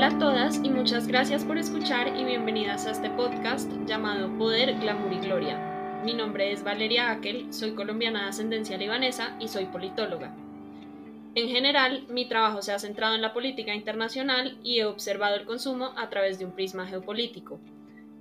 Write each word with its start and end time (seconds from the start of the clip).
Hola 0.00 0.16
a 0.16 0.18
todas 0.18 0.56
y 0.64 0.70
muchas 0.70 1.06
gracias 1.06 1.44
por 1.44 1.58
escuchar 1.58 2.16
y 2.16 2.24
bienvenidas 2.24 2.86
a 2.86 2.92
este 2.92 3.10
podcast 3.10 3.70
llamado 3.84 4.34
Poder, 4.38 4.80
Glamour 4.80 5.12
y 5.12 5.18
Gloria. 5.18 5.58
Mi 6.02 6.14
nombre 6.14 6.52
es 6.52 6.64
Valeria 6.64 7.10
Akel, 7.10 7.52
soy 7.52 7.74
colombiana 7.74 8.22
de 8.22 8.28
ascendencia 8.30 8.78
libanesa 8.78 9.36
y 9.38 9.48
soy 9.48 9.66
politóloga. 9.66 10.34
En 11.34 11.50
general, 11.50 12.06
mi 12.08 12.26
trabajo 12.26 12.62
se 12.62 12.72
ha 12.72 12.78
centrado 12.78 13.14
en 13.14 13.20
la 13.20 13.34
política 13.34 13.74
internacional 13.74 14.58
y 14.64 14.78
he 14.78 14.86
observado 14.86 15.36
el 15.36 15.44
consumo 15.44 15.92
a 15.98 16.08
través 16.08 16.38
de 16.38 16.46
un 16.46 16.54
prisma 16.54 16.86
geopolítico. 16.86 17.60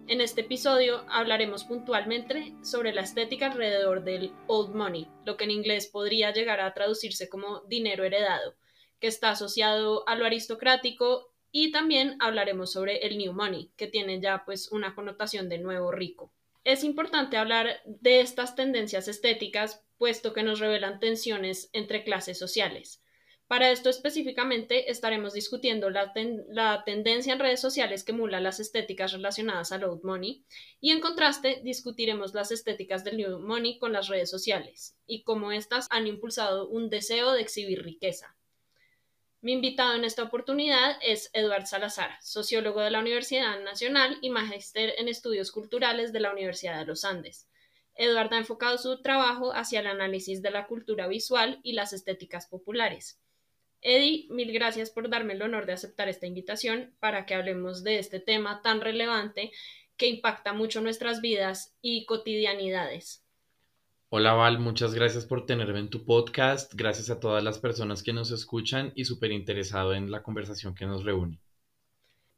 En 0.08 0.20
este 0.20 0.42
episodio 0.42 1.06
hablaremos 1.08 1.64
puntualmente 1.64 2.56
sobre 2.62 2.92
la 2.92 3.04
estética 3.04 3.46
alrededor 3.46 4.04
del 4.04 4.34
old 4.48 4.76
money, 4.76 5.08
lo 5.24 5.38
que 5.38 5.46
en 5.46 5.52
inglés 5.52 5.88
podría 5.88 6.34
llegar 6.34 6.60
a 6.60 6.74
traducirse 6.74 7.30
como 7.30 7.62
dinero 7.70 8.04
heredado, 8.04 8.56
que 9.00 9.08
está 9.08 9.30
asociado 9.30 10.04
a 10.10 10.16
lo 10.16 10.26
aristocrático 10.26 11.30
y 11.52 11.72
también 11.72 12.16
hablaremos 12.20 12.72
sobre 12.72 12.98
el 13.08 13.18
new 13.18 13.34
money, 13.34 13.72
que 13.76 13.88
tiene 13.88 14.20
ya 14.22 14.44
pues 14.46 14.72
una 14.72 14.96
connotación 14.96 15.50
de 15.50 15.58
nuevo 15.58 15.92
rico. 15.92 16.32
Es 16.64 16.84
importante 16.84 17.38
hablar 17.38 17.82
de 17.86 18.22
estas 18.22 18.56
tendencias 18.56 19.08
estéticas 19.08 19.84
puesto 19.98 20.34
que 20.34 20.44
nos 20.44 20.60
revelan 20.60 21.00
tensiones 21.00 21.70
entre 21.74 22.04
clases 22.04 22.38
sociales. 22.38 23.02
Para 23.50 23.72
esto 23.72 23.90
específicamente 23.90 24.92
estaremos 24.92 25.34
discutiendo 25.34 25.90
la, 25.90 26.14
tendencia 26.86 27.34
en 27.34 27.40
redes 27.40 27.60
sociales 27.60 28.04
que 28.04 28.12
emula 28.12 28.40
las 28.40 28.60
estéticas 28.60 29.12
relacionadas 29.12 29.72
al 29.72 29.86
old 29.86 30.04
money 30.04 30.46
y 30.80 30.92
en 30.92 31.00
contraste 31.00 31.60
discutiremos 31.64 32.36
las 32.36 32.52
estéticas 32.52 33.04
del 33.04 33.18
new 33.18 33.40
money 33.40 33.80
con 33.80 33.92
las 33.92 34.08
redes 34.08 34.30
sociales 34.30 34.96
y 35.08 35.24
cómo 35.24 35.52
éstas 35.52 35.88
han 35.90 36.06
impulsado 36.06 36.68
un 36.70 36.92
deseo 36.92 37.32
de 37.32 37.42
exhibir 37.42 37.82
riqueza. 37.82 38.38
Mi 39.42 39.54
invitado 39.54 39.96
en 39.96 40.04
esta 40.04 40.24
oportunidad 40.24 40.98
es 41.02 41.30
Eduard 41.32 41.66
Salazar, 41.66 42.12
sociólogo 42.22 42.82
de 42.82 42.92
la 42.92 43.00
Universidad 43.00 43.62
Nacional 43.62 44.18
y 44.22 44.30
magíster 44.30 44.96
en 44.98 45.08
estudios 45.08 45.54
culturales 45.54 46.12
de 46.12 46.20
la 46.20 46.34
Universidad 46.34 46.78
de 46.78 46.86
los 46.86 47.06
Andes. 47.06 47.48
Eduard 47.96 48.34
ha 48.34 48.38
enfocado 48.38 48.78
su 48.78 49.02
trabajo 49.02 49.54
hacia 49.54 49.80
el 49.80 49.88
análisis 49.88 50.42
de 50.42 50.52
la 50.52 50.68
cultura 50.68 51.08
visual 51.08 51.62
y 51.64 51.72
las 51.72 51.94
estéticas 51.94 52.48
populares. 52.48 53.18
Eddie, 53.80 54.28
mil 54.30 54.52
gracias 54.52 54.90
por 54.90 55.10
darme 55.10 55.36
el 55.36 55.42
honor 55.42 55.66
de 55.66 55.72
aceptar 55.72 56.10
esta 56.10 56.28
invitación 56.28 56.94
para 57.00 57.26
que 57.26 57.34
hablemos 57.34 57.82
de 57.82 58.00
este 58.00 58.20
tema 58.20 58.62
tan 58.62 58.82
relevante 58.82 59.54
que 59.96 60.08
impacta 60.08 60.52
mucho 60.52 60.82
nuestras 60.82 61.22
vidas 61.22 61.78
y 61.82 62.06
cotidianidades. 62.06 63.24
Hola 64.12 64.34
Val, 64.34 64.58
muchas 64.58 64.96
gracias 64.96 65.28
por 65.28 65.46
tenerme 65.46 65.78
en 65.78 65.92
tu 65.92 66.04
podcast. 66.04 66.74
Gracias 66.74 67.12
a 67.12 67.20
todas 67.20 67.44
las 67.44 67.60
personas 67.60 68.02
que 68.02 68.12
nos 68.12 68.32
escuchan 68.32 68.92
y 68.96 69.06
súper 69.06 69.32
interesado 69.32 69.94
en 69.94 70.10
la 70.10 70.24
conversación 70.24 70.74
que 70.74 70.88
nos 70.88 71.04
reúne. 71.04 71.40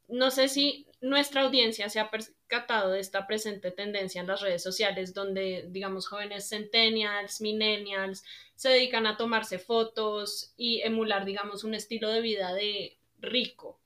No 0.10 0.32
sé 0.32 0.50
si 0.50 0.86
nuestra 1.00 1.44
audiencia 1.44 1.88
se 1.88 2.02
ha 2.02 2.12
percatado 2.12 2.92
de 2.92 3.00
esta 3.00 3.26
presente 3.26 3.72
tendencia 3.72 4.20
en 4.20 4.28
las 4.28 4.42
redes 4.42 4.62
sociales 4.62 5.14
donde, 5.14 5.66
digamos, 5.70 6.10
jóvenes 6.10 6.50
centennials, 6.50 7.40
millennials, 7.40 8.26
se 8.56 8.68
dedican 8.68 9.08
a 9.08 9.16
tomarse 9.16 9.58
fotos 9.58 10.54
y 10.58 10.82
emular, 10.82 11.24
digamos, 11.24 11.64
un 11.64 11.74
estilo 11.74 12.10
de 12.10 12.20
vida 12.20 12.54
de 12.54 12.98
rico. 13.22 13.80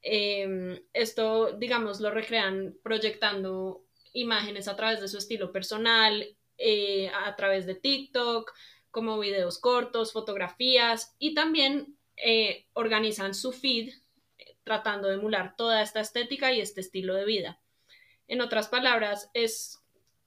Em, 0.00 0.80
esto, 0.92 1.56
digamos, 1.58 2.00
lo 2.00 2.12
recrean 2.12 2.76
proyectando 2.84 3.82
imágenes 4.12 4.68
a 4.68 4.76
través 4.76 5.00
de 5.00 5.08
su 5.08 5.18
estilo 5.18 5.50
personal 5.50 6.36
eh, 6.58 7.10
a 7.10 7.34
través 7.36 7.66
de 7.66 7.74
TikTok, 7.74 8.52
como 8.90 9.18
videos 9.18 9.58
cortos, 9.58 10.12
fotografías 10.12 11.16
y 11.18 11.34
también 11.34 11.96
eh, 12.16 12.66
organizan 12.74 13.34
su 13.34 13.52
feed 13.52 13.92
eh, 14.38 14.56
tratando 14.62 15.08
de 15.08 15.14
emular 15.14 15.56
toda 15.56 15.82
esta 15.82 16.00
estética 16.00 16.52
y 16.52 16.60
este 16.60 16.80
estilo 16.80 17.14
de 17.14 17.24
vida. 17.24 17.60
En 18.28 18.40
otras 18.40 18.68
palabras, 18.68 19.30
es 19.34 19.82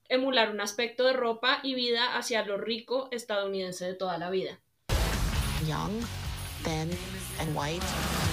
emular 0.08 0.50
un 0.50 0.60
aspecto 0.60 1.04
de 1.04 1.14
ropa 1.14 1.60
y 1.62 1.74
vida 1.74 2.16
hacia 2.16 2.44
lo 2.44 2.58
rico 2.58 3.08
estadounidense 3.10 3.86
de 3.86 3.94
toda 3.94 4.18
la 4.18 4.30
vida. 4.30 4.60
Young, 5.66 6.00
thin, 6.62 6.90
and 7.40 7.56
white. 7.56 8.27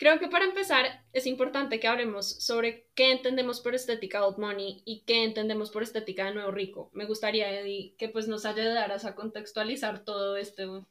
Creo 0.00 0.18
que 0.18 0.28
para 0.28 0.46
empezar 0.46 1.04
es 1.12 1.26
importante 1.26 1.78
que 1.78 1.86
hablemos 1.86 2.26
sobre 2.26 2.88
qué 2.94 3.12
entendemos 3.12 3.60
por 3.60 3.74
estética 3.74 4.24
old 4.24 4.38
money 4.38 4.82
y 4.86 5.02
qué 5.04 5.24
entendemos 5.24 5.70
por 5.70 5.82
estética 5.82 6.24
de 6.24 6.32
nuevo 6.32 6.50
rico. 6.52 6.90
Me 6.94 7.04
gustaría, 7.04 7.60
Eddie, 7.60 7.96
que 7.98 8.08
pues 8.08 8.26
nos 8.26 8.46
ayudaras 8.46 9.04
a 9.04 9.14
contextualizar 9.14 10.02
todo 10.02 10.38
esto. 10.38 10.88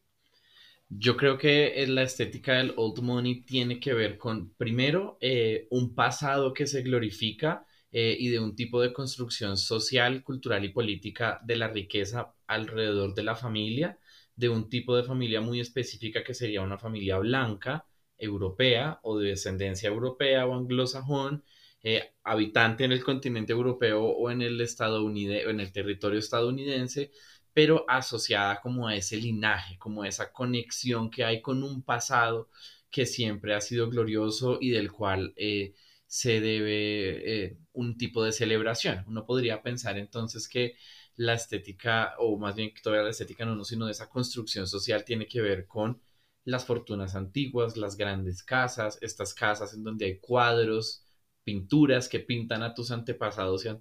Yo 0.89 1.17
creo 1.17 1.39
que 1.39 1.83
la 1.87 2.03
estética 2.03 2.53
del 2.53 2.75
old 2.77 2.99
money 2.99 3.41
tiene 3.41 3.79
que 3.79 3.95
ver 3.95 4.19
con, 4.19 4.53
primero, 4.53 5.17
eh, 5.21 5.65
un 5.71 5.95
pasado 5.95 6.53
que 6.53 6.67
se 6.67 6.83
glorifica 6.83 7.65
eh, 7.91 8.15
y 8.19 8.29
de 8.29 8.39
un 8.39 8.55
tipo 8.55 8.79
de 8.79 8.93
construcción 8.93 9.57
social, 9.57 10.23
cultural 10.23 10.63
y 10.65 10.69
política 10.69 11.41
de 11.43 11.55
la 11.55 11.67
riqueza 11.67 12.35
alrededor 12.45 13.15
de 13.15 13.23
la 13.23 13.35
familia, 13.35 13.97
de 14.35 14.49
un 14.49 14.69
tipo 14.69 14.95
de 14.95 15.01
familia 15.01 15.41
muy 15.41 15.59
específica 15.59 16.23
que 16.23 16.35
sería 16.35 16.61
una 16.61 16.77
familia 16.77 17.17
blanca, 17.17 17.87
europea 18.19 18.99
o 19.03 19.17
de 19.17 19.29
descendencia 19.29 19.89
europea 19.89 20.45
o 20.45 20.55
anglosajón, 20.55 21.43
eh, 21.83 22.13
habitante 22.23 22.83
en 22.83 22.91
el 22.91 23.03
continente 23.03 23.53
europeo 23.53 24.03
o 24.03 24.29
en 24.31 24.41
el, 24.41 24.59
estadounidense, 24.61 25.49
en 25.49 25.59
el 25.59 25.71
territorio 25.71 26.19
estadounidense, 26.19 27.11
pero 27.53 27.85
asociada 27.87 28.59
como 28.61 28.87
a 28.87 28.95
ese 28.95 29.17
linaje, 29.17 29.77
como 29.77 30.03
a 30.03 30.07
esa 30.07 30.31
conexión 30.31 31.09
que 31.09 31.23
hay 31.23 31.41
con 31.41 31.63
un 31.63 31.83
pasado 31.83 32.49
que 32.89 33.05
siempre 33.05 33.53
ha 33.55 33.61
sido 33.61 33.89
glorioso 33.89 34.57
y 34.59 34.71
del 34.71 34.91
cual 34.91 35.33
eh, 35.37 35.73
se 36.07 36.41
debe 36.41 37.45
eh, 37.45 37.57
un 37.73 37.97
tipo 37.97 38.23
de 38.23 38.31
celebración. 38.31 39.03
Uno 39.07 39.25
podría 39.25 39.61
pensar 39.61 39.97
entonces 39.97 40.47
que 40.47 40.75
la 41.15 41.33
estética, 41.33 42.15
o 42.19 42.37
más 42.37 42.55
bien 42.55 42.73
que 42.73 42.81
todavía 42.81 43.03
la 43.03 43.11
estética 43.11 43.45
no, 43.45 43.55
no, 43.55 43.63
sino 43.63 43.85
de 43.85 43.91
esa 43.91 44.09
construcción 44.09 44.67
social 44.67 45.03
tiene 45.05 45.27
que 45.27 45.41
ver 45.41 45.67
con 45.67 46.01
las 46.49 46.65
fortunas 46.65 47.15
antiguas, 47.15 47.77
las 47.77 47.95
grandes 47.95 48.43
casas, 48.43 48.97
estas 49.01 49.33
casas 49.33 49.73
en 49.73 49.83
donde 49.83 50.05
hay 50.05 50.19
cuadros, 50.19 51.03
pinturas 51.43 52.09
que 52.09 52.19
pintan 52.19 52.63
a 52.63 52.73
tus 52.73 52.91
antepasados 52.91 53.65
y 53.65 53.69
a 53.69 53.79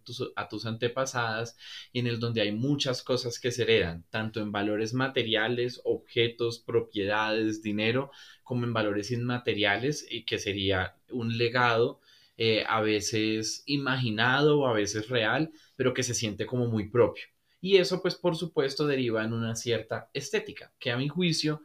tus, 0.48 0.66
antepasadas, 0.66 1.56
y 1.92 1.98
en 2.00 2.06
el 2.06 2.18
donde 2.18 2.40
hay 2.40 2.52
muchas 2.52 3.02
cosas 3.02 3.38
que 3.38 3.50
se 3.50 3.62
heredan, 3.62 4.04
tanto 4.10 4.40
en 4.40 4.52
valores 4.52 4.94
materiales, 4.94 5.80
objetos, 5.84 6.60
propiedades, 6.60 7.62
dinero, 7.62 8.10
como 8.42 8.64
en 8.64 8.72
valores 8.72 9.10
inmateriales, 9.10 10.06
y 10.10 10.24
que 10.24 10.38
sería 10.38 10.96
un 11.10 11.36
legado 11.36 12.00
eh, 12.36 12.64
a 12.68 12.80
veces 12.80 13.64
imaginado 13.66 14.60
o 14.60 14.66
a 14.66 14.72
veces 14.72 15.08
real, 15.08 15.50
pero 15.76 15.92
que 15.92 16.02
se 16.02 16.14
siente 16.14 16.46
como 16.46 16.68
muy 16.68 16.88
propio. 16.88 17.24
Y 17.60 17.78
eso, 17.78 18.00
pues, 18.00 18.14
por 18.14 18.36
supuesto, 18.36 18.86
deriva 18.86 19.24
en 19.24 19.32
una 19.32 19.56
cierta 19.56 20.08
estética, 20.14 20.72
que 20.78 20.90
a 20.92 20.96
mi 20.96 21.08
juicio 21.08 21.62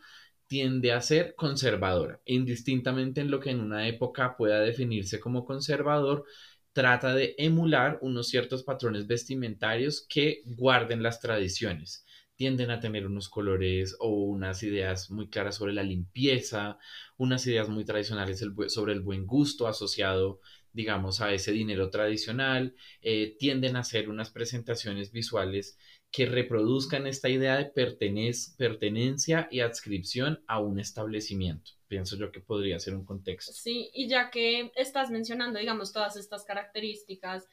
tiende 0.53 0.91
a 0.91 1.02
ser 1.02 1.34
conservadora, 1.34 2.22
indistintamente 2.25 3.22
en 3.22 3.31
lo 3.31 3.40
que 3.40 3.50
en 3.50 3.59
una 3.59 3.88
época 3.88 4.38
pueda 4.38 4.59
definirse 4.59 5.19
como 5.19 5.46
conservador, 5.46 6.25
trata 6.74 7.16
de 7.16 7.34
emular 7.40 7.97
unos 8.03 8.28
ciertos 8.28 8.62
patrones 8.62 9.08
vestimentarios 9.08 10.06
que 10.08 10.44
guarden 10.46 11.02
las 11.02 11.19
tradiciones. 11.19 12.06
Tienden 12.36 12.69
a 12.69 12.80
tener 12.80 13.08
unos 13.08 13.30
colores 13.30 13.96
o 14.00 14.09
unas 14.09 14.62
ideas 14.62 15.09
muy 15.09 15.28
claras 15.28 15.56
sobre 15.56 15.74
la 15.74 15.81
limpieza, 15.81 16.78
unas 17.18 17.47
ideas 17.47 17.68
muy 17.68 17.84
tradicionales 17.84 18.46
sobre 18.68 18.94
el 18.94 19.02
buen 19.02 19.25
gusto 19.25 19.68
asociado 19.68 20.40
digamos, 20.74 21.22
a 21.22 21.31
ese 21.31 21.52
dinero 21.52 21.92
tradicional, 21.92 22.75
eh, 23.01 23.36
tienden 23.38 23.75
a 23.75 23.81
hacer 23.81 24.10
unas 24.10 24.31
presentaciones 24.31 25.12
visuales 25.12 25.77
que 26.13 26.27
reproduzcan 26.27 27.07
esta 27.07 27.27
idea 27.27 27.57
de 27.57 27.65
pertenencia 27.65 29.48
y 29.50 29.62
adscripción 29.62 30.44
a 30.45 30.60
un 30.60 30.80
establecimiento. 30.80 31.71
Pienso 31.88 32.15
yo 32.18 32.31
que 32.31 32.39
podría 32.39 32.80
ser 32.80 32.94
un 32.94 33.04
contexto. 33.04 33.51
Sí, 33.51 33.89
y 33.95 34.07
ya 34.07 34.30
que 34.30 34.71
estás 34.75 35.10
mencionando, 35.10 35.57
digamos, 35.57 35.92
todas 35.92 36.15
estas 36.15 36.45
características, 36.45 37.50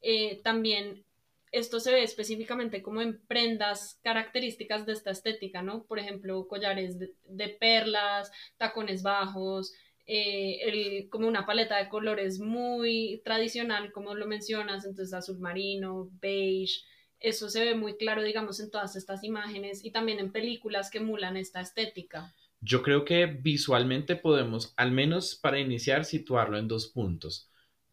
eh, 0.00 0.40
también 0.44 1.04
esto 1.50 1.80
se 1.80 1.90
ve 1.90 2.04
específicamente 2.04 2.82
como 2.82 3.02
en 3.02 3.20
prendas 3.26 3.98
características 4.04 4.86
de 4.86 4.92
esta 4.92 5.10
estética, 5.10 5.62
¿no? 5.62 5.82
Por 5.82 5.98
ejemplo, 5.98 6.46
collares 6.46 7.00
de, 7.00 7.48
perlas, 7.48 8.30
tacones 8.56 9.02
bajos, 9.02 9.72
eh, 10.06 11.08
como 11.10 11.26
una 11.26 11.46
paleta 11.46 11.78
de 11.78 11.88
colores 11.88 12.38
muy 12.38 13.22
tradicional, 13.24 13.90
como 13.90 14.14
lo 14.14 14.28
mencionas, 14.28 14.84
entonces 14.84 15.14
azul 15.14 15.40
marino, 15.40 16.10
beige, 16.20 16.84
eso 17.24 17.48
se 17.48 17.64
ve 17.64 17.74
muy 17.74 17.96
claro, 17.96 18.22
digamos, 18.22 18.60
en 18.60 18.70
todas 18.70 18.96
estas 18.96 19.24
imágenes 19.24 19.84
y 19.84 19.90
también 19.90 20.18
en 20.20 20.30
películas 20.30 20.90
que 20.90 20.98
emulan 20.98 21.36
esta 21.36 21.60
estética. 21.60 22.34
Yo 22.60 22.82
creo 22.82 23.04
que 23.04 23.26
visualmente 23.26 24.14
podemos, 24.14 24.74
al 24.76 24.92
menos 24.92 25.34
para 25.34 25.58
iniciar, 25.58 26.04
situarlo 26.04 26.58
en 26.58 26.68
dos 26.68 26.88
puntos. 26.88 27.50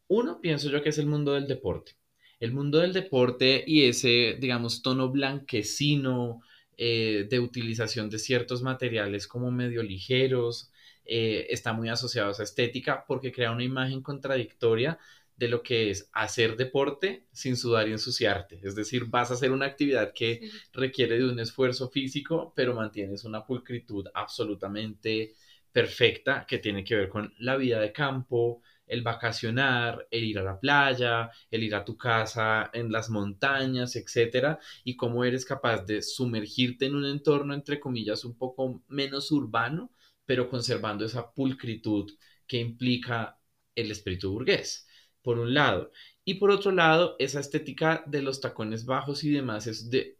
Uno, 0.08 0.42
pienso 0.42 0.70
yo 0.70 0.84
que 0.84 0.90
es 0.90 0.98
el 0.98 1.06
mundo 1.06 1.34
del 1.34 1.48
deporte. 1.48 1.94
El 2.40 2.52
mundo 2.52 2.80
del 2.80 2.92
deporte 2.92 3.64
y 3.66 3.86
ese, 3.86 4.38
digamos, 4.40 4.82
tono 4.82 5.10
blanquecino 5.10 6.42
eh, 6.78 7.28
de 7.30 7.40
utilización 7.40 8.10
de 8.10 8.20
ciertos 8.20 8.62
materiales 8.62 9.28
como 9.28 9.52
medio 9.52 9.84
ligeros, 9.84 10.72
eh, 11.06 11.48
está 11.50 11.74
muy 11.74 11.90
asociado 11.90 12.30
a 12.30 12.32
esa 12.32 12.44
estética 12.44 13.06
porque 13.08 13.32
crea 13.32 13.52
una 13.52 13.64
imagen 13.64 14.02
contradictoria 14.02 15.00
de 15.42 15.48
lo 15.48 15.64
que 15.64 15.90
es 15.90 16.08
hacer 16.14 16.56
deporte 16.56 17.26
sin 17.32 17.58
sudar 17.58 17.88
y 17.88 17.94
ensuciarte. 17.94 18.60
Es 18.62 18.76
decir, 18.76 19.06
vas 19.06 19.32
a 19.32 19.34
hacer 19.34 19.52
una 19.52 19.66
actividad 19.66 20.14
que 20.14 20.52
requiere 20.72 21.18
de 21.18 21.28
un 21.28 21.40
esfuerzo 21.40 21.90
físico, 21.90 22.54
pero 22.56 22.76
mantienes 22.76 23.24
una 23.26 23.44
pulcritud 23.44 24.06
absolutamente 24.14 25.34
perfecta 25.72 26.46
que 26.48 26.60
tiene 26.60 26.84
que 26.84 26.96
ver 26.96 27.10
con 27.10 27.34
la 27.40 27.58
vida 27.58 27.80
de 27.80 27.92
campo, 27.92 28.62
el 28.86 29.02
vacacionar, 29.02 30.08
el 30.12 30.26
ir 30.26 30.38
a 30.38 30.44
la 30.44 30.60
playa, 30.60 31.32
el 31.50 31.64
ir 31.64 31.74
a 31.74 31.86
tu 31.86 31.98
casa 31.98 32.70
en 32.72 32.92
las 32.92 33.10
montañas, 33.10 33.96
etcétera, 33.96 34.60
y 34.84 34.96
cómo 34.96 35.24
eres 35.26 35.44
capaz 35.44 35.86
de 35.88 36.04
sumergirte 36.04 36.86
en 36.86 36.94
un 36.94 37.06
entorno 37.06 37.56
entre 37.56 37.80
comillas 37.80 38.26
un 38.26 38.38
poco 38.38 38.84
menos 38.90 39.32
urbano, 39.32 39.92
pero 40.24 40.48
conservando 40.48 41.04
esa 41.04 41.34
pulcritud 41.34 42.12
que 42.46 42.58
implica 42.58 43.40
el 43.74 43.90
espíritu 43.90 44.32
burgués, 44.32 44.86
por 45.22 45.40
un 45.40 45.54
lado. 45.54 45.92
Y 46.24 46.36
por 46.36 46.52
otro 46.52 46.72
lado, 46.72 47.16
esa 47.20 47.40
estética 47.40 48.04
de 48.06 48.22
los 48.22 48.42
tacones 48.42 48.86
bajos 48.86 49.24
y 49.24 49.32
demás 49.32 49.64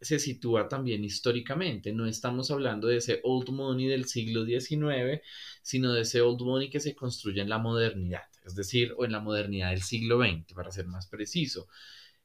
se 0.00 0.18
sitúa 0.18 0.68
también 0.68 1.04
históricamente. 1.04 1.92
No 1.92 2.06
estamos 2.06 2.50
hablando 2.50 2.88
de 2.88 2.96
ese 2.96 3.20
old 3.22 3.50
money 3.50 3.86
del 3.86 4.06
siglo 4.06 4.44
XIX, 4.44 5.22
sino 5.62 5.92
de 5.92 6.00
ese 6.02 6.20
old 6.20 6.40
money 6.42 6.70
que 6.70 6.80
se 6.80 6.94
construye 6.94 7.40
en 7.40 7.48
la 7.48 7.58
modernidad, 7.58 8.24
es 8.44 8.56
decir, 8.56 8.94
o 8.96 9.04
en 9.04 9.12
la 9.12 9.20
modernidad 9.20 9.70
del 9.70 9.82
siglo 9.82 10.18
XX, 10.20 10.54
para 10.54 10.72
ser 10.72 10.86
más 10.86 11.06
preciso. 11.06 11.68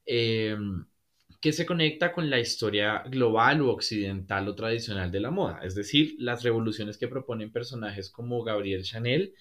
Em, 0.05 0.85
que 1.41 1.53
se 1.53 1.65
conecta 1.65 2.11
con 2.13 2.29
la 2.29 2.39
historia 2.39 3.03
global 3.07 3.61
o 3.61 3.71
occidental 3.71 4.47
o 4.47 4.55
tradicional 4.55 5.11
de 5.11 5.19
la 5.19 5.31
moda, 5.31 5.59
es 5.63 5.75
decir, 5.75 6.15
las 6.19 6.43
revoluciones 6.43 6.97
que 6.97 7.07
proponen 7.07 7.51
personajes 7.51 8.09
como 8.09 8.43
Gabriel 8.43 8.83
Chanel 8.83 9.35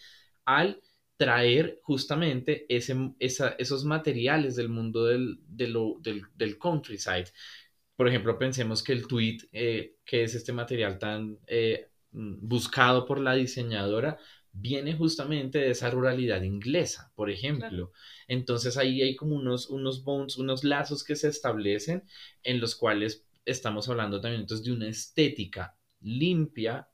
al 0.45 0.83
traer 1.17 1.81
justamente 1.83 2.67
ese, 2.69 2.95
esos 3.19 3.85
materiales 3.85 4.57
del 4.57 4.69
mundo 4.69 5.05
del, 5.05 5.39
del, 5.49 6.59
countryside. 6.59 7.27
Por 7.97 8.09
ejemplo, 8.09 8.39
pensemos 8.39 8.83
que 8.83 8.93
el 8.93 9.07
tweet, 9.07 9.39
eh, 9.53 9.97
que 10.05 10.25
es 10.25 10.35
este 10.35 10.53
material 10.53 10.99
tan 10.99 11.39
eh, 11.47 11.89
buscado 12.13 13.07
por 13.07 13.21
la 13.21 13.35
diseñadora, 13.35 14.19
viene 14.53 14.95
justamente 14.95 15.59
de 15.59 15.71
esa 15.71 15.91
ruralidad 15.91 16.43
inglesa, 16.43 17.13
por 17.15 17.31
ejemplo. 17.31 17.93
Entonces 18.29 18.77
ahí 18.77 19.03
hay 19.03 19.17
como 19.17 19.37
unos, 19.37 19.69
unos 19.69 20.03
bonds, 20.05 20.37
unos 20.37 20.65
lazos 20.65 21.05
que 21.05 21.17
se 21.17 21.29
establecen 21.29 22.05
en 22.43 22.61
los 22.61 22.75
cuales 22.75 23.27
estamos 23.45 23.89
hablando 23.89 24.21
también 24.21 24.43
entonces 24.43 24.65
de 24.67 24.73
una 24.73 24.89
estética 24.89 25.77
limpia, 26.01 26.89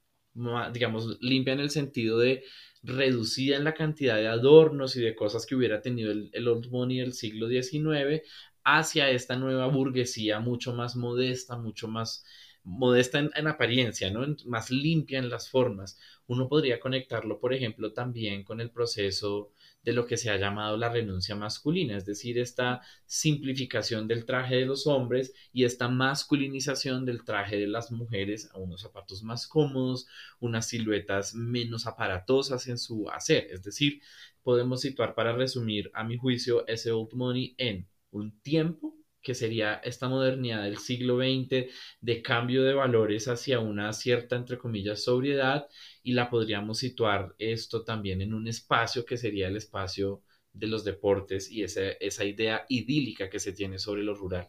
digamos, 0.73 1.19
limpia 1.21 1.55
en 1.55 1.61
el 1.61 1.71
sentido 1.71 2.19
de 2.19 2.45
reducida 2.83 3.57
en 3.57 3.65
la 3.65 3.75
cantidad 3.75 4.17
de 4.17 4.29
adornos 4.29 4.97
y 4.97 5.01
de 5.01 5.15
cosas 5.15 5.47
que 5.47 5.55
hubiera 5.55 5.81
tenido 5.81 6.11
el, 6.11 6.49
Old 6.49 6.71
Money 6.71 6.99
del 6.99 7.13
siglo 7.13 7.49
XIX 7.49 8.23
hacia 8.65 9.11
esta 9.11 9.37
nueva 9.37 9.67
burguesía 9.67 10.41
mucho 10.41 10.75
más 10.75 10.97
modesta, 10.97 11.57
mucho 11.57 11.89
más 11.89 12.25
modesta 12.65 13.19
en, 13.19 13.47
apariencia, 13.47 14.11
¿no? 14.11 14.25
más 14.47 14.71
limpia 14.71 15.19
en 15.19 15.29
las 15.31 15.49
formas. 15.49 15.99
Uno 16.27 16.49
podría 16.49 16.81
conectarlo, 16.81 17.41
por 17.41 17.55
ejemplo, 17.55 17.93
también 17.93 18.45
con 18.45 18.61
el 18.61 18.71
proceso 18.71 19.53
de 19.83 19.93
lo 19.93 20.07
que 20.07 20.17
se 20.17 20.31
ha 20.31 20.37
llamado 20.37 20.77
la 20.77 20.89
renuncia 20.89 21.35
masculina, 21.35 21.97
es 21.97 22.07
decir, 22.07 22.39
esta 22.39 22.83
simplificación 23.05 24.07
del 24.07 24.25
traje 24.25 24.57
de 24.57 24.67
los 24.67 24.87
hombres 24.87 25.35
y 25.53 25.65
esta 25.65 25.89
masculinización 25.89 27.05
del 27.05 27.25
traje 27.25 27.57
de 27.57 27.67
las 27.67 27.91
mujeres 27.91 28.51
a 28.53 28.59
unos 28.59 28.83
zapatos 28.83 29.23
más 29.23 29.47
cómodos, 29.47 30.07
unas 30.41 30.69
siluetas 30.69 31.35
menos 31.35 31.87
aparatosas 31.87 32.69
en 32.69 32.79
su 32.79 33.11
hacer. 33.11 33.49
Es 33.51 33.63
decir, 33.65 34.01
podemos 34.43 34.81
situar 34.81 35.15
para 35.15 35.33
resumir, 35.33 35.91
a 35.95 36.05
mi 36.05 36.17
juicio, 36.17 36.67
ese 36.69 36.93
old 36.93 37.13
money 37.15 37.55
en 37.59 37.89
un 38.11 38.39
tiempo 38.41 39.02
que 39.23 39.35
sería 39.35 39.75
esta 39.85 40.09
modernidad 40.09 40.63
del 40.65 40.79
siglo 40.79 41.17
XX 41.19 41.71
de 42.01 42.23
cambio 42.23 42.63
de 42.65 42.75
valores 42.75 43.29
hacia 43.29 43.61
una 43.61 43.93
cierta, 43.93 44.37
entre 44.37 44.59
comillas, 44.59 45.05
sobriedad 45.05 45.69
y 46.03 46.13
la 46.13 46.29
podríamos 46.31 46.79
situar 46.79 47.35
esto 47.39 47.85
también 47.85 48.21
en 48.23 48.35
un 48.35 48.49
espacio 48.49 49.05
que 49.05 49.17
sería 49.17 49.49
el 49.49 49.57
espacio 49.57 50.23
de 50.53 50.67
los 50.67 50.85
deportes 50.85 51.51
y 51.51 51.63
esa, 51.63 51.83
esa 52.01 52.25
idea 52.25 52.67
idílica 52.69 53.31
que 53.31 53.41
se 53.41 53.53
tiene 53.53 53.79
sobre 53.79 54.03
lo 54.03 54.15
rural. 54.15 54.49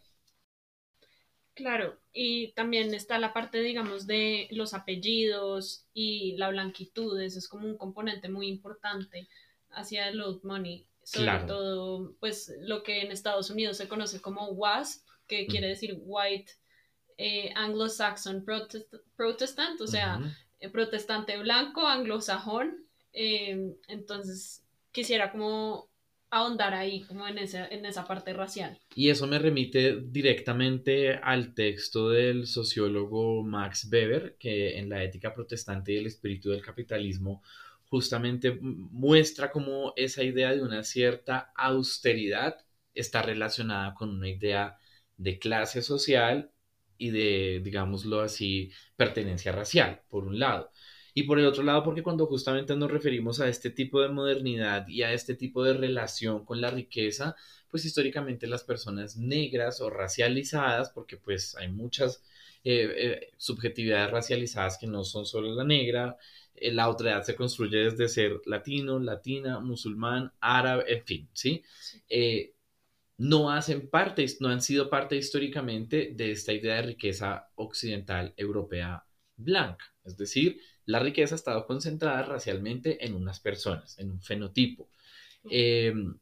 Claro, 1.56 2.00
y 2.14 2.52
también 2.54 2.94
está 2.96 3.20
la 3.20 3.32
parte, 3.34 3.60
digamos, 3.62 4.08
de 4.08 4.48
los 4.52 4.74
apellidos 4.74 5.86
y 5.94 6.36
la 6.38 6.50
blanquitud, 6.50 7.20
eso 7.22 7.38
es 7.40 7.48
como 7.48 7.68
un 7.68 7.78
componente 7.78 8.28
muy 8.30 8.48
importante 8.48 9.28
hacia 9.70 10.08
el 10.10 10.20
old 10.22 10.44
money 10.44 10.88
sobre 11.04 11.46
todo 11.46 12.16
pues 12.20 12.54
lo 12.60 12.84
que 12.84 13.02
en 13.02 13.12
Estados 13.12 13.50
Unidos 13.50 13.78
se 13.78 13.88
conoce 13.88 14.22
como 14.22 14.50
WASP, 14.50 15.06
que 15.28 15.48
quiere 15.48 15.68
decir 15.68 15.98
White 16.00 16.52
eh, 17.18 17.52
Anglo-Saxon 17.56 18.46
Protestant, 19.16 19.80
o 19.82 19.88
sea, 19.88 20.20
eh, 20.60 20.70
protestante 20.70 21.38
blanco, 21.38 21.88
anglosajón. 21.88 22.86
Eh, 23.14 23.76
entonces 23.88 24.64
quisiera 24.92 25.32
como 25.32 25.90
ahondar 26.30 26.74
ahí, 26.74 27.02
como 27.02 27.28
en 27.28 27.38
esa, 27.38 27.68
en 27.68 27.86
esa 27.86 28.06
parte 28.06 28.34
racial. 28.34 28.80
Y 28.96 29.10
eso 29.10 29.28
me 29.28 29.38
remite 29.38 30.02
directamente 30.02 31.14
al 31.16 31.54
texto 31.54 32.10
del 32.10 32.48
sociólogo 32.48 33.44
Max 33.44 33.88
Weber, 33.92 34.36
que 34.40 34.80
en 34.80 34.90
la 34.90 35.04
ética 35.04 35.34
protestante 35.34 35.94
y 35.94 35.98
el 35.98 36.08
espíritu 36.08 36.50
del 36.50 36.64
capitalismo 36.64 37.44
justamente 37.94 38.58
muestra 38.60 39.52
cómo 39.52 39.94
esa 39.96 40.24
idea 40.24 40.52
de 40.52 40.64
una 40.64 40.82
cierta 40.82 41.52
austeridad 41.56 42.58
está 42.96 43.22
relacionada 43.22 43.94
con 43.94 44.10
una 44.10 44.28
idea 44.30 44.80
de 45.16 45.38
clase 45.38 45.84
social 45.84 46.50
y 46.98 47.12
de, 47.12 47.62
digámoslo 47.64 48.22
así, 48.22 48.72
pertenencia 48.96 49.52
racial, 49.52 50.02
por 50.10 50.24
un 50.26 50.40
lado. 50.40 50.72
Y 51.14 51.24
por 51.24 51.38
el 51.38 51.46
otro 51.46 51.62
lado, 51.62 51.84
porque 51.84 52.02
cuando 52.02 52.26
justamente 52.26 52.76
nos 52.76 52.90
referimos 52.90 53.40
a 53.40 53.48
este 53.48 53.70
tipo 53.70 54.02
de 54.02 54.10
modernidad 54.10 54.88
y 54.88 55.04
a 55.04 55.14
este 55.14 55.36
tipo 55.36 55.64
de 55.64 55.76
relación 55.76 56.46
con 56.46 56.62
la 56.62 56.72
riqueza, 56.72 57.36
pues 57.70 57.86
históricamente 57.86 58.48
las 58.48 58.64
personas 58.64 59.18
negras 59.18 59.82
o 59.82 59.92
racializadas, 59.92 60.90
porque 60.90 61.18
pues 61.18 61.56
hay 61.58 61.68
muchas 61.68 62.24
eh, 62.64 62.90
eh, 62.98 63.34
subjetividades 63.38 64.10
racializadas 64.10 64.80
que 64.80 64.88
no 64.88 65.04
son 65.04 65.28
solo 65.28 65.54
la 65.54 65.64
negra, 65.64 66.18
la 66.62 66.90
otra 66.90 67.12
edad 67.12 67.24
se 67.24 67.36
construye 67.36 67.90
desde 67.90 68.08
ser 68.08 68.42
latino, 68.46 69.00
latina, 69.00 69.60
musulmán, 69.60 70.32
árabe, 70.40 70.86
en 70.88 71.04
fin, 71.06 71.30
¿sí? 71.34 71.64
Eh, 72.10 72.54
no 73.18 73.52
hacen 73.52 73.90
parte, 73.90 74.26
no 74.40 74.50
han 74.50 74.62
sido 74.62 74.90
parte 74.90 75.16
históricamente 75.16 76.12
de 76.16 76.32
esta 76.32 76.54
idea 76.54 76.76
de 76.76 76.82
riqueza 76.84 77.50
occidental 77.56 78.34
europea 78.38 79.06
blanca. 79.36 79.86
Es 80.04 80.18
decir, 80.18 80.60
la 80.86 81.00
riqueza 81.00 81.36
ha 81.36 81.38
estado 81.38 81.66
concentrada 81.66 82.24
racialmente 82.24 83.06
en 83.06 83.16
unas 83.16 83.40
personas, 83.40 83.98
en 84.00 84.12
un 84.12 84.22
fenotipo. 84.22 84.90
Em, 85.50 86.18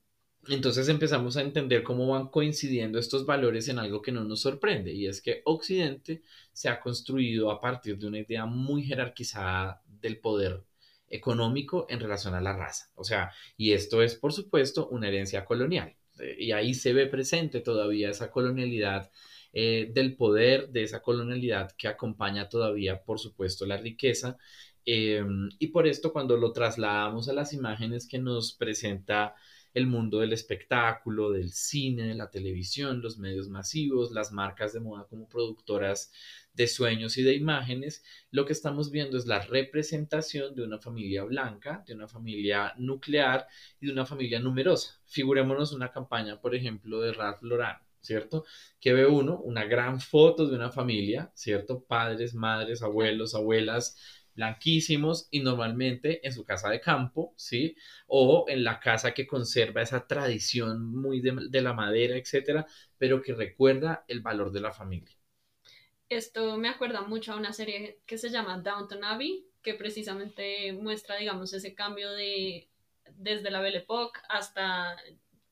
entonces 0.48 0.88
empezamos 0.90 1.38
a 1.38 1.42
entender 1.42 1.84
cómo 1.84 2.08
van 2.08 2.30
coincidiendo 2.30 2.98
estos 3.00 3.26
valores 3.26 3.68
en 3.68 3.80
algo 3.80 4.02
que 4.02 4.12
no 4.12 4.24
nos 4.24 4.42
sorprende, 4.42 4.92
y 4.94 5.08
es 5.08 5.22
que 5.22 5.42
Occidente 5.46 6.24
se 6.52 6.70
ha 6.70 6.80
construido 6.80 7.52
a 7.52 7.62
partir 7.62 7.98
de 7.98 8.08
una 8.08 8.20
idea 8.20 8.46
muy 8.46 8.84
jerarquizada 8.84 9.81
del 10.02 10.20
poder 10.20 10.64
económico 11.08 11.86
en 11.90 12.00
relación 12.00 12.34
a 12.34 12.42
la 12.42 12.56
raza. 12.56 12.90
O 12.96 13.04
sea, 13.04 13.32
y 13.58 13.74
esto 13.74 14.02
es, 14.02 14.16
por 14.16 14.34
supuesto, 14.34 14.88
una 14.90 15.10
herencia 15.10 15.46
colonial. 15.46 15.96
Y 16.38 16.52
ahí 16.52 16.74
se 16.74 16.94
ve 16.94 17.08
presente 17.08 17.62
todavía 17.62 18.10
esa 18.10 18.32
colonialidad 18.32 19.12
eh, 19.54 19.90
del 19.94 20.16
poder, 20.16 20.70
de 20.70 20.84
esa 20.84 21.02
colonialidad 21.02 21.72
que 21.78 21.88
acompaña 21.88 22.50
todavía, 22.50 23.04
por 23.04 23.20
supuesto, 23.20 23.66
la 23.66 23.78
riqueza. 23.78 24.38
Em, 24.86 25.50
y 25.60 25.68
por 25.68 25.88
esto, 25.88 26.12
cuando 26.14 26.38
lo 26.38 26.54
trasladamos 26.54 27.30
a 27.30 27.34
las 27.34 27.54
imágenes 27.54 28.08
que 28.08 28.20
nos 28.20 28.54
presenta 28.54 29.36
el 29.74 29.88
mundo 29.88 30.20
del 30.20 30.34
espectáculo, 30.34 31.32
del 31.32 31.52
cine, 31.52 32.04
de 32.04 32.16
la 32.16 32.30
televisión, 32.30 33.02
los 33.02 33.18
medios 33.18 33.50
masivos, 33.50 34.12
las 34.12 34.32
marcas 34.32 34.74
de 34.74 34.82
moda 34.82 35.06
como 35.10 35.28
productoras 35.30 36.12
de 36.54 36.68
sueños 36.68 37.18
y 37.18 37.24
de 37.24 37.34
imágenes, 37.34 38.04
lo 38.32 38.46
que 38.46 38.54
estamos 38.54 38.92
viendo 38.92 39.18
es 39.18 39.26
la 39.26 39.40
representación 39.40 40.56
de 40.56 40.64
una 40.64 40.80
familia 40.80 41.24
blanca, 41.24 41.84
de 41.88 41.94
una 41.94 42.08
familia 42.08 42.74
nuclear 42.78 43.48
y 43.80 43.88
de 43.88 43.94
una 43.94 44.06
familia 44.06 44.40
numerosa. 44.40 45.00
Figurémonos 45.06 45.74
una 45.74 45.92
campaña, 45.92 46.42
por 46.42 46.56
ejemplo, 46.56 47.02
de 47.02 47.14
Ralph 47.14 47.42
Lauren, 47.44 47.78
¿cierto? 48.02 48.46
Que 48.80 48.94
ve 48.94 49.06
uno 49.06 49.40
una 49.40 49.66
gran 49.66 50.00
foto 50.02 50.48
de 50.48 50.56
una 50.56 50.72
familia, 50.72 51.32
¿cierto? 51.36 51.84
Padres, 51.86 52.34
madres, 52.34 52.82
abuelos, 52.82 53.36
abuelas, 53.36 53.98
blanquísimos 54.36 55.28
y 55.32 55.42
normalmente 55.42 56.26
en 56.26 56.34
su 56.34 56.44
casa 56.44 56.70
de 56.70 56.82
campo, 56.82 57.34
¿sí? 57.38 57.76
O 58.08 58.46
en 58.48 58.64
la 58.64 58.80
casa 58.80 59.14
que 59.14 59.28
conserva 59.28 59.82
esa 59.82 60.08
tradición 60.08 60.86
muy 60.86 61.22
de, 61.22 61.48
de 61.50 61.62
la 61.62 61.74
madera, 61.74 62.18
etcétera, 62.18 62.66
pero 62.98 63.22
que 63.22 63.34
recuerda 63.34 64.06
el 64.08 64.22
valor 64.22 64.52
de 64.52 64.62
la 64.62 64.72
familia. 64.74 65.21
Esto 66.12 66.58
me 66.58 66.68
acuerda 66.68 67.00
mucho 67.04 67.32
a 67.32 67.38
una 67.38 67.54
serie 67.54 68.02
que 68.06 68.18
se 68.18 68.30
llama 68.30 68.60
Downton 68.60 69.02
Abbey, 69.02 69.46
que 69.64 69.76
precisamente 69.76 70.74
muestra, 70.74 71.16
digamos, 71.16 71.54
ese 71.54 71.74
cambio 71.74 72.12
de 72.12 72.68
desde 73.16 73.50
la 73.50 73.62
Belle 73.62 73.78
Époque 73.78 74.20
hasta, 74.28 74.98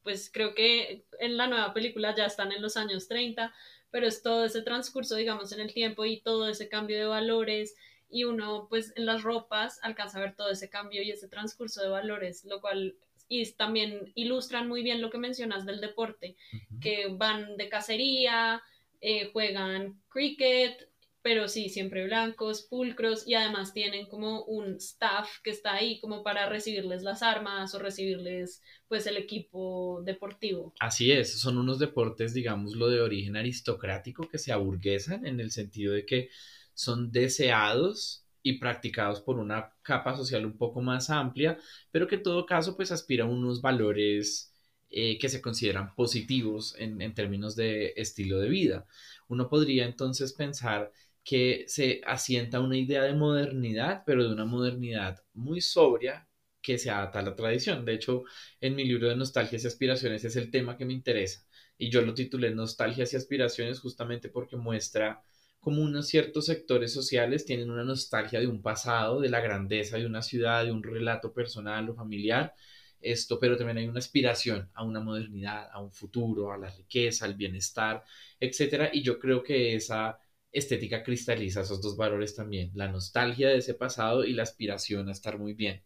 pues 0.03 0.29
creo 0.29 0.53
que 0.53 1.05
en 1.21 1.37
la 1.37 1.47
nueva 1.47 1.73
película 1.73 2.13
ya 2.13 2.25
están 2.25 2.51
en 2.51 2.61
los 2.61 2.75
años 2.75 3.07
30, 3.07 3.53
pero 3.89 4.05
es 4.05 4.21
todo 4.21 4.43
ese 4.43 4.61
transcurso, 4.61 5.15
digamos, 5.15 5.53
en 5.53 5.61
el 5.61 5.73
tiempo 5.73 6.03
y 6.03 6.19
todo 6.19 6.49
ese 6.49 6.67
cambio 6.67 6.97
de 6.97 7.05
valores 7.05 7.77
y 8.09 8.25
uno, 8.25 8.67
pues 8.69 8.91
en 8.97 9.05
las 9.05 9.23
ropas 9.23 9.79
alcanza 9.81 10.17
a 10.17 10.23
ver 10.23 10.35
todo 10.35 10.49
ese 10.49 10.69
cambio 10.69 11.01
y 11.01 11.11
ese 11.11 11.29
transcurso 11.29 11.81
de 11.81 11.87
valores, 11.87 12.43
lo 12.43 12.59
cual 12.59 12.97
y 13.29 13.49
también 13.53 14.11
ilustran 14.13 14.67
muy 14.67 14.83
bien 14.83 14.99
lo 14.99 15.09
que 15.09 15.19
mencionas 15.19 15.65
del 15.65 15.79
deporte, 15.79 16.35
que 16.81 17.07
van 17.09 17.55
de 17.55 17.69
cacería, 17.69 18.61
eh, 19.01 19.29
juegan 19.31 20.01
cricket, 20.09 20.89
pero 21.21 21.47
sí, 21.47 21.69
siempre 21.69 22.05
blancos, 22.05 22.63
pulcros 22.63 23.27
y 23.27 23.33
además 23.33 23.73
tienen 23.73 24.07
como 24.07 24.43
un 24.45 24.75
staff 24.75 25.29
que 25.43 25.49
está 25.49 25.73
ahí 25.73 25.99
como 25.99 26.23
para 26.23 26.47
recibirles 26.47 27.03
las 27.03 27.21
armas 27.21 27.75
o 27.75 27.79
recibirles 27.79 28.61
pues 28.87 29.05
el 29.05 29.17
equipo 29.17 30.01
deportivo. 30.05 30.73
Así 30.79 31.11
es, 31.11 31.39
son 31.39 31.57
unos 31.57 31.79
deportes, 31.79 32.33
digamos, 32.33 32.75
lo 32.75 32.87
de 32.87 33.01
origen 33.01 33.35
aristocrático 33.35 34.27
que 34.27 34.37
se 34.37 34.51
aburguesan 34.51 35.25
en 35.25 35.39
el 35.39 35.51
sentido 35.51 35.93
de 35.93 36.05
que 36.05 36.29
son 36.73 37.11
deseados 37.11 38.25
y 38.41 38.57
practicados 38.57 39.21
por 39.21 39.37
una 39.37 39.73
capa 39.81 40.15
social 40.15 40.45
un 40.45 40.57
poco 40.57 40.81
más 40.81 41.09
amplia, 41.09 41.57
pero 41.91 42.07
que 42.07 42.15
en 42.15 42.23
todo 42.23 42.45
caso 42.45 42.77
pues 42.77 42.91
aspira 42.91 43.25
a 43.25 43.27
unos 43.27 43.61
valores 43.61 44.48
eh, 44.89 45.17
que 45.19 45.29
se 45.29 45.41
consideran 45.41 45.95
positivos 45.95 46.75
en, 46.77 47.01
en 47.01 47.13
términos 47.13 47.55
de 47.55 47.93
estilo 47.95 48.39
de 48.39 48.49
vida. 48.49 48.85
Uno 49.27 49.49
podría 49.49 49.85
entonces 49.85 50.33
pensar 50.33 50.91
que 51.23 51.65
se 51.67 52.01
asienta 52.05 52.59
una 52.59 52.77
idea 52.77 53.03
de 53.03 53.13
modernidad, 53.13 54.03
pero 54.05 54.23
de 54.23 54.33
una 54.33 54.45
modernidad 54.45 55.23
muy 55.33 55.61
sobria 55.61 56.27
que 56.61 56.77
se 56.77 56.89
adapta 56.89 57.19
a 57.19 57.23
la 57.23 57.35
tradición. 57.35 57.85
De 57.85 57.93
hecho, 57.93 58.23
en 58.61 58.75
mi 58.75 58.83
libro 58.85 59.09
de 59.09 59.15
Nostalgias 59.15 59.63
y 59.63 59.67
Aspiraciones 59.67 60.23
es 60.25 60.35
el 60.35 60.51
tema 60.51 60.77
que 60.77 60.85
me 60.85 60.93
interesa 60.93 61.45
y 61.79 61.89
yo 61.89 62.01
lo 62.01 62.13
titulé 62.13 62.51
Nostalgias 62.53 63.13
y 63.13 63.15
Aspiraciones 63.15 63.79
justamente 63.79 64.29
porque 64.29 64.57
muestra 64.57 65.23
como 65.59 65.81
unos 65.81 66.07
ciertos 66.07 66.45
sectores 66.45 66.93
sociales 66.93 67.45
tienen 67.45 67.71
una 67.71 67.83
nostalgia 67.83 68.39
de 68.39 68.47
un 68.47 68.61
pasado, 68.61 69.21
de 69.21 69.29
la 69.29 69.39
grandeza 69.41 69.97
de 69.97 70.05
una 70.05 70.21
ciudad, 70.21 70.65
de 70.65 70.71
un 70.71 70.83
relato 70.83 71.33
personal 71.33 71.89
o 71.89 71.95
familiar, 71.95 72.53
esto, 73.01 73.39
pero 73.39 73.57
también 73.57 73.77
hay 73.77 73.87
una 73.87 73.99
aspiración 73.99 74.69
a 74.73 74.83
una 74.83 74.99
modernidad, 74.99 75.69
a 75.71 75.81
un 75.81 75.91
futuro, 75.91 76.51
a 76.51 76.57
la 76.57 76.69
riqueza, 76.69 77.25
al 77.25 77.35
bienestar, 77.35 78.03
etcétera, 78.39 78.89
y 78.93 79.01
yo 79.03 79.19
creo 79.19 79.43
que 79.43 79.75
esa 79.75 80.19
estética 80.51 81.03
cristaliza 81.03 81.61
esos 81.61 81.81
dos 81.81 81.95
valores 81.97 82.35
también, 82.35 82.71
la 82.73 82.87
nostalgia 82.87 83.49
de 83.49 83.57
ese 83.57 83.73
pasado 83.75 84.23
y 84.25 84.33
la 84.33 84.43
aspiración 84.43 85.09
a 85.09 85.11
estar 85.11 85.37
muy 85.37 85.53
bien. 85.53 85.83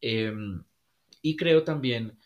Em, 0.00 0.64
y 1.22 1.36
creo 1.36 1.64
también 1.64 2.18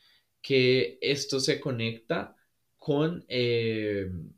que 0.43 0.99
esto 1.01 1.41
se 1.41 1.61
conecta 1.61 2.37
con 2.79 3.25
em, 3.29 4.33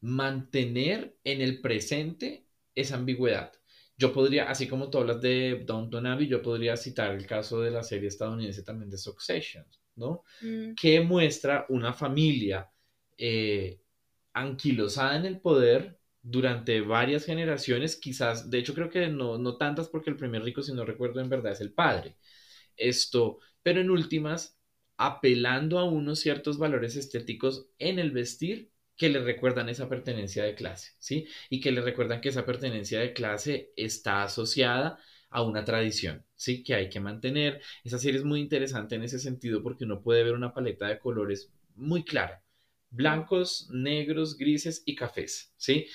mantener 0.00 1.16
en 1.24 1.40
el 1.40 1.60
presente 1.60 2.46
esa 2.74 2.96
ambigüedad. 2.96 3.52
Yo 3.98 4.12
podría, 4.12 4.48
así 4.48 4.68
como 4.68 4.88
tú 4.88 4.98
hablas 4.98 5.20
de 5.20 5.64
Downton 5.66 6.06
Abbey, 6.06 6.28
yo 6.28 6.40
podría 6.40 6.76
citar 6.76 7.10
el 7.10 7.26
caso 7.26 7.60
de 7.60 7.72
la 7.72 7.82
serie 7.82 8.08
estadounidense 8.08 8.62
también 8.62 8.88
de 8.88 8.96
Succession, 8.96 9.66
¿no? 9.96 10.22
Mm. 10.40 10.74
Que 10.74 11.00
muestra 11.00 11.66
una 11.68 11.92
familia 11.92 12.70
eh, 13.16 13.80
anquilosada 14.32 15.16
en 15.16 15.26
el 15.26 15.40
poder 15.40 15.98
durante 16.22 16.80
varias 16.80 17.24
generaciones, 17.24 17.96
quizás, 17.96 18.50
de 18.50 18.58
hecho 18.58 18.74
creo 18.74 18.88
que 18.88 19.08
no, 19.08 19.36
no 19.36 19.56
tantas 19.56 19.88
porque 19.88 20.10
el 20.10 20.16
primer 20.16 20.42
rico, 20.42 20.62
si 20.62 20.72
no 20.72 20.84
recuerdo 20.84 21.20
en 21.20 21.28
verdad, 21.28 21.52
es 21.52 21.60
el 21.60 21.72
padre. 21.72 22.16
Esto, 22.76 23.38
pero 23.62 23.80
en 23.80 23.90
últimas, 23.90 24.58
apelando 24.96 25.78
a 25.78 25.84
unos 25.84 26.20
ciertos 26.20 26.58
valores 26.58 26.96
estéticos 26.96 27.68
en 27.78 27.98
el 27.98 28.12
vestir 28.12 28.70
que 28.98 29.08
le 29.08 29.20
recuerdan 29.20 29.68
esa 29.68 29.88
pertenencia 29.88 30.44
de 30.44 30.54
clase, 30.56 30.92
¿sí? 30.98 31.26
Y 31.48 31.60
que 31.60 31.72
le 31.72 31.80
recuerdan 31.80 32.20
que 32.20 32.30
esa 32.30 32.44
pertenencia 32.44 33.00
de 33.00 33.12
clase 33.14 33.72
está 33.76 34.24
asociada 34.24 34.98
a 35.30 35.42
una 35.42 35.64
tradición, 35.64 36.26
¿sí? 36.34 36.64
Que 36.64 36.74
hay 36.74 36.88
que 36.90 37.00
mantener. 37.00 37.62
Esa 37.84 37.98
serie 37.98 38.18
es 38.18 38.24
muy 38.24 38.40
interesante 38.40 38.96
en 38.96 39.04
ese 39.04 39.20
sentido 39.20 39.62
porque 39.62 39.84
uno 39.84 40.02
puede 40.02 40.24
ver 40.24 40.34
una 40.34 40.52
paleta 40.52 40.88
de 40.88 40.98
colores 40.98 41.52
muy 41.76 42.04
clara. 42.04 42.42
Blancos, 42.90 43.68
negros, 43.72 44.36
grises 44.36 44.82
y 44.84 44.96
cafés, 44.96 45.52
¿sí? 45.56 45.86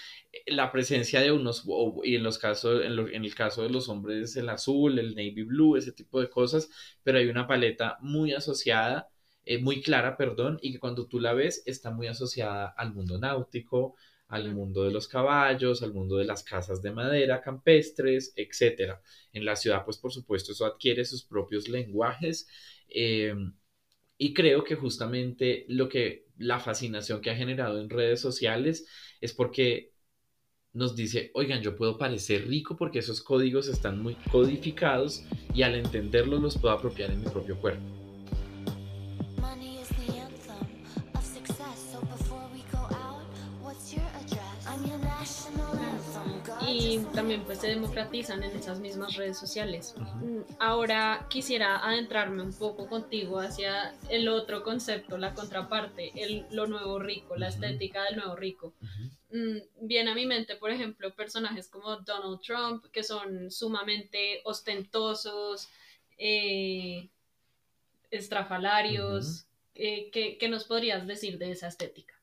La 0.47 0.71
presencia 0.71 1.19
de 1.21 1.31
unos, 1.31 1.65
y 2.03 2.15
en, 2.15 2.23
los 2.23 2.37
casos, 2.37 2.85
en, 2.85 2.97
en 2.99 3.25
el 3.25 3.35
caso 3.35 3.63
de 3.63 3.69
los 3.69 3.89
hombres, 3.89 4.35
el 4.37 4.47
azul, 4.49 4.97
el 4.97 5.15
navy 5.15 5.43
blue, 5.43 5.75
ese 5.75 5.91
tipo 5.91 6.21
de 6.21 6.29
cosas, 6.29 6.69
pero 7.03 7.17
hay 7.17 7.27
una 7.27 7.47
paleta 7.47 7.97
muy 8.01 8.33
asociada 8.33 9.09
eh, 9.45 9.57
muy 9.59 9.81
clara, 9.81 10.17
perdón, 10.17 10.59
y 10.61 10.73
que 10.73 10.79
cuando 10.79 11.07
tú 11.07 11.19
la 11.19 11.33
ves 11.33 11.63
está 11.65 11.91
muy 11.91 12.07
asociada 12.07 12.67
al 12.67 12.93
mundo 12.93 13.17
náutico, 13.17 13.95
al 14.27 14.53
mundo 14.55 14.83
de 14.83 14.91
los 14.91 15.07
caballos, 15.07 15.83
al 15.83 15.93
mundo 15.93 16.17
de 16.17 16.25
las 16.25 16.43
casas 16.43 16.81
de 16.81 16.91
madera 16.91 17.41
campestres, 17.41 18.33
etc. 18.35 18.99
En 19.31 19.45
la 19.45 19.55
ciudad, 19.55 19.85
pues 19.85 19.97
por 19.97 20.11
supuesto, 20.11 20.53
eso 20.53 20.65
adquiere 20.65 21.05
sus 21.05 21.23
propios 21.23 21.67
lenguajes. 21.69 22.47
Em, 22.89 23.53
y 24.17 24.33
creo 24.33 24.63
que 24.63 24.75
justamente 24.75 25.65
lo 25.69 25.89
que 25.89 26.27
la 26.37 26.59
fascinación 26.59 27.21
que 27.21 27.31
ha 27.31 27.35
generado 27.35 27.79
en 27.81 27.89
redes 27.89 28.21
sociales 28.21 28.87
es 29.21 29.33
porque 29.33 29.93
nos 30.73 30.95
dice, 30.95 31.31
oigan, 31.35 31.61
yo 31.61 31.75
puedo 31.75 31.97
parecer 31.97 32.47
rico 32.47 32.75
porque 32.77 32.99
esos 32.99 33.21
códigos 33.21 33.67
están 33.67 34.01
muy 34.01 34.15
codificados 34.31 35.23
y 35.53 35.61
al 35.63 35.75
entenderlos 35.75 36.41
los 36.41 36.57
puedo 36.57 36.73
apropiar 36.73 37.11
en 37.11 37.21
mi 37.21 37.29
propio 37.29 37.59
cuerpo. 37.59 38.02
También 47.13 47.43
pues 47.43 47.59
se 47.59 47.67
democratizan 47.67 48.43
en 48.43 48.55
esas 48.55 48.79
mismas 48.79 49.15
redes 49.15 49.37
sociales. 49.37 49.95
Mm, 49.97 50.41
ahora 50.59 51.27
quisiera 51.29 51.85
adentrarme 51.85 52.41
un 52.41 52.53
poco 52.53 52.87
contigo 52.87 53.39
hacia 53.39 53.95
el 54.09 54.27
otro 54.27 54.63
concepto, 54.63 55.17
la 55.17 55.33
contraparte, 55.33 56.11
el, 56.15 56.45
lo 56.51 56.67
nuevo 56.67 56.99
rico, 56.99 57.35
la 57.35 57.47
estética 57.47 58.03
del 58.03 58.17
nuevo 58.17 58.35
rico. 58.35 58.73
Mm, 59.31 59.57
viene 59.81 60.11
a 60.11 60.15
mi 60.15 60.25
mente, 60.25 60.55
por 60.55 60.71
ejemplo, 60.71 61.13
personajes 61.13 61.67
como 61.67 61.97
Donald 61.97 62.41
Trump, 62.41 62.85
que 62.91 63.03
son 63.03 63.51
sumamente 63.51 64.41
ostentosos, 64.43 65.69
eh, 66.17 67.09
estrafalarios. 68.11 69.45
Eh, 69.75 70.11
¿Qué 70.11 70.47
nos 70.49 70.65
podrías 70.65 71.07
decir 71.07 71.37
de 71.37 71.51
esa 71.51 71.67
estética? 71.67 72.13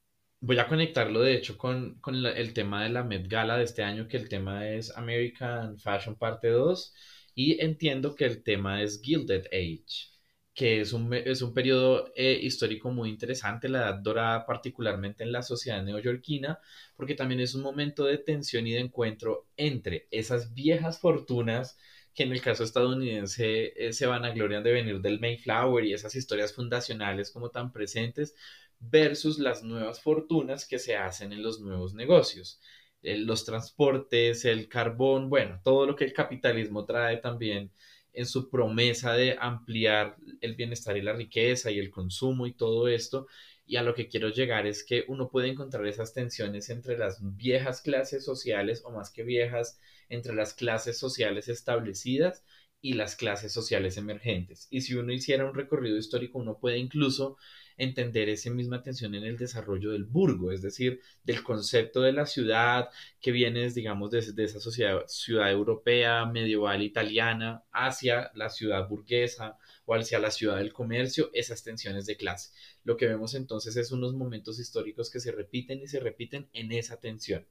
Voy 0.43 0.59
a 0.59 0.69
conectarlo, 0.69 1.21
de 1.21 1.35
hecho, 1.35 1.59
con, 1.59 2.01
el 2.07 2.55
tema 2.55 2.83
de 2.83 2.89
la 2.91 3.05
Met 3.05 3.29
Gala 3.29 3.59
de 3.59 3.65
este 3.65 3.83
año, 3.83 4.09
que 4.09 4.17
el 4.17 4.29
tema 4.29 4.69
es 4.69 4.91
American 4.97 5.79
Fashion 5.79 6.17
Parte 6.17 6.49
2, 6.49 6.95
y 7.35 7.61
entiendo 7.63 8.15
que 8.15 8.25
el 8.25 8.43
tema 8.43 8.83
es 8.83 9.03
Gilded 9.03 9.47
Age, 9.53 10.09
que 10.55 10.81
es 10.81 10.93
un, 10.95 11.13
es 11.13 11.43
un 11.43 11.53
periodo 11.53 12.11
eh, 12.17 12.39
histórico 12.43 12.91
muy 12.91 13.11
interesante, 13.11 13.69
la 13.69 13.81
edad 13.81 13.95
dorada 13.97 14.47
particularmente 14.47 15.25
en 15.25 15.33
la 15.33 15.43
sociedad 15.43 15.83
neoyorquina, 15.83 16.59
porque 16.97 17.15
también 17.15 17.41
es 17.41 17.55
un 17.55 17.63
momento 17.63 18.05
de 18.05 18.19
tensión 18.19 18.67
y 18.67 18.73
de 18.73 18.81
encuentro 18.81 19.47
entre 19.57 20.09
esas 20.11 20.55
viejas 20.55 20.99
fortunas 21.01 21.79
que 22.15 22.25
en 22.25 22.33
el 22.33 22.43
caso 22.43 22.65
estadounidense 22.65 23.73
eh, 23.77 23.93
se 23.93 24.07
van 24.07 24.25
a 24.25 24.31
gloriar 24.31 24.63
de 24.63 24.73
venir 24.73 25.01
del 25.01 25.21
Mayflower 25.21 25.85
y 25.85 25.93
esas 25.93 26.15
historias 26.15 26.53
fundacionales 26.55 27.31
como 27.31 27.51
tan 27.51 27.73
presentes, 27.73 28.35
versus 28.81 29.39
las 29.39 29.63
nuevas 29.63 30.01
fortunas 30.03 30.67
que 30.67 30.79
se 30.79 30.97
hacen 30.97 31.33
en 31.33 31.43
los 31.43 31.61
nuevos 31.61 31.95
negocios. 31.95 32.61
Eh, 33.03 33.19
los 33.19 33.45
transportes, 33.45 34.45
el 34.45 34.69
carbón, 34.69 35.31
bueno, 35.31 35.61
todo 35.63 35.87
lo 35.87 35.97
que 35.97 36.05
el 36.05 36.13
capitalismo 36.13 36.85
trae 36.85 37.19
también 37.19 37.71
en 38.13 38.27
su 38.27 38.51
promesa 38.51 39.13
de 39.15 39.37
ampliar 39.41 40.17
el 40.41 40.57
bienestar 40.57 40.97
y 40.97 41.03
la 41.03 41.13
riqueza 41.13 41.71
y 41.71 41.79
el 41.79 41.91
consumo 41.91 42.47
y 42.47 42.53
todo 42.55 42.89
esto. 42.89 43.27
Y 43.67 43.77
a 43.77 43.83
lo 43.83 43.95
que 43.95 44.09
quiero 44.09 44.31
llegar 44.31 44.67
es 44.67 44.83
que 44.85 45.05
uno 45.07 45.31
puede 45.31 45.49
encontrar 45.49 45.87
esas 45.87 46.13
tensiones 46.13 46.71
entre 46.71 46.99
las 46.99 47.21
viejas 47.37 47.83
clases 47.83 48.25
sociales 48.25 48.83
o 48.85 48.91
más 48.91 49.11
que 49.11 49.23
viejas, 49.23 49.79
entre 50.09 50.35
las 50.35 50.55
clases 50.55 50.99
sociales 50.99 51.49
establecidas 51.49 52.45
y 52.83 52.95
las 52.95 53.17
clases 53.17 53.53
sociales 53.53 53.97
emergentes. 53.97 54.67
Y 54.71 54.81
si 54.81 54.95
uno 54.95 55.13
hiciera 55.13 55.45
un 55.45 55.55
recorrido 55.55 55.97
histórico, 55.97 56.39
uno 56.39 56.59
puede 56.59 56.79
incluso 56.79 57.37
entender 57.77 58.29
esa 58.29 58.51
misma 58.51 58.83
tensión 58.83 59.15
en 59.15 59.25
el 59.25 59.39
desarrollo 59.39 59.93
del 59.93 60.05
burgo, 60.05 60.53
es 60.53 60.61
decir, 60.61 61.01
del 61.25 61.43
concepto 61.43 62.03
de 62.03 62.13
la 62.13 62.27
ciudad 62.27 62.91
que 63.21 63.33
viene, 63.33 63.71
digamos, 63.71 64.11
desde 64.11 64.45
esa 64.45 64.61
sociedad, 64.61 65.05
ciudad 65.07 65.51
europea, 65.51 66.27
medieval, 66.27 66.83
italiana, 66.83 67.65
hacia 67.73 68.31
la 68.35 68.51
ciudad 68.51 68.87
burguesa 68.89 69.59
o 69.87 69.95
hacia 69.95 70.19
la 70.19 70.31
ciudad 70.31 70.59
del 70.59 70.73
comercio, 70.73 71.31
esas 71.33 71.65
tensiones 71.65 72.07
de 72.07 72.17
clase. 72.17 72.51
Lo 72.85 72.97
que 72.97 73.07
vemos 73.07 73.35
entonces 73.35 73.77
es 73.77 73.93
unos 73.93 74.15
momentos 74.15 74.61
históricos 74.61 75.11
que 75.11 75.21
se 75.21 75.33
repiten 75.33 75.81
y 75.81 75.87
se 75.87 76.01
repiten 76.01 76.49
en 76.53 76.73
esa 76.73 77.01
tensión. 77.01 77.47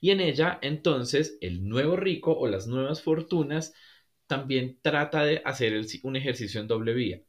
Y 0.00 0.10
en 0.10 0.20
ella, 0.20 0.58
entonces, 0.60 1.38
el 1.40 1.66
nuevo 1.66 1.96
rico 1.96 2.36
o 2.36 2.46
las 2.46 2.66
nuevas 2.66 3.00
fortunas 3.02 3.72
también 4.26 4.78
trata 4.82 5.24
de 5.24 5.42
hacer 5.44 5.74
un 6.02 6.16
ejercicio 6.16 6.60
en 6.60 6.68
doble 6.68 6.94
vía. 6.94 7.22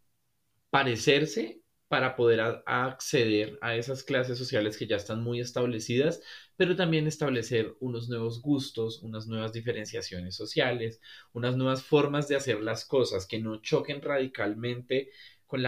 Parecerse 0.69 1.61
para 1.87 2.15
poder 2.15 2.41
acceder 2.65 3.57
a 3.61 3.75
esas 3.75 4.03
clases 4.03 4.37
sociales 4.37 4.77
que 4.77 4.87
ya 4.87 4.95
están 4.97 5.23
muy 5.23 5.39
establecidas, 5.39 6.21
pero 6.57 6.75
también 6.75 7.07
establecer 7.07 7.75
unos 7.79 8.09
nuevos 8.09 8.41
gustos, 8.41 9.01
unas 9.03 9.27
nuevas 9.27 9.53
diferenciaciones 9.53 10.35
sociales, 10.35 10.99
unas 11.33 11.55
nuevas 11.57 11.83
formas 11.83 12.27
de 12.27 12.35
hacer 12.35 12.61
las 12.61 12.85
cosas 12.85 13.27
que 13.27 13.39
no 13.39 13.61
choquen 13.61 14.01
radicalmente 14.01 15.11
con 15.45 15.61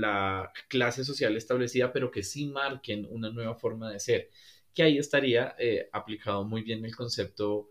la, 0.00 0.52
clase 0.68 1.04
social 1.04 1.36
establecida, 1.36 1.92
pero 1.92 2.10
que 2.10 2.22
sí 2.22 2.46
marquen 2.46 3.06
una 3.08 3.30
nueva 3.30 3.54
forma 3.54 3.90
de 3.90 4.00
ser, 4.00 4.30
que 4.74 4.82
ahí 4.82 4.98
estaría 4.98 5.54
eh, 5.58 5.88
aplicado 5.92 6.44
muy 6.44 6.62
bien 6.62 6.84
el 6.84 6.94
concepto 6.94 7.70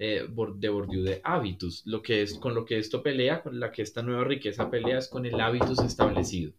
eh, 0.00 0.26
de 0.56 0.68
Bourdieu 0.70 1.02
de 1.02 1.20
hábitos, 1.22 1.82
lo 1.84 2.00
que 2.00 2.22
es 2.22 2.32
con 2.32 2.54
lo 2.54 2.64
que 2.64 2.78
esto 2.78 3.02
pelea, 3.02 3.42
con 3.42 3.60
la 3.60 3.70
que 3.70 3.82
esta 3.82 4.02
nueva 4.02 4.24
riqueza 4.24 4.70
pelea 4.70 4.96
es 4.96 5.08
con 5.08 5.26
el 5.26 5.38
hábitus 5.38 5.78
establecido. 5.80 6.54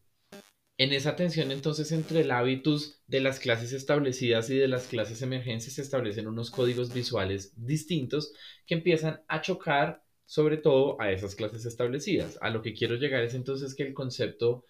En 0.78 0.94
esa 0.94 1.16
tensión 1.16 1.52
entonces 1.52 1.92
entre 1.92 2.22
el 2.22 2.30
hábitus 2.30 3.02
de 3.08 3.20
las 3.20 3.40
clases 3.40 3.74
establecidas 3.74 4.52
y 4.52 4.58
de 4.58 4.68
las 4.68 4.86
clases 4.86 5.24
emergentes 5.24 5.74
se 5.74 5.82
establecen 5.82 6.28
unos 6.28 6.52
códigos 6.52 6.94
visuales 6.94 7.52
distintos 7.56 8.32
que 8.68 8.76
empiezan 8.76 9.22
a 9.28 9.42
chocar 9.42 10.04
sobre 10.26 10.58
todo 10.58 11.02
a 11.02 11.12
esas 11.12 11.34
clases 11.34 11.66
establecidas. 11.66 12.38
A 12.42 12.52
lo 12.52 12.62
que 12.62 12.76
quiero 12.76 12.96
llegar 12.96 13.24
es 13.24 13.34
entonces 13.34 13.74
que 13.74 13.84
el 13.84 13.96
concepto 13.96 14.66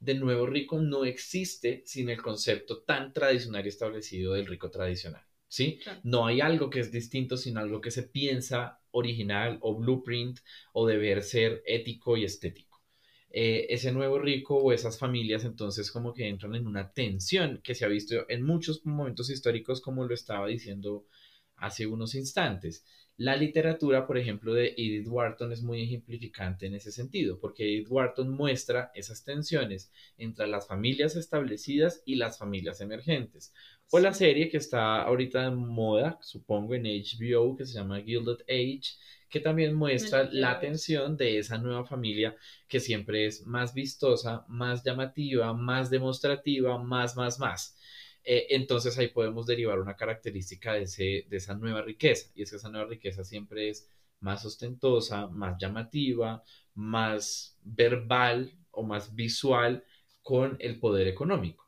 de 0.00 0.14
nuevo 0.14 0.46
rico 0.46 0.80
no 0.80 1.04
existe 1.04 1.84
sin 1.86 2.10
el 2.10 2.20
concepto 2.20 2.82
tan 2.82 3.12
tradicional 3.12 3.64
y 3.64 3.68
establecido 3.68 4.34
del 4.34 4.46
rico 4.46 4.68
tradicional. 4.68 5.24
¿Sí? 5.56 5.78
No 6.02 6.26
hay 6.26 6.42
algo 6.42 6.68
que 6.68 6.80
es 6.80 6.92
distinto 6.92 7.38
sin 7.38 7.56
algo 7.56 7.80
que 7.80 7.90
se 7.90 8.02
piensa 8.02 8.78
original 8.90 9.58
o 9.62 9.74
blueprint 9.74 10.40
o 10.74 10.86
deber 10.86 11.22
ser 11.22 11.62
ético 11.64 12.18
y 12.18 12.24
estético. 12.24 12.82
Eh, 13.30 13.66
ese 13.70 13.90
nuevo 13.90 14.18
rico 14.18 14.54
o 14.58 14.70
esas 14.70 14.98
familias 14.98 15.46
entonces 15.46 15.90
como 15.90 16.12
que 16.12 16.28
entran 16.28 16.54
en 16.56 16.66
una 16.66 16.92
tensión 16.92 17.62
que 17.64 17.74
se 17.74 17.86
ha 17.86 17.88
visto 17.88 18.28
en 18.28 18.42
muchos 18.42 18.84
momentos 18.84 19.30
históricos 19.30 19.80
como 19.80 20.04
lo 20.04 20.12
estaba 20.12 20.46
diciendo 20.46 21.06
hace 21.56 21.86
unos 21.86 22.14
instantes. 22.14 22.84
La 23.18 23.34
literatura, 23.34 24.06
por 24.06 24.18
ejemplo, 24.18 24.52
de 24.52 24.74
Edith 24.76 25.08
Wharton 25.08 25.50
es 25.50 25.62
muy 25.62 25.82
ejemplificante 25.82 26.66
en 26.66 26.74
ese 26.74 26.92
sentido, 26.92 27.38
porque 27.40 27.64
Edith 27.64 27.88
Wharton 27.88 28.28
muestra 28.28 28.90
esas 28.94 29.24
tensiones 29.24 29.90
entre 30.18 30.46
las 30.46 30.66
familias 30.66 31.16
establecidas 31.16 32.02
y 32.04 32.16
las 32.16 32.38
familias 32.38 32.82
emergentes. 32.82 33.54
O 33.90 34.00
la 34.00 34.12
serie 34.12 34.50
que 34.50 34.58
está 34.58 35.00
ahorita 35.02 35.46
en 35.46 35.56
moda, 35.56 36.18
supongo, 36.20 36.74
en 36.74 36.82
HBO, 36.82 37.56
que 37.56 37.64
se 37.64 37.74
llama 37.74 38.02
Gilded 38.02 38.42
Age, 38.48 38.96
que 39.30 39.40
también 39.40 39.74
muestra 39.74 40.28
la 40.30 40.60
tensión 40.60 41.16
de 41.16 41.38
esa 41.38 41.56
nueva 41.56 41.84
familia 41.84 42.36
que 42.68 42.80
siempre 42.80 43.26
es 43.26 43.46
más 43.46 43.72
vistosa, 43.72 44.44
más 44.48 44.84
llamativa, 44.84 45.52
más 45.54 45.88
demostrativa, 45.88 46.78
más, 46.82 47.16
más, 47.16 47.38
más. 47.38 47.76
Eh, 48.26 48.48
entonces 48.50 48.98
ahí 48.98 49.08
podemos 49.08 49.46
derivar 49.46 49.78
una 49.78 49.96
característica 49.96 50.74
de, 50.74 50.82
ese, 50.82 51.26
de 51.30 51.36
esa 51.38 51.54
nueva 51.54 51.80
riqueza, 51.80 52.30
y 52.34 52.42
es 52.42 52.50
que 52.50 52.56
esa 52.56 52.70
nueva 52.70 52.88
riqueza 52.88 53.24
siempre 53.24 53.70
es 53.70 53.88
más 54.20 54.44
ostentosa, 54.44 55.28
más 55.28 55.56
llamativa, 55.58 56.42
más 56.74 57.56
verbal 57.62 58.52
o 58.70 58.82
más 58.82 59.14
visual 59.14 59.84
con 60.22 60.56
el 60.60 60.78
poder 60.78 61.08
económico. 61.08 61.64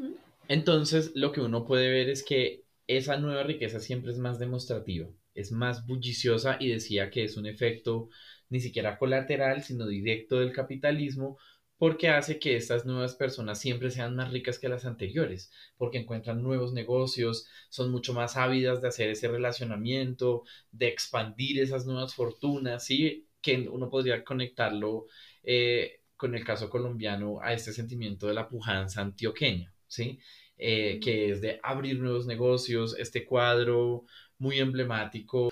Entonces, 0.48 1.12
lo 1.14 1.32
que 1.32 1.40
uno 1.40 1.64
puede 1.64 1.90
ver 1.90 2.10
es 2.10 2.22
que 2.22 2.64
esa 2.86 3.16
nueva 3.16 3.44
riqueza 3.44 3.80
siempre 3.80 4.12
es 4.12 4.18
más 4.18 4.38
demostrativa 4.38 5.08
es 5.38 5.52
más 5.52 5.86
bulliciosa 5.86 6.56
y 6.58 6.68
decía 6.68 7.10
que 7.10 7.22
es 7.24 7.36
un 7.36 7.46
efecto 7.46 8.08
ni 8.50 8.60
siquiera 8.60 8.98
colateral, 8.98 9.62
sino 9.62 9.86
directo 9.86 10.40
del 10.40 10.52
capitalismo, 10.52 11.38
porque 11.78 12.08
hace 12.08 12.38
que 12.38 12.56
estas 12.56 12.84
nuevas 12.84 13.14
personas 13.14 13.60
siempre 13.60 13.90
sean 13.90 14.16
más 14.16 14.32
ricas 14.32 14.58
que 14.58 14.68
las 14.68 14.84
anteriores, 14.84 15.52
porque 15.76 15.98
encuentran 15.98 16.42
nuevos 16.42 16.72
negocios, 16.72 17.46
son 17.70 17.90
mucho 17.90 18.12
más 18.12 18.36
ávidas 18.36 18.82
de 18.82 18.88
hacer 18.88 19.10
ese 19.10 19.28
relacionamiento, 19.28 20.42
de 20.72 20.88
expandir 20.88 21.60
esas 21.60 21.86
nuevas 21.86 22.14
fortunas, 22.14 22.84
¿sí? 22.84 23.28
que 23.40 23.68
uno 23.68 23.88
podría 23.88 24.24
conectarlo 24.24 25.06
eh, 25.42 26.00
con 26.16 26.34
el 26.34 26.44
caso 26.44 26.68
colombiano 26.68 27.40
a 27.40 27.52
este 27.52 27.72
sentimiento 27.72 28.26
de 28.26 28.34
la 28.34 28.48
pujanza 28.48 29.00
antioqueña, 29.02 29.72
¿sí? 29.86 30.18
Eh, 30.60 30.98
que 31.00 31.30
es 31.30 31.40
de 31.40 31.60
abrir 31.62 32.00
nuevos 32.00 32.26
negocios, 32.26 32.96
este 32.98 33.24
cuadro 33.24 34.04
muy 34.38 34.58
emblemático. 34.58 35.50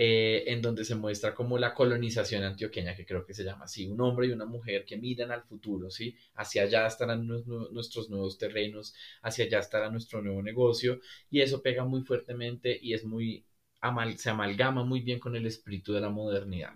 Eh, 0.00 0.44
en 0.52 0.62
donde 0.62 0.84
se 0.84 0.94
muestra 0.94 1.34
como 1.34 1.58
la 1.58 1.74
colonización 1.74 2.44
antioqueña, 2.44 2.94
que 2.94 3.04
creo 3.04 3.26
que 3.26 3.34
se 3.34 3.42
llama 3.42 3.64
así, 3.64 3.88
un 3.88 4.00
hombre 4.00 4.28
y 4.28 4.30
una 4.30 4.44
mujer 4.44 4.84
que 4.84 4.96
miran 4.96 5.32
al 5.32 5.42
futuro, 5.42 5.90
¿sí? 5.90 6.14
Hacia 6.36 6.62
allá 6.62 6.86
estarán 6.86 7.26
nuestros 7.26 8.08
nuevos 8.08 8.38
terrenos, 8.38 8.94
hacia 9.22 9.46
allá 9.46 9.58
estará 9.58 9.90
nuestro 9.90 10.22
nuevo 10.22 10.40
negocio, 10.40 11.00
y 11.30 11.40
eso 11.40 11.62
pega 11.62 11.84
muy 11.84 12.02
fuertemente 12.02 12.78
y 12.80 12.94
es 12.94 13.04
muy, 13.04 13.44
se 14.16 14.30
amalgama 14.30 14.84
muy 14.84 15.00
bien 15.00 15.18
con 15.18 15.34
el 15.34 15.46
espíritu 15.46 15.92
de 15.92 16.00
la 16.00 16.10
modernidad, 16.10 16.74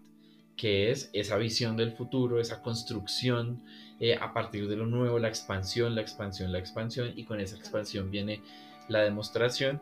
que 0.56 0.90
es 0.90 1.08
esa 1.12 1.36
visión 1.36 1.76
del 1.76 1.92
futuro, 1.92 2.40
esa 2.40 2.60
construcción 2.60 3.62
eh, 4.00 4.16
a 4.16 4.32
partir 4.34 4.66
de 4.66 4.74
lo 4.74 4.86
nuevo, 4.86 5.20
la 5.20 5.28
expansión, 5.28 5.94
la 5.94 6.00
expansión, 6.00 6.50
la 6.50 6.58
expansión, 6.58 7.12
y 7.14 7.24
con 7.24 7.38
esa 7.38 7.56
expansión 7.56 8.10
viene 8.10 8.42
la 8.88 9.02
demostración 9.02 9.80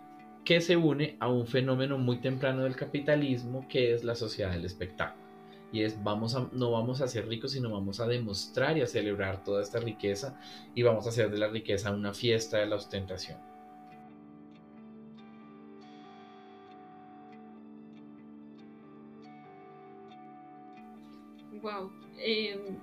que 0.50 0.60
se 0.60 0.76
une 0.76 1.16
a 1.20 1.28
un 1.28 1.46
fenómeno 1.46 1.96
muy 1.96 2.20
temprano 2.20 2.64
del 2.64 2.74
capitalismo 2.74 3.68
que 3.68 3.94
es 3.94 4.02
la 4.02 4.16
sociedad 4.16 4.50
del 4.50 4.64
espectáculo. 4.64 5.24
Y 5.70 5.82
es, 5.82 6.02
vamos 6.02 6.34
a, 6.34 6.48
no 6.50 6.72
vamos 6.72 7.00
a 7.00 7.06
ser 7.06 7.28
ricos, 7.28 7.52
sino 7.52 7.70
vamos 7.70 8.00
a 8.00 8.08
demostrar 8.08 8.76
y 8.76 8.80
a 8.80 8.86
celebrar 8.88 9.44
toda 9.44 9.62
esta 9.62 9.78
riqueza 9.78 10.40
y 10.74 10.82
vamos 10.82 11.06
a 11.06 11.10
hacer 11.10 11.30
de 11.30 11.38
la 11.38 11.46
riqueza 11.46 11.92
una 11.92 12.12
fiesta 12.12 12.58
de 12.58 12.66
la 12.66 12.74
ostentación. 12.74 13.38
Wow. 21.62 21.92
Em, 22.18 22.76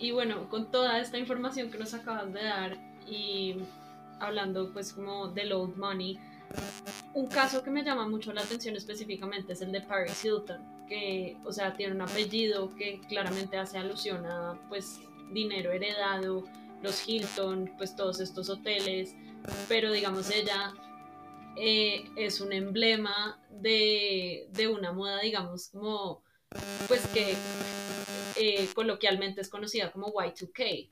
y 0.00 0.10
bueno, 0.10 0.48
con 0.48 0.68
toda 0.72 0.98
esta 0.98 1.16
información 1.16 1.70
que 1.70 1.78
nos 1.78 1.94
acabas 1.94 2.32
de 2.32 2.42
dar 2.42 2.76
y 3.06 3.54
hablando 4.18 4.72
pues 4.72 4.92
como 4.92 5.28
del 5.28 5.52
old 5.52 5.76
money, 5.76 6.18
un 7.14 7.26
caso 7.28 7.62
que 7.62 7.70
me 7.70 7.82
llama 7.82 8.08
mucho 8.08 8.32
la 8.32 8.42
atención 8.42 8.76
específicamente 8.76 9.52
es 9.52 9.60
el 9.62 9.72
de 9.72 9.80
Paris 9.80 10.24
Hilton, 10.24 10.86
que, 10.88 11.36
o 11.44 11.52
sea, 11.52 11.74
tiene 11.74 11.94
un 11.94 12.02
apellido 12.02 12.74
que 12.74 13.00
claramente 13.08 13.56
hace 13.56 13.78
alusión 13.78 14.26
a, 14.26 14.60
pues, 14.68 15.00
dinero 15.32 15.72
heredado, 15.72 16.44
los 16.82 17.08
Hilton, 17.08 17.72
pues, 17.76 17.94
todos 17.94 18.20
estos 18.20 18.50
hoteles, 18.50 19.14
pero 19.68 19.92
digamos, 19.92 20.30
ella 20.30 20.74
eh, 21.56 22.04
es 22.16 22.40
un 22.40 22.52
emblema 22.52 23.40
de, 23.50 24.48
de 24.52 24.68
una 24.68 24.92
moda, 24.92 25.20
digamos, 25.20 25.68
como, 25.68 26.22
pues, 26.88 27.06
que 27.08 27.34
eh, 28.36 28.68
coloquialmente 28.74 29.40
es 29.40 29.48
conocida 29.48 29.92
como 29.92 30.12
Y2K. 30.12 30.90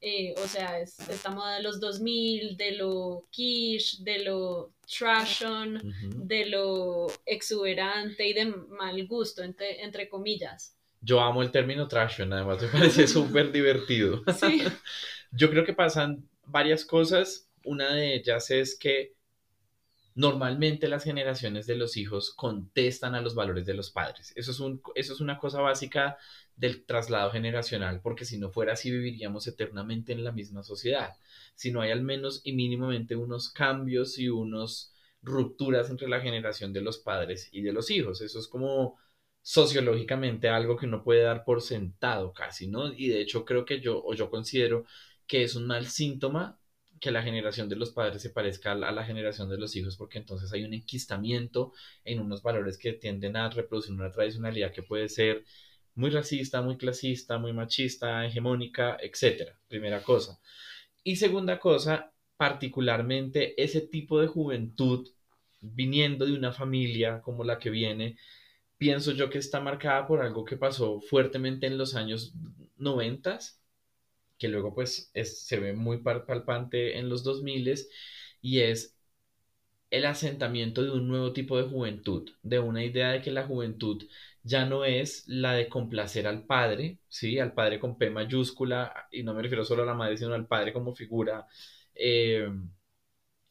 Eh, 0.00 0.34
o 0.36 0.46
sea, 0.46 0.80
es 0.80 0.98
esta 1.08 1.30
moda 1.30 1.56
de 1.56 1.62
los 1.62 1.80
2000, 1.80 2.56
de 2.56 2.72
lo 2.72 3.26
quiche, 3.30 4.02
de 4.02 4.20
lo 4.24 4.72
trash 4.98 5.44
de 6.16 6.46
lo 6.46 7.06
exuberante 7.26 8.26
y 8.26 8.32
de 8.32 8.46
mal 8.46 9.06
gusto, 9.06 9.42
entre, 9.42 9.82
entre 9.82 10.08
comillas. 10.08 10.76
Yo 11.00 11.20
amo 11.20 11.42
el 11.42 11.50
término 11.50 11.88
trash 11.88 12.20
además 12.20 12.62
me 12.62 12.68
parece 12.68 13.06
súper 13.08 13.52
divertido. 13.52 14.22
Sí. 14.38 14.62
Yo 15.32 15.48
creo 15.50 15.64
que 15.64 15.72
pasan 15.72 16.28
varias 16.44 16.84
cosas. 16.84 17.48
Una 17.64 17.94
de 17.94 18.14
ellas 18.16 18.50
es 18.50 18.76
que 18.78 19.14
normalmente 20.14 20.88
las 20.88 21.04
generaciones 21.04 21.66
de 21.66 21.76
los 21.76 21.96
hijos 21.96 22.32
contestan 22.34 23.14
a 23.14 23.20
los 23.20 23.34
valores 23.34 23.66
de 23.66 23.74
los 23.74 23.90
padres. 23.90 24.32
Eso 24.36 24.50
es, 24.50 24.60
un, 24.60 24.82
eso 24.94 25.12
es 25.12 25.20
una 25.20 25.38
cosa 25.38 25.60
básica 25.60 26.16
del 26.56 26.84
traslado 26.84 27.30
generacional, 27.30 28.00
porque 28.02 28.24
si 28.24 28.38
no 28.38 28.50
fuera 28.50 28.74
así 28.74 28.90
viviríamos 28.90 29.46
eternamente 29.46 30.12
en 30.12 30.24
la 30.24 30.32
misma 30.32 30.62
sociedad. 30.62 31.14
Si 31.54 31.72
no 31.72 31.80
hay 31.80 31.90
al 31.90 32.02
menos 32.02 32.40
y 32.44 32.52
mínimamente 32.52 33.16
unos 33.16 33.50
cambios 33.50 34.18
y 34.18 34.28
unas 34.28 34.94
rupturas 35.22 35.90
entre 35.90 36.08
la 36.08 36.20
generación 36.20 36.72
de 36.72 36.82
los 36.82 36.98
padres 36.98 37.48
y 37.52 37.62
de 37.62 37.72
los 37.72 37.90
hijos. 37.90 38.20
Eso 38.20 38.38
es 38.38 38.48
como 38.48 38.98
sociológicamente 39.42 40.48
algo 40.48 40.76
que 40.76 40.86
uno 40.86 41.02
puede 41.02 41.22
dar 41.22 41.44
por 41.44 41.62
sentado 41.62 42.32
casi, 42.32 42.68
¿no? 42.68 42.92
Y 42.92 43.08
de 43.08 43.20
hecho 43.22 43.44
creo 43.44 43.64
que 43.64 43.80
yo, 43.80 44.02
o 44.04 44.14
yo 44.14 44.30
considero 44.30 44.84
que 45.26 45.44
es 45.44 45.54
un 45.56 45.66
mal 45.66 45.86
síntoma 45.86 46.59
que 47.00 47.10
la 47.10 47.22
generación 47.22 47.68
de 47.68 47.76
los 47.76 47.90
padres 47.90 48.20
se 48.22 48.30
parezca 48.30 48.72
a 48.72 48.92
la 48.92 49.04
generación 49.04 49.48
de 49.48 49.58
los 49.58 49.74
hijos, 49.74 49.96
porque 49.96 50.18
entonces 50.18 50.52
hay 50.52 50.64
un 50.64 50.74
enquistamiento 50.74 51.72
en 52.04 52.20
unos 52.20 52.42
valores 52.42 52.76
que 52.76 52.92
tienden 52.92 53.36
a 53.36 53.48
reproducir 53.48 53.94
una 53.94 54.12
tradicionalidad 54.12 54.72
que 54.72 54.82
puede 54.82 55.08
ser 55.08 55.44
muy 55.94 56.10
racista, 56.10 56.62
muy 56.62 56.76
clasista, 56.76 57.38
muy 57.38 57.52
machista, 57.52 58.24
hegemónica, 58.26 58.98
etc. 59.00 59.54
Primera 59.66 60.02
cosa. 60.02 60.38
Y 61.02 61.16
segunda 61.16 61.58
cosa, 61.58 62.12
particularmente 62.36 63.60
ese 63.62 63.80
tipo 63.80 64.20
de 64.20 64.26
juventud 64.26 65.08
viniendo 65.60 66.26
de 66.26 66.34
una 66.34 66.52
familia 66.52 67.20
como 67.22 67.44
la 67.44 67.58
que 67.58 67.70
viene, 67.70 68.16
pienso 68.78 69.12
yo 69.12 69.30
que 69.30 69.38
está 69.38 69.60
marcada 69.60 70.06
por 70.06 70.22
algo 70.22 70.44
que 70.44 70.56
pasó 70.56 71.00
fuertemente 71.00 71.66
en 71.66 71.76
los 71.78 71.94
años 71.94 72.34
noventas, 72.76 73.59
que 74.40 74.48
luego 74.48 74.74
pues 74.74 75.12
se 75.14 75.60
ve 75.60 75.74
muy 75.74 75.98
palpante 76.02 76.98
en 76.98 77.10
los 77.10 77.24
2000 77.24 77.74
y 78.42 78.60
es 78.60 78.96
el 79.90 80.06
asentamiento 80.06 80.82
de 80.84 80.90
un 80.92 81.08
nuevo 81.08 81.32
tipo 81.32 81.56
de 81.58 81.64
juventud, 81.68 82.30
de 82.42 82.58
una 82.60 82.84
idea 82.84 83.10
de 83.10 83.22
que 83.22 83.30
la 83.32 83.46
juventud 83.46 84.04
ya 84.42 84.64
no 84.66 84.84
es 84.84 85.24
la 85.28 85.52
de 85.54 85.68
complacer 85.68 86.26
al 86.26 86.44
padre, 86.46 86.98
¿sí? 87.08 87.38
Al 87.38 87.52
padre 87.54 87.80
con 87.80 87.98
P 87.98 88.10
mayúscula, 88.10 89.08
y 89.10 89.22
no 89.22 89.34
me 89.34 89.42
refiero 89.42 89.64
solo 89.64 89.82
a 89.82 89.86
la 89.86 89.94
madre, 89.94 90.16
sino 90.16 90.34
al 90.34 90.46
padre 90.46 90.72
como 90.72 90.94
figura 90.94 91.46
eh, 91.94 92.48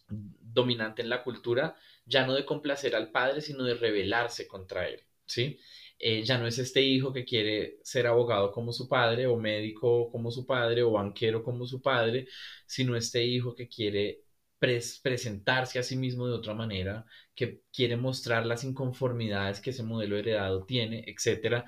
dominante 0.09 1.01
en 1.01 1.09
la 1.09 1.23
cultura, 1.23 1.75
ya 2.05 2.25
no 2.25 2.33
de 2.33 2.45
complacer 2.45 2.95
al 2.95 3.11
padre, 3.11 3.41
sino 3.41 3.63
de 3.63 3.75
rebelarse 3.75 4.47
contra 4.47 4.87
él, 4.87 5.01
¿sí? 5.25 5.59
Eh, 5.99 6.23
ya 6.23 6.37
no 6.37 6.47
es 6.47 6.57
este 6.59 6.81
hijo 6.81 7.11
que 7.13 7.25
quiere 7.25 7.79
ser 7.83 8.07
abogado 8.07 8.51
como 8.51 8.71
su 8.73 8.87
padre, 8.87 9.27
o 9.27 9.37
médico 9.37 10.09
como 10.11 10.31
su 10.31 10.45
padre, 10.45 10.83
o 10.83 10.91
banquero 10.91 11.43
como 11.43 11.65
su 11.65 11.81
padre, 11.81 12.27
sino 12.65 12.95
este 12.95 13.23
hijo 13.25 13.53
que 13.55 13.67
quiere 13.67 14.23
presentarse 14.59 15.79
a 15.79 15.83
sí 15.83 15.95
mismo 15.95 16.27
de 16.27 16.33
otra 16.33 16.53
manera, 16.53 17.05
que 17.35 17.61
quiere 17.71 17.95
mostrar 17.97 18.45
las 18.45 18.63
inconformidades 18.63 19.61
que 19.61 19.69
ese 19.71 19.83
modelo 19.83 20.17
heredado 20.17 20.65
tiene, 20.65 21.03
etcétera. 21.07 21.65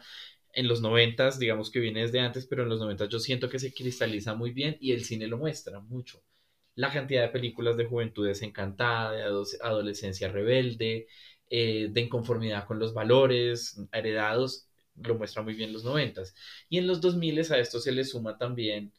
En 0.53 0.67
los 0.67 0.81
noventas, 0.81 1.39
digamos 1.39 1.71
que 1.71 1.79
viene 1.79 2.01
desde 2.01 2.19
antes, 2.19 2.45
pero 2.47 2.63
en 2.63 2.69
los 2.69 2.79
noventas 2.79 3.09
yo 3.09 3.19
siento 3.19 3.49
que 3.49 3.59
se 3.59 3.73
cristaliza 3.73 4.35
muy 4.35 4.51
bien 4.51 4.77
y 4.81 4.91
el 4.91 5.03
cine 5.05 5.27
lo 5.27 5.37
muestra 5.37 5.79
mucho. 5.79 6.21
La 6.75 6.91
cantidad 6.91 7.23
de 7.23 7.29
películas 7.29 7.77
de 7.77 7.85
juventud 7.85 8.27
desencantada, 8.27 9.11
de 9.13 9.23
adolescencia 9.61 10.29
rebelde, 10.29 11.07
eh, 11.51 11.89
de 11.91 12.01
inconformidad 12.01 12.65
con 12.65 12.79
los 12.79 12.93
valores 12.93 13.77
heredados, 13.91 14.69
lo 14.95 15.15
muestra 15.15 15.43
muy 15.43 15.53
bien 15.53 15.73
los 15.73 15.83
noventas. 15.83 16.33
Y 16.69 16.77
en 16.77 16.87
los 16.87 17.01
dos 17.01 17.17
miles 17.17 17.51
a 17.51 17.59
esto 17.59 17.79
se 17.79 17.91
le 17.91 18.05
suma 18.05 18.37
también 18.37 18.93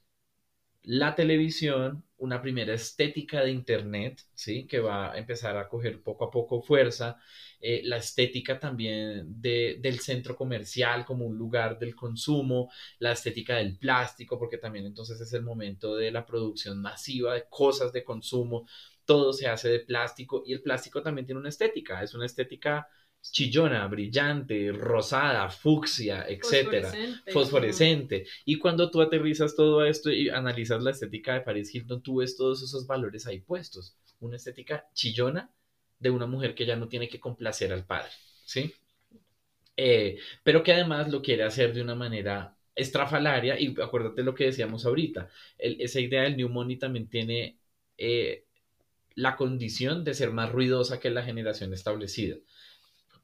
la 0.83 1.15
televisión, 1.15 2.05
una 2.19 2.43
primera 2.43 2.75
estética 2.75 3.41
de 3.43 3.53
Internet, 3.53 4.23
¿sí? 4.35 4.67
que 4.67 4.81
va 4.81 5.12
a 5.12 5.19
empezar 5.19 5.57
a 5.57 5.69
coger 5.69 6.03
poco 6.03 6.25
a 6.27 6.31
poco 6.31 6.61
fuerza, 6.61 7.17
eh, 7.61 7.83
la 7.85 7.97
estética 7.99 8.59
también 8.59 9.41
del 9.41 10.01
centro 10.01 10.37
comercial 10.37 11.05
como 11.07 11.25
un 11.25 11.38
lugar 11.38 11.79
del 11.79 11.95
consumo, 11.95 12.71
la 12.99 13.12
estética 13.12 13.57
del 13.57 13.79
plástico, 13.79 14.38
porque 14.38 14.59
también 14.59 14.85
entonces 14.87 15.21
es 15.21 15.33
el 15.33 15.43
momento 15.43 15.97
de 15.97 16.11
la 16.11 16.27
producción 16.27 16.83
masiva 16.83 17.35
de 17.35 17.47
cosas 17.49 17.93
de 17.93 18.05
consumo, 18.05 18.67
todo 19.05 19.33
se 19.33 19.49
hace 19.49 19.69
de 19.69 19.81
plástico 19.81 20.43
y 20.47 20.53
el 20.53 20.62
plástico 20.62 21.03
también 21.03 21.27
tiene 21.27 21.41
una 21.41 21.49
estética, 21.49 22.03
es 22.03 22.15
una 22.15 22.27
estética 22.27 22.88
chillona, 23.23 23.87
brillante, 23.87 24.73
rosada, 24.73 25.49
fucsia, 25.49 26.27
etcétera, 26.29 26.93
fosforescente. 27.33 28.27
Y 28.45 28.59
cuando 28.59 28.91
tú 28.91 29.01
aterrizas 29.01 29.55
todo 29.55 29.85
esto 29.85 30.11
y 30.11 30.29
analizas 30.29 30.83
la 30.83 30.91
estética 30.91 31.35
de 31.35 31.43
Paris 31.43 31.73
Hilton, 31.75 32.03
tú 32.03 32.17
ves 32.17 32.37
todos 32.37 32.62
esos 32.62 32.87
valores 32.87 33.27
ahí 33.27 33.41
puestos. 33.41 33.97
Una 34.21 34.37
estética 34.37 34.87
chillona 34.93 35.51
de 35.99 36.11
una 36.11 36.27
mujer 36.27 36.55
que 36.55 36.67
ya 36.67 36.77
no 36.77 36.88
tiene 36.88 37.09
que 37.09 37.21
complacer 37.21 37.73
al 37.73 37.87
padre, 37.87 38.11
¿sí? 38.45 38.73
Eh, 39.77 40.19
pero 40.43 40.62
que 40.62 40.73
además 40.73 41.11
lo 41.11 41.23
quiere 41.23 41.45
hacer 41.45 41.73
de 41.73 41.81
una 41.81 41.95
manera 41.95 42.57
estrafalaria 42.75 43.59
y 43.59 43.75
acuérdate 43.81 44.23
lo 44.23 44.35
que 44.35 44.45
decíamos 44.47 44.85
ahorita, 44.85 45.29
esa 45.59 46.01
idea 46.01 46.23
del 46.23 46.37
New 46.37 46.49
Money 46.49 46.77
también 46.77 47.09
tiene 47.09 47.59
eh, 47.97 48.47
la 49.14 49.37
condición 49.37 50.05
de 50.05 50.14
ser 50.14 50.31
más 50.31 50.51
ruidosa 50.53 51.01
que 51.01 51.11
la 51.11 51.22
generación 51.22 51.72
establecida. 51.72 52.37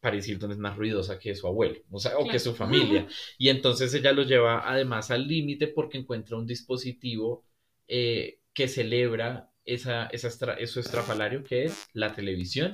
Paris 0.00 0.28
Hilton 0.28 0.52
es 0.52 0.58
más 0.58 0.76
ruidosa 0.76 1.18
que 1.18 1.34
su 1.34 1.46
abuelo, 1.46 1.80
o 1.90 1.98
sea, 1.98 2.18
o 2.18 2.28
que 2.28 2.38
su 2.38 2.54
familia. 2.54 3.06
Y 3.36 3.48
entonces 3.48 3.92
ella 3.94 4.12
lo 4.12 4.22
lleva 4.22 4.68
además 4.70 5.10
al 5.10 5.26
límite 5.26 5.68
porque 5.68 5.98
encuentra 5.98 6.36
un 6.36 6.46
dispositivo 6.46 7.44
eh, 7.88 8.40
que 8.52 8.68
celebra 8.68 9.50
esa, 9.64 10.06
esa 10.06 10.54
eso 10.54 10.80
estrafalario 10.80 11.42
que 11.44 11.64
es 11.64 11.88
la 11.92 12.14
televisión 12.14 12.72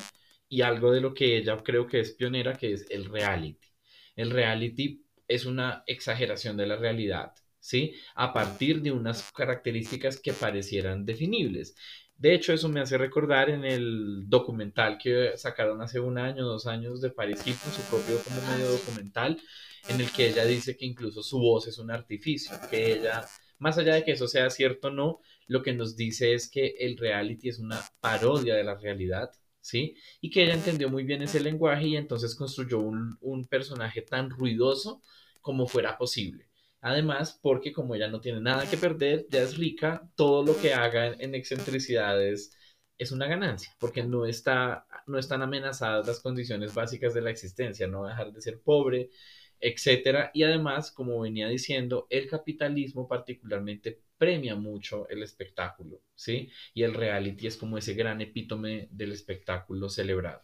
y 0.49 0.63
algo 0.63 0.93
de 0.93 1.01
lo 1.01 1.15
que 1.15 1.37
ella 1.37 1.57
creo 1.65 1.87
que 1.87 2.01
es 2.01 2.13
pionera, 2.13 2.55
que 2.55 2.73
es 2.73 2.87
el 2.91 3.07
reality. 3.07 3.69
El 4.17 4.31
reality 4.31 5.05
es 5.27 5.47
una 5.47 5.83
exageración 5.87 6.57
de 6.57 6.67
la 6.67 6.77
realidad, 6.77 7.33
¿sí? 7.59 7.95
A 8.15 8.33
partir 8.33 8.83
de 8.83 8.93
unas 8.93 9.33
características 9.33 10.21
que 10.21 10.33
parecieran 10.33 11.05
definibles. 11.05 11.75
De 12.17 12.35
hecho, 12.35 12.53
eso 12.53 12.69
me 12.69 12.81
hace 12.81 12.97
recordar 12.97 13.51
en 13.51 13.65
el 13.65 14.25
documental 14.29 14.99
que 14.99 15.37
sacaron 15.37 15.83
hace 15.83 16.01
un 16.01 16.17
año, 16.19 16.45
dos 16.45 16.67
años 16.67 17.01
de 17.01 17.11
Paris 17.11 17.47
Hilton, 17.47 17.73
su 17.73 17.83
propio 17.83 18.19
como 18.25 18.41
ah, 18.41 18.57
medio 18.57 18.71
documental, 18.71 19.41
en 19.89 20.01
el 20.01 20.11
que 20.11 20.29
ella 20.29 20.45
dice 20.45 20.77
que 20.77 20.87
incluso 20.87 21.23
su 21.23 21.39
voz 21.39 21.67
es 21.69 21.79
un 21.79 21.91
artificio, 21.91 22.57
que 22.71 22.93
ella, 22.95 23.27
más 23.59 23.79
allá 23.79 23.95
de 23.95 24.05
que 24.05 24.13
eso 24.13 24.29
sea 24.29 24.49
cierto 24.51 24.89
o 24.89 24.91
no, 24.91 25.21
lo 25.47 25.63
que 25.63 25.75
nos 25.75 25.97
dice 25.97 26.35
es 26.35 26.49
que 26.49 26.75
el 26.79 26.97
reality 26.97 27.49
es 27.51 27.59
una 27.59 27.81
parodia 28.01 28.55
de 28.55 28.65
la 28.65 28.77
realidad, 28.77 29.31
¿sí? 29.61 29.97
Y 30.21 30.31
que 30.31 30.45
ella 30.45 30.55
entendió 30.55 30.89
muy 30.89 31.05
bien 31.05 31.23
ese 31.23 31.41
lenguaje 31.41 31.89
y 31.89 31.97
entonces 31.97 32.35
construyó 32.35 32.79
un, 32.81 33.19
un 33.21 33.47
personaje 33.47 34.01
tan 34.03 34.31
ruidoso 34.31 35.03
como 35.43 35.67
fuera 35.67 35.99
posible. 35.99 36.49
Además, 36.85 37.39
porque 37.41 37.73
como 37.73 37.95
ella 37.95 38.09
no 38.09 38.21
tiene 38.21 38.43
nada 38.43 38.69
que 38.69 38.77
perder, 38.77 39.27
ya 39.31 39.41
es 39.41 39.57
rica, 39.57 40.07
todo 40.17 40.45
lo 40.45 40.55
que 40.61 40.75
haga 40.75 41.07
en, 41.07 41.35
excentricidades 41.35 42.55
es 42.99 43.11
una 43.11 43.27
ganancia, 43.27 43.75
porque 43.81 44.05
no, 44.05 44.27
está, 44.27 44.87
no 45.07 45.19
están 45.19 45.41
amenazadas 45.41 46.07
las 46.07 46.21
condiciones 46.21 46.75
básicas 46.75 47.15
de 47.15 47.23
la 47.23 47.31
existencia, 47.31 47.87
no 47.87 48.07
dejar 48.07 48.33
de 48.33 48.43
ser 48.43 48.61
pobre, 48.61 49.09
etcétera. 49.61 50.31
Y 50.35 50.43
además, 50.43 50.93
como 50.93 51.21
venía 51.21 51.49
diciendo, 51.49 52.07
el 52.11 52.29
capitalismo 52.29 53.09
particularmente 53.09 54.03
premia 54.19 54.55
mucho 54.55 55.09
el 55.09 55.23
espectáculo, 55.23 56.03
¿sí? 56.15 56.51
Y 56.75 56.83
el 56.83 56.93
reality 56.93 57.47
es 57.47 57.57
como 57.57 57.79
ese 57.79 57.95
gran 57.95 58.21
epítome 58.21 58.89
del 58.91 59.13
espectáculo 59.13 59.89
celebrado. 59.89 60.43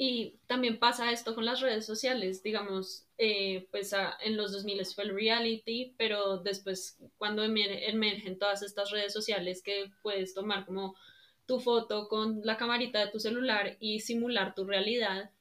Y 0.00 0.36
también 0.46 0.78
pasa 0.78 1.10
esto 1.10 1.34
con 1.34 1.44
las 1.44 1.60
redes 1.60 1.84
sociales, 1.84 2.44
digamos, 2.44 3.04
eh, 3.18 3.66
pues 3.72 3.92
en 4.20 4.36
los 4.36 4.52
2000 4.52 4.86
fue 4.94 5.02
el 5.02 5.14
reality, 5.14 5.92
pero 5.98 6.38
después 6.38 6.96
cuando 7.18 7.42
emergen 7.42 8.38
todas 8.38 8.62
estas 8.62 8.92
redes 8.92 9.12
sociales 9.12 9.60
que 9.60 9.90
puedes 10.02 10.34
tomar 10.34 10.64
como 10.66 10.94
tu 11.46 11.58
foto 11.58 12.06
con 12.06 12.42
la 12.44 12.56
camarita 12.56 13.04
de 13.04 13.10
tu 13.10 13.18
celular 13.18 13.76
y 13.80 13.98
simular 13.98 14.54
tu 14.54 14.64
realidad, 14.64 15.32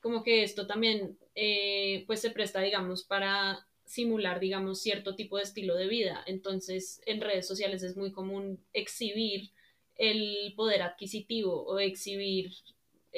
como 0.00 0.22
que 0.22 0.42
esto 0.42 0.66
también 0.66 1.18
eh, 1.34 2.04
pues 2.06 2.20
se 2.22 2.30
presta, 2.30 2.62
digamos, 2.62 3.04
para 3.04 3.66
simular, 3.84 4.40
digamos, 4.40 4.80
cierto 4.80 5.14
tipo 5.14 5.36
de 5.36 5.42
estilo 5.42 5.74
de 5.74 5.88
vida. 5.88 6.24
Entonces, 6.26 7.02
en 7.04 7.20
redes 7.20 7.46
sociales 7.46 7.82
es 7.82 7.98
muy 7.98 8.12
común 8.12 8.64
exhibir 8.72 9.50
el 9.96 10.54
poder 10.56 10.80
adquisitivo 10.82 11.64
o 11.66 11.78
exhibir 11.80 12.52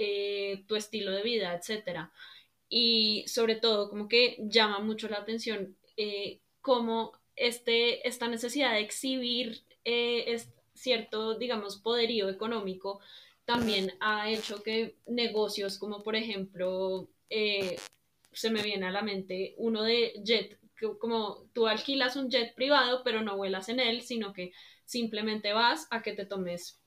eh, 0.01 0.65
tu 0.69 0.77
estilo 0.77 1.11
de 1.11 1.23
vida, 1.23 1.55
etcétera. 1.55 2.13
Y 2.69 3.25
sobre 3.27 3.57
todo, 3.57 3.91
como 3.91 4.09
que 4.09 4.37
llama 4.49 4.79
mucho 4.79 5.09
la 5.09 5.19
atención 5.19 5.77
eh, 5.97 6.41
cómo 6.61 7.13
este, 7.35 8.07
esta 8.07 8.29
necesidad 8.29 8.73
de 8.75 8.81
exhibir 8.81 9.63
eh, 9.85 10.25
es 10.29 10.51
cierto, 10.75 11.37
digamos, 11.37 11.79
poderío 11.79 12.29
económico 12.29 13.01
también 13.45 13.93
ha 14.01 14.31
hecho 14.31 14.63
que 14.63 14.97
negocios 15.07 15.79
como, 15.79 16.03
por 16.05 16.15
ejemplo, 16.15 17.09
se 18.33 18.51
me 18.51 18.63
viene 18.63 18.87
a 18.87 18.91
la 18.93 19.03
mente 19.03 19.55
uno 19.57 19.83
de 19.83 20.21
jet, 20.23 20.59
como 21.01 21.49
tú 21.55 21.67
alquilas 21.67 22.15
un 22.15 22.31
jet 22.31 22.55
privado, 22.55 23.03
pero 23.03 23.23
no 23.23 23.37
vuelas 23.37 23.69
en 23.69 23.81
él, 23.81 24.03
sino 24.03 24.33
que 24.33 24.53
simplemente 24.85 25.53
vas 25.53 25.89
a 25.91 26.03
que 26.03 26.13
te 26.13 26.27
tomes 26.27 26.79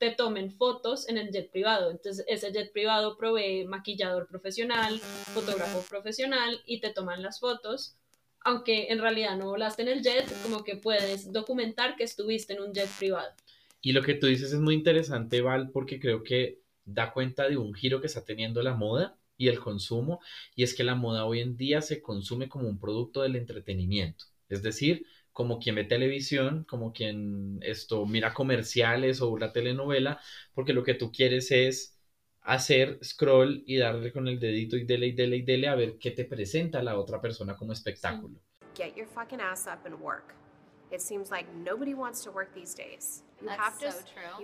te 0.00 0.10
tomen 0.10 0.50
fotos 0.50 1.06
en 1.10 1.18
el 1.18 1.30
jet 1.30 1.50
privado. 1.50 1.90
Entonces, 1.90 2.24
ese 2.26 2.50
jet 2.52 2.72
privado 2.72 3.18
provee 3.18 3.66
maquillador 3.66 4.26
profesional, 4.26 4.98
fotógrafo 4.98 5.82
profesional 5.90 6.62
y 6.64 6.80
te 6.80 6.88
toman 6.88 7.22
las 7.22 7.38
fotos. 7.38 7.98
Aunque 8.42 8.86
en 8.88 8.98
realidad 8.98 9.36
no 9.36 9.50
volaste 9.50 9.82
en 9.82 9.88
el 9.88 10.02
jet, 10.02 10.24
como 10.42 10.64
que 10.64 10.76
puedes 10.76 11.30
documentar 11.30 11.96
que 11.96 12.04
estuviste 12.04 12.54
en 12.54 12.62
un 12.62 12.72
jet 12.72 12.88
privado. 12.98 13.30
Y 13.82 13.92
lo 13.92 14.02
que 14.02 14.14
tú 14.14 14.26
dices 14.26 14.54
es 14.54 14.60
muy 14.60 14.74
interesante, 14.74 15.42
Val, 15.42 15.70
porque 15.70 16.00
creo 16.00 16.22
que 16.24 16.62
da 16.86 17.12
cuenta 17.12 17.46
de 17.46 17.58
un 17.58 17.74
giro 17.74 18.00
que 18.00 18.06
está 18.06 18.24
teniendo 18.24 18.62
la 18.62 18.74
moda 18.74 19.18
y 19.36 19.48
el 19.48 19.60
consumo, 19.60 20.20
y 20.54 20.62
es 20.62 20.74
que 20.74 20.82
la 20.82 20.94
moda 20.94 21.26
hoy 21.26 21.40
en 21.40 21.58
día 21.58 21.82
se 21.82 22.00
consume 22.00 22.48
como 22.48 22.68
un 22.68 22.80
producto 22.80 23.20
del 23.20 23.36
entretenimiento. 23.36 24.24
Es 24.48 24.62
decir, 24.62 25.04
como 25.32 25.58
quien 25.58 25.76
ve 25.76 25.84
televisión, 25.84 26.64
como 26.64 26.92
quien 26.92 27.58
esto 27.62 28.06
mira 28.06 28.34
comerciales 28.34 29.20
o 29.20 29.30
una 29.30 29.52
telenovela, 29.52 30.20
porque 30.54 30.72
lo 30.72 30.82
que 30.82 30.94
tú 30.94 31.12
quieres 31.12 31.50
es 31.50 31.98
hacer 32.42 32.98
scroll 33.04 33.62
y 33.66 33.76
darle 33.76 34.12
con 34.12 34.28
el 34.28 34.40
dedito 34.40 34.76
y 34.76 34.84
dele 34.84 35.08
y 35.08 35.12
dele 35.12 35.36
y 35.36 35.42
dele 35.42 35.68
a 35.68 35.74
ver 35.74 35.98
qué 35.98 36.10
te 36.10 36.24
presenta 36.24 36.82
la 36.82 36.98
otra 36.98 37.20
persona 37.20 37.56
como 37.56 37.72
espectáculo. 37.72 38.40
Get 38.76 38.94
your 38.96 39.06
fucking 39.06 39.40
ass 39.40 39.66
up 39.66 39.84
and 39.84 40.00
work. 40.00 40.34
It 40.90 41.00
seems 41.00 41.30
like 41.30 41.48
nobody 41.52 41.94
wants 41.94 42.22
to 42.24 42.32
work 42.32 42.52
these 42.54 42.74
days. 42.74 43.22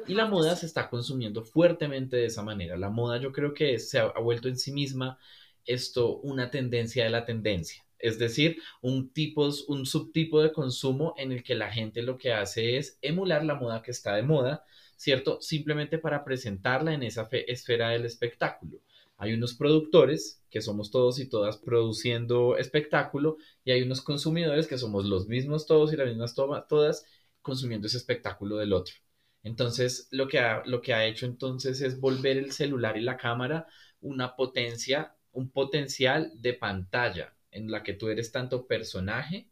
Y 0.06 0.14
la 0.14 0.26
moda 0.26 0.56
se 0.56 0.66
está 0.66 0.88
consumiendo 0.88 1.44
fuertemente 1.44 2.16
de 2.16 2.26
esa 2.26 2.42
manera. 2.42 2.76
La 2.76 2.88
moda 2.88 3.18
yo 3.18 3.32
creo 3.32 3.52
que 3.52 3.78
se 3.78 3.98
ha, 3.98 4.12
vuelto 4.18 4.48
en 4.48 4.56
sí 4.56 4.72
misma 4.72 5.18
esto 5.64 6.18
una 6.18 6.50
tendencia 6.50 7.04
de 7.04 7.10
la 7.10 7.24
tendencia. 7.24 7.84
Es 7.98 8.18
decir, 8.18 8.60
un, 8.82 9.10
tipo, 9.10 9.48
un 9.68 9.86
subtipo 9.86 10.42
de 10.42 10.52
consumo 10.52 11.14
en 11.16 11.32
el 11.32 11.42
que 11.42 11.54
la 11.54 11.72
gente 11.72 12.02
lo 12.02 12.18
que 12.18 12.32
hace 12.32 12.76
es 12.76 12.98
emular 13.02 13.44
la 13.44 13.54
moda 13.54 13.82
que 13.82 13.90
está 13.90 14.14
de 14.14 14.22
moda, 14.22 14.64
¿cierto? 14.96 15.40
Simplemente 15.40 15.98
para 15.98 16.24
presentarla 16.24 16.94
en 16.94 17.02
esa 17.02 17.28
esfera 17.30 17.90
del 17.90 18.04
espectáculo. 18.04 18.80
Hay 19.18 19.32
unos 19.32 19.54
productores, 19.54 20.42
que 20.50 20.60
somos 20.60 20.90
todos 20.90 21.18
y 21.18 21.28
todas 21.28 21.56
produciendo 21.56 22.56
espectáculo, 22.58 23.38
y 23.64 23.72
hay 23.72 23.82
unos 23.82 24.02
consumidores, 24.02 24.66
que 24.66 24.78
somos 24.78 25.06
los 25.06 25.26
mismos 25.26 25.66
todos 25.66 25.92
y 25.92 25.96
las 25.96 26.08
mismas 26.08 26.34
todas, 26.34 27.06
consumiendo 27.42 27.86
ese 27.86 27.96
espectáculo 27.96 28.56
del 28.56 28.72
otro. 28.72 28.94
Entonces, 29.42 30.08
lo 30.10 30.28
que, 30.28 30.38
ha, 30.40 30.62
lo 30.66 30.82
que 30.82 30.92
ha 30.92 31.06
hecho 31.06 31.24
entonces 31.26 31.80
es 31.80 32.00
volver 32.00 32.36
el 32.36 32.52
celular 32.52 32.96
y 32.96 33.02
la 33.02 33.16
cámara 33.16 33.66
una 34.00 34.36
potencia, 34.36 35.14
un 35.32 35.50
potencial 35.50 36.32
de 36.34 36.54
pantalla 36.54 37.35
en 37.56 37.70
la 37.70 37.82
que 37.82 37.94
tú 37.94 38.08
eres 38.08 38.32
tanto 38.32 38.66
personaje 38.66 39.48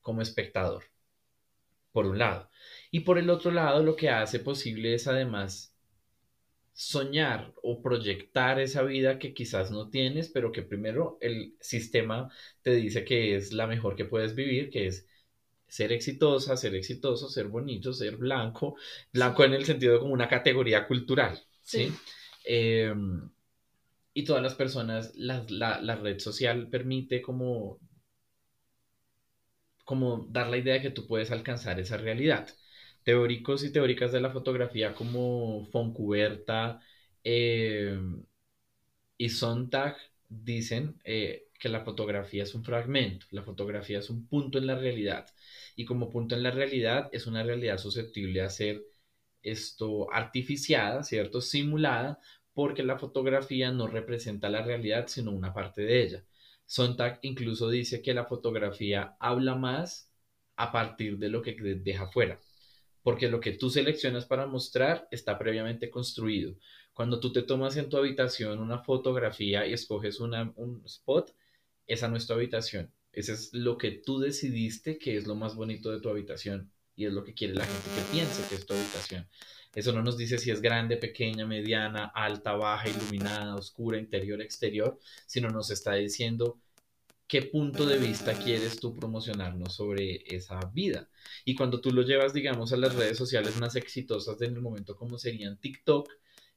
como 0.00 0.22
espectador, 0.22 0.84
por 1.92 2.06
un 2.06 2.18
lado. 2.18 2.50
Y 2.90 3.00
por 3.00 3.18
el 3.18 3.30
otro 3.30 3.50
lado, 3.50 3.82
lo 3.82 3.96
que 3.96 4.10
hace 4.10 4.40
posible 4.40 4.94
es 4.94 5.06
además 5.06 5.74
soñar 6.76 7.54
o 7.62 7.80
proyectar 7.80 8.60
esa 8.60 8.82
vida 8.82 9.18
que 9.18 9.32
quizás 9.32 9.70
no 9.70 9.88
tienes, 9.88 10.28
pero 10.28 10.52
que 10.52 10.62
primero 10.62 11.16
el 11.22 11.54
sistema 11.60 12.30
te 12.62 12.74
dice 12.74 13.04
que 13.04 13.34
es 13.34 13.52
la 13.52 13.66
mejor 13.66 13.96
que 13.96 14.04
puedes 14.04 14.34
vivir, 14.34 14.68
que 14.70 14.88
es 14.88 15.06
ser 15.68 15.92
exitosa, 15.92 16.56
ser 16.56 16.74
exitoso, 16.74 17.28
ser 17.30 17.48
bonito, 17.48 17.92
ser 17.92 18.16
blanco, 18.16 18.76
blanco 19.12 19.44
en 19.44 19.54
el 19.54 19.64
sentido 19.64 19.94
de 19.94 20.00
como 20.00 20.12
una 20.12 20.28
categoría 20.28 20.86
cultural, 20.86 21.42
¿sí? 21.62 21.92
Em, 22.44 23.28
y 24.16 24.24
todas 24.24 24.42
las 24.42 24.54
personas, 24.54 25.14
la, 25.16 25.44
la, 25.50 25.96
red 25.96 26.18
social 26.20 26.68
permite 26.70 27.20
como, 27.20 27.78
como 29.84 30.26
dar 30.30 30.48
la 30.48 30.56
idea 30.56 30.74
de 30.74 30.80
que 30.82 30.90
tú 30.90 31.06
puedes 31.06 31.30
alcanzar 31.30 31.78
esa 31.80 31.98
realidad 31.98 32.48
teóricos 33.04 33.62
y 33.62 33.72
teóricas 33.72 34.12
de 34.12 34.20
la 34.22 34.30
fotografía 34.30 34.94
como 34.94 35.66
Foncuberta 35.66 36.80
eh, 37.24 38.00
y 39.18 39.28
Sontag 39.28 39.96
dicen 40.30 40.98
eh, 41.04 41.48
que 41.60 41.68
la 41.68 41.84
fotografía 41.84 42.44
es 42.44 42.54
un 42.54 42.64
fragmento, 42.64 43.26
la 43.32 43.42
fotografía 43.42 43.98
es 43.98 44.08
un 44.08 44.26
punto 44.26 44.56
en 44.56 44.66
la 44.66 44.76
realidad 44.76 45.26
y 45.76 45.84
como 45.84 46.08
punto 46.08 46.34
en 46.36 46.42
la 46.42 46.50
realidad 46.52 47.10
es 47.12 47.26
una 47.26 47.42
realidad 47.42 47.76
susceptible 47.76 48.40
a 48.40 48.48
ser 48.48 48.82
esto 49.42 50.12
artificiada, 50.12 51.02
¿cierto? 51.02 51.40
Simulada, 51.42 52.18
porque 52.56 52.82
la 52.82 52.98
fotografía 52.98 53.70
no 53.70 53.86
representa 53.86 54.48
la 54.48 54.62
realidad, 54.62 55.06
sino 55.08 55.30
una 55.30 55.54
parte 55.54 55.82
de 55.82 56.02
ella. 56.02 56.24
Sontag 56.66 57.20
incluso 57.22 57.70
dice 57.70 58.02
que 58.02 58.14
la 58.14 58.24
fotografía 58.24 59.16
habla 59.20 59.54
más 59.54 60.10
a 60.56 60.72
partir 60.72 61.18
de 61.18 61.28
lo 61.28 61.42
que 61.42 61.54
deja 61.54 62.08
fuera 62.08 62.40
porque 63.06 63.28
lo 63.28 63.38
que 63.38 63.52
tú 63.52 63.70
seleccionas 63.70 64.26
para 64.26 64.48
mostrar 64.48 65.06
está 65.12 65.38
previamente 65.38 65.90
construido. 65.90 66.56
Cuando 66.92 67.20
tú 67.20 67.32
te 67.32 67.42
tomas 67.42 67.76
en 67.76 67.88
tu 67.88 67.96
habitación 67.96 68.58
una 68.58 68.80
fotografía 68.80 69.64
y 69.64 69.72
escoges 69.72 70.18
un 70.18 70.82
spot, 70.84 71.32
esa 71.86 72.08
no 72.08 72.16
es 72.16 72.26
tu 72.26 72.32
habitación. 72.32 72.90
Ese 73.12 73.34
es 73.34 73.54
lo 73.54 73.78
que 73.78 73.92
tú 73.92 74.18
decidiste 74.18 74.98
que 74.98 75.16
es 75.16 75.28
lo 75.28 75.36
más 75.36 75.54
bonito 75.54 75.92
de 75.92 76.00
tu 76.00 76.08
habitación 76.08 76.72
y 76.96 77.04
es 77.04 77.12
lo 77.12 77.22
que 77.22 77.34
quiere 77.34 77.54
la 77.54 77.64
gente 77.64 77.90
que 77.94 78.12
piense 78.12 78.48
que 78.48 78.56
es 78.56 78.66
tu 78.66 78.74
habitación. 78.74 79.28
Eso 79.74 79.92
no 79.92 80.02
nos 80.02 80.16
dice 80.16 80.38
si 80.38 80.50
es 80.50 80.62
grande, 80.62 80.96
pequeña, 80.96 81.46
mediana, 81.46 82.06
alta, 82.14 82.54
baja, 82.54 82.88
iluminada, 82.88 83.54
oscura, 83.54 83.98
interior, 83.98 84.40
exterior, 84.40 84.98
sino 85.26 85.50
nos 85.50 85.70
está 85.70 85.94
diciendo 85.94 86.58
qué 87.28 87.42
punto 87.42 87.84
de 87.84 87.98
vista 87.98 88.32
quieres 88.32 88.80
tú 88.80 88.94
promocionarnos 88.94 89.74
sobre 89.74 90.24
esa 90.34 90.60
vida. 90.72 91.10
Y 91.44 91.54
cuando 91.54 91.80
tú 91.80 91.92
lo 91.92 92.02
llevas, 92.02 92.32
digamos, 92.32 92.72
a 92.72 92.78
las 92.78 92.94
redes 92.94 93.18
sociales 93.18 93.58
más 93.60 93.76
exitosas 93.76 94.40
en 94.40 94.54
el 94.54 94.62
momento, 94.62 94.96
como 94.96 95.18
serían 95.18 95.58
TikTok, 95.58 96.10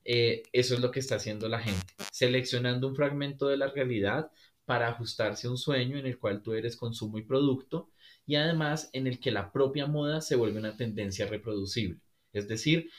eh, 0.06 0.44
eso 0.54 0.76
es 0.76 0.80
lo 0.80 0.92
que 0.92 1.02
está 1.02 1.16
haciendo 1.16 1.50
la 1.50 1.60
gente, 1.60 1.94
seleccionando 2.12 2.88
un 2.88 2.96
fragmento 2.96 3.48
de 3.48 3.58
la 3.58 3.68
realidad 3.68 4.32
para 4.66 4.88
ajustarse 4.88 5.48
a 5.48 5.52
un 5.52 5.58
sueño 5.58 5.98
en 5.98 6.06
el 6.06 6.18
cual 6.20 6.42
tú 6.42 6.54
eres 6.54 6.78
consumo 6.78 7.18
y 7.18 7.24
producto, 7.24 7.92
y 8.30 8.36
además 8.38 8.90
en 8.94 9.08
el 9.08 9.20
que 9.20 9.32
la 9.32 9.52
propia 9.52 9.88
moda 9.88 10.22
se 10.22 10.38
vuelve 10.38 10.60
una 10.60 10.78
tendencia 10.78 11.28
reproducible. 11.28 12.00
Es 12.34 12.48
decir, 12.48 12.90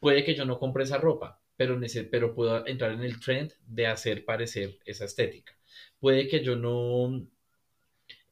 puede 0.00 0.24
que 0.24 0.34
yo 0.34 0.44
no 0.44 0.58
compre 0.58 0.84
esa 0.84 0.98
ropa, 0.98 1.40
pero, 1.56 1.78
pero 2.10 2.34
puedo 2.34 2.66
entrar 2.66 2.92
en 2.92 3.02
el 3.02 3.20
trend 3.20 3.52
de 3.66 3.86
hacer 3.86 4.24
parecer 4.24 4.78
esa 4.86 5.04
estética 5.04 5.54
puede 6.00 6.28
que 6.28 6.42
yo 6.42 6.56
no 6.56 7.26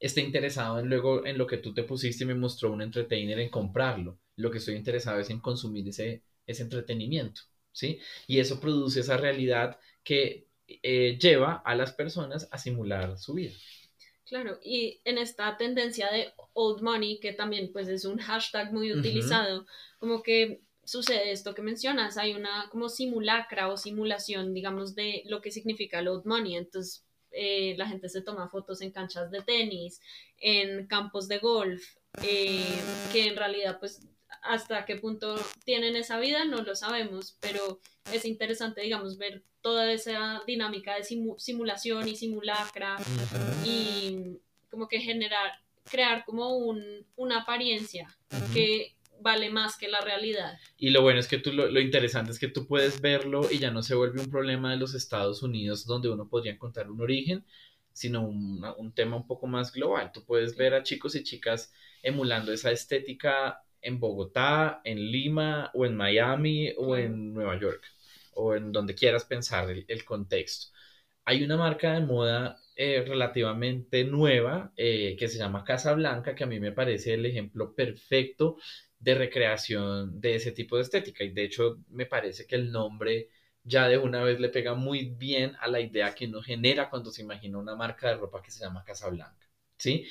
esté 0.00 0.20
interesado 0.20 0.78
en 0.78 0.88
luego 0.88 1.26
en 1.26 1.38
lo 1.38 1.46
que 1.46 1.58
tú 1.58 1.74
te 1.74 1.82
pusiste 1.84 2.24
y 2.24 2.26
me 2.26 2.34
mostró 2.34 2.72
un 2.72 2.82
entertainer 2.82 3.38
en 3.40 3.50
comprarlo. 3.50 4.18
Lo 4.36 4.50
que 4.50 4.58
estoy 4.58 4.76
interesado 4.76 5.18
es 5.20 5.30
en 5.30 5.40
consumir 5.40 5.88
ese, 5.88 6.22
ese 6.46 6.62
entretenimiento, 6.62 7.42
¿sí? 7.72 7.98
Y 8.26 8.38
eso 8.38 8.60
produce 8.60 9.00
esa 9.00 9.16
realidad 9.16 9.78
que 10.04 10.46
eh, 10.68 11.18
lleva 11.20 11.54
a 11.64 11.74
las 11.74 11.92
personas 11.92 12.48
a 12.52 12.58
simular 12.58 13.18
su 13.18 13.34
vida. 13.34 13.52
Claro, 14.28 14.58
y 14.62 15.00
en 15.04 15.16
esta 15.16 15.56
tendencia 15.56 16.10
de 16.10 16.34
old 16.52 16.82
money, 16.82 17.18
que 17.18 17.32
también 17.32 17.72
pues 17.72 17.88
es 17.88 18.04
un 18.04 18.18
hashtag 18.18 18.74
muy 18.74 18.92
utilizado, 18.92 19.64
como 19.98 20.22
que 20.22 20.60
sucede 20.84 21.32
esto 21.32 21.54
que 21.54 21.62
mencionas, 21.62 22.18
hay 22.18 22.34
una 22.34 22.68
como 22.70 22.90
simulacra 22.90 23.68
o 23.68 23.78
simulación, 23.78 24.52
digamos, 24.52 24.94
de 24.94 25.22
lo 25.26 25.40
que 25.40 25.50
significa 25.50 26.00
el 26.00 26.08
old 26.08 26.26
money. 26.26 26.56
Entonces, 26.56 27.06
eh, 27.30 27.74
la 27.78 27.88
gente 27.88 28.10
se 28.10 28.20
toma 28.20 28.50
fotos 28.50 28.82
en 28.82 28.90
canchas 28.90 29.30
de 29.30 29.40
tenis, 29.40 30.00
en 30.38 30.86
campos 30.86 31.26
de 31.28 31.38
golf, 31.38 31.96
eh, 32.22 32.62
que 33.12 33.28
en 33.28 33.36
realidad 33.36 33.78
pues 33.80 34.06
hasta 34.42 34.84
qué 34.84 34.96
punto 34.96 35.36
tienen 35.64 35.96
esa 35.96 36.18
vida 36.18 36.44
no 36.44 36.62
lo 36.62 36.74
sabemos, 36.74 37.36
pero 37.40 37.80
es 38.12 38.24
interesante, 38.24 38.80
digamos, 38.80 39.18
ver 39.18 39.42
toda 39.60 39.92
esa 39.92 40.42
dinámica 40.46 40.96
de 40.96 41.04
simulación 41.04 42.08
y 42.08 42.16
simulacra 42.16 42.96
y 43.64 44.38
como 44.70 44.88
que 44.88 45.00
generar, 45.00 45.52
crear 45.90 46.24
como 46.24 46.56
un, 46.56 47.06
una 47.16 47.40
apariencia 47.40 48.08
que 48.52 48.94
vale 49.20 49.50
más 49.50 49.76
que 49.76 49.88
la 49.88 50.00
realidad. 50.00 50.58
Y 50.76 50.90
lo 50.90 51.02
bueno 51.02 51.18
es 51.18 51.26
que 51.26 51.38
tú, 51.38 51.52
lo, 51.52 51.80
interesante 51.80 52.30
es 52.30 52.38
que 52.38 52.48
tú 52.48 52.66
puedes 52.66 53.00
verlo 53.00 53.50
y 53.50 53.58
ya 53.58 53.70
no 53.70 53.82
se 53.82 53.94
vuelve 53.94 54.20
un 54.20 54.30
problema 54.30 54.70
de 54.70 54.76
los 54.76 54.94
Estados 54.94 55.42
Unidos 55.42 55.86
donde 55.86 56.08
uno 56.08 56.28
podría 56.28 56.52
encontrar 56.52 56.90
un 56.90 57.00
origen, 57.00 57.44
sino 57.92 58.22
un, 58.22 58.64
un 58.76 58.92
tema 58.92 59.16
un 59.16 59.26
poco 59.26 59.46
más 59.48 59.72
global. 59.72 60.12
Tú 60.12 60.24
puedes 60.24 60.56
ver 60.56 60.74
a 60.74 60.84
chicos 60.84 61.16
y 61.16 61.24
chicas 61.24 61.72
emulando 62.02 62.52
esa 62.52 62.70
estética 62.70 63.64
en 63.82 64.00
Bogotá, 64.00 64.80
en 64.84 64.98
Lima 65.10 65.70
o 65.74 65.86
en 65.86 65.96
Miami 65.96 66.72
o 66.76 66.96
en 66.96 67.32
Nueva 67.34 67.58
York 67.58 67.84
o 68.34 68.54
en 68.54 68.72
donde 68.72 68.94
quieras 68.94 69.24
pensar 69.24 69.68
el, 69.70 70.04
contexto. 70.04 70.68
Hay 71.24 71.42
una 71.44 71.56
marca 71.56 71.94
de 71.94 72.00
moda 72.00 72.56
eh, 72.76 73.04
relativamente 73.06 74.04
nueva 74.04 74.72
eh, 74.76 75.16
que 75.18 75.28
se 75.28 75.38
llama 75.38 75.64
Casa 75.64 75.92
Blanca, 75.94 76.34
que 76.34 76.44
a 76.44 76.46
mí 76.46 76.60
me 76.60 76.72
parece 76.72 77.14
el 77.14 77.26
ejemplo 77.26 77.74
perfecto 77.74 78.56
de 78.98 79.14
recreación 79.14 80.20
de 80.20 80.36
ese 80.36 80.52
tipo 80.52 80.76
de 80.76 80.82
estética. 80.82 81.24
Y 81.24 81.30
de 81.30 81.44
hecho, 81.44 81.78
me 81.88 82.06
parece 82.06 82.46
que 82.46 82.56
el 82.56 82.70
nombre 82.72 83.28
ya 83.64 83.88
de 83.88 83.98
una 83.98 84.22
vez 84.22 84.40
le 84.40 84.48
pega 84.48 84.74
muy 84.74 85.10
bien 85.10 85.56
a 85.60 85.68
la 85.68 85.80
idea 85.80 86.14
que 86.14 86.26
uno 86.26 86.42
genera 86.42 86.88
cuando 86.90 87.10
se 87.10 87.22
imagina 87.22 87.58
una 87.58 87.76
marca 87.76 88.08
de 88.08 88.16
ropa 88.16 88.42
que 88.42 88.50
se 88.50 88.64
llama 88.64 88.84
Casablanca. 88.84 89.46
¿sí? 89.76 90.06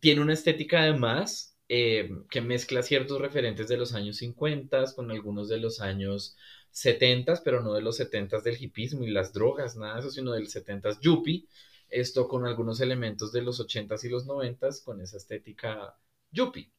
Tiene 0.00 0.20
una 0.20 0.34
estética 0.34 0.80
además 0.80 1.57
eh, 1.68 2.10
que 2.30 2.40
mezcla 2.40 2.82
ciertos 2.82 3.20
referentes 3.20 3.68
de 3.68 3.76
los 3.76 3.94
años 3.94 4.16
50 4.18 4.94
con 4.94 5.10
algunos 5.10 5.48
de 5.48 5.58
los 5.58 5.80
años 5.80 6.36
70, 6.70 7.42
pero 7.44 7.62
no 7.62 7.74
de 7.74 7.82
los 7.82 7.96
70 7.96 8.40
del 8.40 8.62
hipismo 8.62 9.04
y 9.04 9.10
las 9.10 9.32
drogas, 9.32 9.76
nada 9.76 9.94
de 9.94 10.00
eso, 10.00 10.10
sino 10.10 10.32
del 10.32 10.48
70 10.48 11.00
yuppie. 11.00 11.46
Esto 11.90 12.28
con 12.28 12.46
algunos 12.46 12.80
elementos 12.80 13.32
de 13.32 13.42
los 13.42 13.60
80s 13.60 14.04
y 14.04 14.08
los 14.10 14.26
90s 14.26 14.82
con 14.84 15.00
esa 15.00 15.16
estética 15.16 15.96
yuppie. 16.30 16.70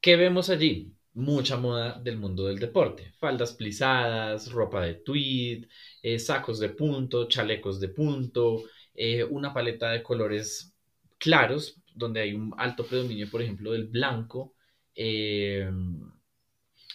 ¿Qué 0.00 0.16
vemos 0.16 0.50
allí? 0.50 0.92
Mucha 1.14 1.56
moda 1.56 1.98
del 2.00 2.18
mundo 2.18 2.46
del 2.46 2.58
deporte. 2.58 3.12
Faldas 3.18 3.52
plisadas, 3.52 4.52
ropa 4.52 4.82
de 4.82 4.94
tweed, 4.94 5.66
eh, 6.02 6.18
sacos 6.18 6.60
de 6.60 6.68
punto, 6.70 7.28
chalecos 7.28 7.80
de 7.80 7.88
punto, 7.88 8.62
eh, 8.94 9.24
una 9.24 9.52
paleta 9.52 9.90
de 9.90 10.02
colores 10.02 10.74
claros, 11.18 11.80
donde 11.98 12.20
hay 12.20 12.34
un 12.34 12.54
alto 12.56 12.86
predominio, 12.86 13.28
por 13.30 13.42
ejemplo, 13.42 13.72
del 13.72 13.86
blanco, 13.88 14.54
eh, 14.94 15.70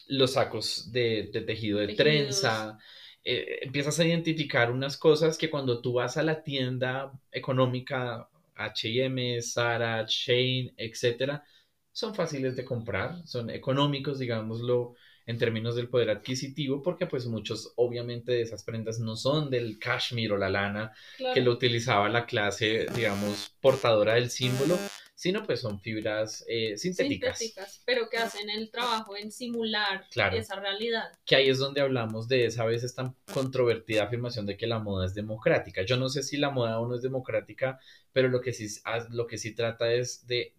los 0.07 0.33
sacos 0.33 0.91
de, 0.91 1.29
tejido 1.45 1.79
de 1.79 1.95
trenza. 1.95 2.77
empiezas 3.23 3.99
a 3.99 4.05
identificar 4.05 4.71
unas 4.71 4.97
cosas 4.97 5.37
que 5.37 5.49
cuando 5.49 5.81
tú 5.81 5.93
vas 5.93 6.17
a 6.17 6.23
la 6.23 6.43
tienda 6.43 7.11
económica, 7.31 8.29
HM, 8.55 9.41
Zara, 9.41 10.05
Shane, 10.07 10.73
etcétera, 10.77 11.43
son 11.91 12.15
fáciles 12.15 12.55
de 12.55 12.65
comprar, 12.65 13.25
son 13.27 13.49
económicos, 13.49 14.19
digámoslo, 14.19 14.95
en 15.25 15.37
términos 15.37 15.75
del 15.75 15.89
poder 15.89 16.09
adquisitivo, 16.09 16.81
porque 16.81 17.07
pues 17.07 17.25
muchos 17.25 17.73
obviamente 17.75 18.33
de 18.33 18.41
esas 18.41 18.63
prendas 18.63 18.99
no 18.99 19.15
son 19.15 19.49
del 19.49 19.79
cashmere 19.79 20.33
o 20.33 20.37
la 20.37 20.49
lana 20.49 20.93
que 21.33 21.41
lo 21.41 21.51
utilizaba 21.51 22.09
la 22.09 22.25
clase, 22.25 22.87
digamos, 22.95 23.55
portadora 23.61 24.15
del 24.15 24.29
símbolo, 24.29 24.77
sino 25.15 25.43
pues 25.43 25.61
son 25.61 25.79
fibras 25.79 26.43
eh, 26.49 26.75
sintéticas. 26.77 27.37
Sintéticas, 27.37 27.81
pero 27.85 28.09
que 28.09 28.17
hacen 28.17 28.49
el 28.49 28.69
trabajo 28.69 29.15
en 29.15 29.31
simular 29.31 30.05
esa 30.33 30.59
realidad. 30.59 31.13
Que 31.25 31.37
ahí 31.37 31.47
es 31.47 31.59
donde 31.59 31.79
hablamos 31.79 32.27
de 32.27 32.45
esa 32.45 32.65
vez 32.65 32.93
tan 32.93 33.15
controvertida 33.33 34.03
afirmación 34.03 34.45
de 34.45 34.57
que 34.57 34.67
la 34.67 34.79
moda 34.79 35.05
es 35.05 35.13
democrática. 35.13 35.83
Yo 35.83 35.95
no 35.95 36.09
sé 36.09 36.23
si 36.23 36.35
la 36.35 36.49
moda 36.49 36.73
aún 36.73 36.89
no 36.89 36.95
es 36.95 37.01
democrática, 37.01 37.79
pero 38.11 38.27
lo 38.27 38.41
que 38.41 38.51
sí, 38.51 38.67
lo 39.11 39.25
que 39.27 39.37
sí 39.37 39.55
trata 39.55 39.93
es 39.93 40.27
de 40.27 40.55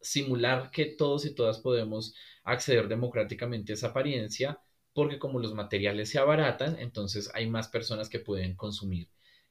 simular 0.00 0.70
que 0.70 0.86
todos 0.86 1.24
y 1.24 1.34
todas 1.34 1.58
podemos 1.58 2.14
acceder 2.44 2.88
democráticamente 2.88 3.72
a 3.72 3.74
esa 3.74 3.88
apariencia, 3.88 4.60
porque 4.92 5.18
como 5.18 5.38
los 5.38 5.54
materiales 5.54 6.10
se 6.10 6.18
abaratan, 6.18 6.78
entonces 6.78 7.30
hay 7.34 7.48
más 7.48 7.68
personas 7.68 8.08
que 8.08 8.18
pueden 8.20 8.56
consumir 8.56 9.08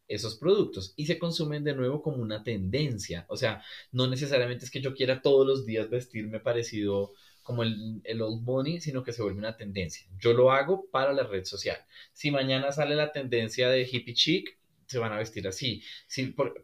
esos 0.08 0.36
productos 0.36 0.94
y 0.96 1.06
se 1.06 1.20
consumen 1.20 1.64
de 1.64 1.76
nuevo 1.76 2.02
como 2.02 2.18
una 2.18 2.44
tendencia. 2.44 3.26
O 3.30 3.38
sea, 3.38 3.64
no 3.92 4.08
necesariamente 4.08 4.66
es 4.66 4.72
que 4.72 4.82
yo 4.82 4.94
quiera 4.94 5.22
todos 5.22 5.46
los 5.46 5.66
días 5.66 5.90
vestirme 5.90 6.40
parecido 6.40 7.14
como 7.44 7.64
el, 7.64 8.02
el, 8.04 8.22
old 8.22 8.42
money, 8.44 8.82
sino 8.82 9.04
que 9.04 9.14
se 9.14 9.22
vuelve 9.22 9.40
una 9.40 9.56
tendencia. 9.56 10.08
Yo 10.20 10.34
lo 10.34 10.52
hago 10.52 10.90
para 10.92 11.14
la 11.14 11.24
red 11.24 11.46
social. 11.46 11.78
Si 12.12 12.32
mañana 12.32 12.72
sale 12.72 12.96
la 12.96 13.12
tendencia 13.12 13.70
de 13.70 13.88
hippie 13.90 14.14
chic, 14.14 14.58
se 14.86 15.00
van 15.00 15.12
a 15.12 15.18
vestir 15.18 15.48
así. 15.48 15.84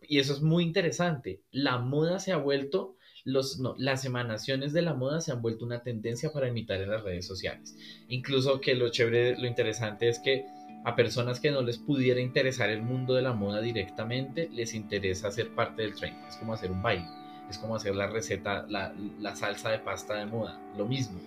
y 0.02 0.20
eso 0.20 0.34
es 0.34 0.42
muy 0.42 0.64
interesante. 0.64 1.42
La 1.52 1.78
moda 1.78 2.20
se 2.20 2.32
ha 2.32 2.38
vuelto 2.38 2.98
los, 3.26 3.60
no, 3.60 3.76
las 3.78 4.06
emanaciones 4.06 4.74
de 4.74 4.82
la 4.82 4.94
moda 4.94 5.22
se 5.22 5.32
han 5.32 5.42
vuelto 5.42 5.66
una 5.66 5.82
tendencia 5.82 6.32
para 6.32 6.48
imitar 6.48 6.82
en 6.82 6.90
las 6.90 7.04
redes 7.04 7.26
sociales. 7.26 7.76
Incluso 8.08 8.60
que 8.60 8.76
lo 8.76 8.90
chévere, 8.90 9.38
lo 9.38 9.48
interesante 9.48 10.10
es 10.10 10.20
que 10.20 10.46
a 10.86 10.96
personas 10.96 11.40
que 11.40 11.52
no 11.52 11.62
les 11.62 11.78
pudiera 11.78 12.20
interesar 12.20 12.70
el 12.70 12.82
mundo 12.82 13.14
de 13.14 13.22
la 13.22 13.34
moda 13.34 13.62
directamente, 13.62 14.50
les 14.52 14.74
interesa 14.74 15.32
ser 15.32 15.56
parte 15.56 15.82
del 15.82 15.96
trend. 15.96 16.18
Es 16.28 16.36
como 16.36 16.54
hacer 16.54 16.72
un 16.72 16.82
baile, 16.82 17.08
es 17.50 17.58
como 17.58 17.76
hacer 17.76 17.96
la 17.96 18.08
receta, 18.08 18.66
la, 18.68 18.94
la 19.20 19.36
salsa 19.36 19.70
de 19.70 19.80
pasta 19.80 20.16
de 20.16 20.26
moda, 20.26 20.60
lo 20.78 20.86
mismo. 20.86 21.20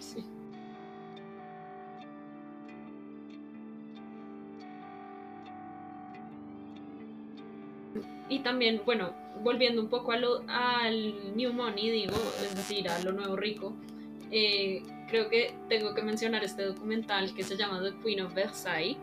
Sí. 0.00 0.24
Y 8.34 8.40
también, 8.40 8.82
bueno, 8.84 9.14
volviendo 9.44 9.80
un 9.80 9.88
poco 9.88 10.10
a 10.10 10.16
lo, 10.16 10.42
al 10.48 11.36
New 11.36 11.52
Money, 11.52 11.88
digo, 11.88 12.16
es 12.42 12.56
decir, 12.56 12.88
a 12.88 12.98
lo 13.04 13.12
nuevo 13.12 13.36
rico, 13.36 13.76
eh, 14.32 14.82
creo 15.08 15.28
que 15.28 15.54
tengo 15.68 15.94
que 15.94 16.02
mencionar 16.02 16.42
este 16.42 16.64
documental 16.64 17.32
que 17.32 17.44
se 17.44 17.56
llama 17.56 17.80
The 17.80 17.96
Queen 18.02 18.22
of 18.22 18.34
Versailles, 18.34 18.96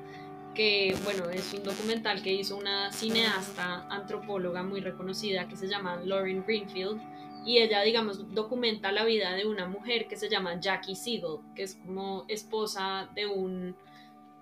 que 0.53 0.97
bueno, 1.05 1.29
es 1.29 1.53
un 1.53 1.63
documental 1.63 2.21
que 2.21 2.33
hizo 2.33 2.57
una 2.57 2.91
cineasta 2.91 3.87
antropóloga 3.87 4.63
muy 4.63 4.81
reconocida 4.81 5.47
que 5.47 5.55
se 5.55 5.69
llama 5.69 6.01
Lauren 6.03 6.43
Greenfield 6.45 6.99
y 7.45 7.59
ella, 7.59 7.83
digamos, 7.83 8.33
documenta 8.33 8.91
la 8.91 9.05
vida 9.05 9.33
de 9.33 9.47
una 9.47 9.65
mujer 9.65 10.09
que 10.09 10.17
se 10.17 10.27
llama 10.27 10.59
Jackie 10.59 10.95
Siegel, 10.95 11.37
que 11.55 11.63
es 11.63 11.75
como 11.75 12.25
esposa 12.27 13.07
de 13.15 13.27
un 13.27 13.77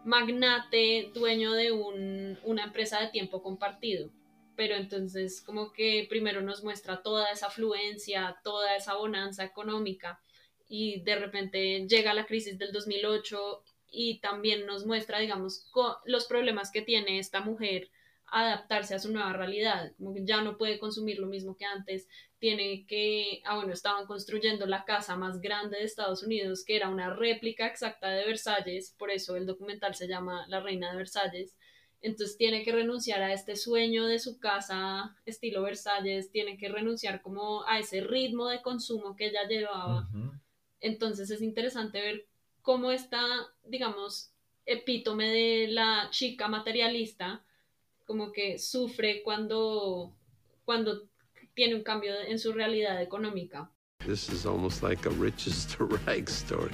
magnate, 0.04 1.12
dueño 1.14 1.52
de 1.52 1.72
un, 1.74 2.40
una 2.44 2.64
empresa 2.64 3.00
de 3.02 3.10
tiempo 3.10 3.44
compartido 3.44 4.10
pero 4.60 4.76
entonces 4.76 5.42
como 5.42 5.72
que 5.72 6.06
primero 6.10 6.42
nos 6.42 6.66
muestra 6.66 7.02
toda 7.02 7.32
esa 7.32 7.48
afluencia, 7.48 8.42
toda 8.44 8.76
esa 8.76 8.96
bonanza 8.96 9.46
económica 9.46 10.20
y 10.68 11.00
de 11.00 11.16
repente 11.16 11.88
llega 11.88 12.14
la 12.14 12.26
crisis 12.26 12.60
del 12.60 12.74
2008 12.74 13.64
y 13.90 14.20
también 14.20 14.66
nos 14.66 14.86
muestra, 14.86 15.20
digamos, 15.20 15.72
los 16.04 16.26
problemas 16.26 16.72
que 16.72 16.82
tiene 16.82 17.20
esta 17.20 17.40
mujer 17.40 17.90
adaptarse 18.26 18.96
a 18.96 19.00
su 19.00 19.14
nueva 19.14 19.32
realidad, 19.32 19.94
ya 20.26 20.42
no 20.42 20.58
puede 20.58 20.78
consumir 20.78 21.20
lo 21.20 21.28
mismo 21.28 21.56
que 21.56 21.64
antes, 21.64 22.10
tiene 22.38 22.86
que, 22.86 23.42
ah 23.46 23.56
bueno, 23.56 23.72
estaban 23.72 24.08
construyendo 24.08 24.66
la 24.66 24.84
casa 24.84 25.16
más 25.16 25.40
grande 25.40 25.78
de 25.78 25.86
Estados 25.86 26.22
Unidos, 26.22 26.66
que 26.66 26.76
era 26.76 26.90
una 26.90 27.14
réplica 27.14 27.66
exacta 27.66 28.10
de 28.10 28.26
Versalles, 28.26 28.94
por 29.00 29.10
eso 29.10 29.38
el 29.38 29.46
documental 29.46 29.96
se 29.96 30.10
llama 30.10 30.46
La 30.50 30.60
Reina 30.60 30.92
de 30.92 30.98
Versalles, 30.98 31.56
entonces 32.02 32.38
tiene 32.38 32.64
que 32.64 32.72
renunciar 32.72 33.22
a 33.22 33.34
este 33.34 33.56
sueño 33.56 34.06
de 34.06 34.20
su 34.20 34.40
casa 34.40 35.16
estilo 35.26 35.62
Versalles, 35.64 36.32
tiene 36.32 36.58
que 36.58 36.70
renunciar 36.70 37.22
como 37.22 37.66
a 37.66 37.80
ese 37.80 38.02
ritmo 38.02 38.48
de 38.48 38.62
consumo 38.62 39.16
que 39.16 39.28
ella 39.28 39.48
llevaba. 39.48 40.10
Entonces 40.80 41.30
es 41.30 41.42
interesante 41.42 42.00
ver 42.00 42.26
cómo 42.62 42.92
está, 42.92 43.22
digamos, 43.66 44.32
epítome 44.66 45.30
de 45.30 45.68
la 45.68 46.08
chica 46.12 46.48
materialista, 46.48 47.44
como 48.06 48.32
que 48.32 48.58
sufre 48.58 49.22
cuando, 49.24 50.16
cuando 50.64 51.10
tiene 51.54 51.76
un 51.76 51.84
cambio 51.84 52.14
en 52.18 52.40
su 52.40 52.54
realidad 52.54 53.02
económica. 53.02 53.72
This 54.06 54.30
is 54.30 54.46
almost 54.46 54.82
like 54.82 55.06
a 55.08 55.12
riches 55.12 55.68
to 55.78 55.90
story. 56.28 56.74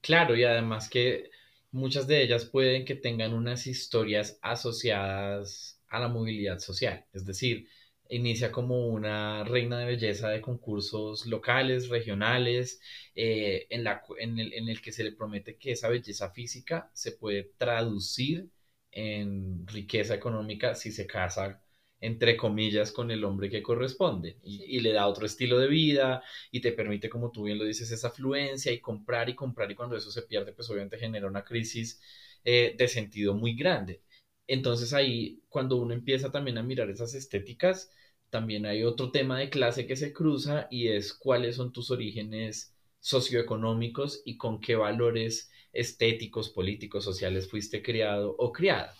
Claro, 0.00 0.34
y 0.34 0.44
además 0.44 0.88
que 0.88 1.30
muchas 1.74 2.06
de 2.06 2.22
ellas 2.22 2.44
pueden 2.46 2.84
que 2.84 2.94
tengan 2.94 3.34
unas 3.34 3.66
historias 3.66 4.38
asociadas 4.42 5.80
a 5.88 5.98
la 6.00 6.08
movilidad 6.08 6.58
social, 6.60 7.04
es 7.12 7.26
decir, 7.26 7.68
inicia 8.08 8.52
como 8.52 8.88
una 8.88 9.44
reina 9.44 9.78
de 9.80 9.86
belleza 9.86 10.28
de 10.30 10.40
concursos 10.40 11.26
locales, 11.26 11.88
regionales, 11.88 12.80
eh, 13.14 13.66
en, 13.70 13.84
la, 13.84 14.02
en, 14.18 14.38
el, 14.38 14.52
en 14.54 14.68
el 14.68 14.80
que 14.82 14.92
se 14.92 15.04
le 15.04 15.12
promete 15.12 15.56
que 15.58 15.72
esa 15.72 15.88
belleza 15.88 16.30
física 16.30 16.90
se 16.94 17.12
puede 17.12 17.52
traducir 17.58 18.50
en 18.92 19.66
riqueza 19.66 20.14
económica 20.14 20.74
si 20.76 20.92
se 20.92 21.06
casa 21.06 21.63
entre 22.06 22.36
comillas, 22.36 22.92
con 22.92 23.10
el 23.10 23.24
hombre 23.24 23.50
que 23.50 23.62
corresponde 23.62 24.38
y, 24.42 24.80
le 24.80 24.92
da 24.92 25.06
otro 25.08 25.26
estilo 25.26 25.58
de 25.58 25.68
vida 25.68 26.22
y 26.50 26.60
te 26.60 26.72
permite, 26.72 27.08
como 27.08 27.30
tú 27.30 27.44
bien 27.44 27.58
lo 27.58 27.64
dices, 27.64 27.90
esa 27.90 28.08
afluencia 28.08 28.72
y 28.72 28.80
comprar 28.80 29.28
y 29.30 29.34
comprar 29.34 29.70
y 29.70 29.74
cuando 29.74 29.96
eso 29.96 30.10
se 30.10 30.22
pierde, 30.22 30.52
pues 30.52 30.68
obviamente 30.70 30.98
genera 30.98 31.26
una 31.26 31.44
crisis 31.44 32.00
eh, 32.44 32.74
de 32.76 32.88
sentido 32.88 33.34
muy 33.34 33.54
grande. 33.54 34.02
Entonces 34.46 34.92
ahí, 34.92 35.42
cuando 35.48 35.76
uno 35.76 35.94
empieza 35.94 36.30
también 36.30 36.58
a 36.58 36.62
mirar 36.62 36.90
esas 36.90 37.14
estéticas, 37.14 37.90
también 38.30 38.66
hay 38.66 38.82
otro 38.84 39.10
tema 39.10 39.38
de 39.38 39.48
clase 39.50 39.86
que 39.86 39.96
se 39.96 40.12
cruza 40.12 40.66
y 40.70 40.88
es 40.88 41.14
cuáles 41.14 41.56
son 41.56 41.72
tus 41.72 41.90
orígenes 41.90 42.74
socioeconómicos 43.00 44.22
y 44.24 44.36
con 44.36 44.60
qué 44.60 44.76
valores 44.76 45.50
estéticos, 45.72 46.50
políticos, 46.50 47.04
sociales 47.04 47.48
fuiste 47.48 47.82
criado 47.82 48.34
o 48.38 48.52
criada. 48.52 48.94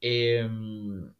Em, 0.00 1.12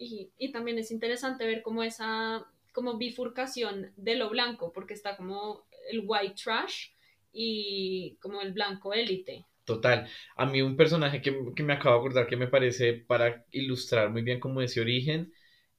y, 0.00 0.50
también 0.50 0.78
es 0.78 0.90
interesante 0.90 1.46
ver 1.46 1.62
como 1.62 1.82
esa 1.82 2.46
como 2.72 2.96
bifurcación 2.96 3.92
de 3.96 4.16
lo 4.16 4.30
blanco, 4.30 4.72
porque 4.72 4.94
está 4.94 5.16
como 5.16 5.66
el 5.90 6.02
white 6.06 6.34
trash 6.42 6.88
y 7.32 8.16
como 8.20 8.40
el 8.40 8.52
blanco 8.52 8.94
élite. 8.94 9.44
Total. 9.64 10.08
A 10.36 10.46
mí 10.46 10.62
un 10.62 10.76
personaje 10.76 11.20
que, 11.20 11.32
me 11.62 11.72
acabo 11.74 11.96
de 11.96 12.00
acordar 12.00 12.26
que 12.26 12.36
me 12.36 12.46
parece 12.46 12.94
para 12.94 13.44
ilustrar 13.50 14.10
muy 14.10 14.22
bien 14.22 14.40
como 14.40 14.62
ese 14.62 14.80
origen 14.80 15.32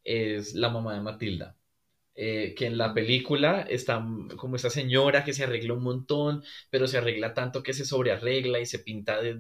es 0.04 0.54
la 0.54 0.70
mamá 0.70 0.94
de 0.94 1.02
Matilda. 1.02 1.58
Eh, 2.14 2.54
que 2.56 2.66
en 2.66 2.78
la 2.78 2.94
película 2.94 3.62
está 3.62 4.06
como 4.36 4.58
esa 4.58 4.70
señora 4.70 5.24
que 5.24 5.34
se 5.34 5.46
arregla 5.46 5.74
un 5.74 5.84
montón, 5.84 6.44
pero 6.70 6.88
se 6.88 6.98
arregla 6.98 7.34
tanto 7.34 7.64
que 7.64 7.74
se 7.74 7.86
sobrearregla 7.86 8.60
y 8.60 8.66
se 8.66 8.80
pinta 8.80 9.22
de, 9.22 9.40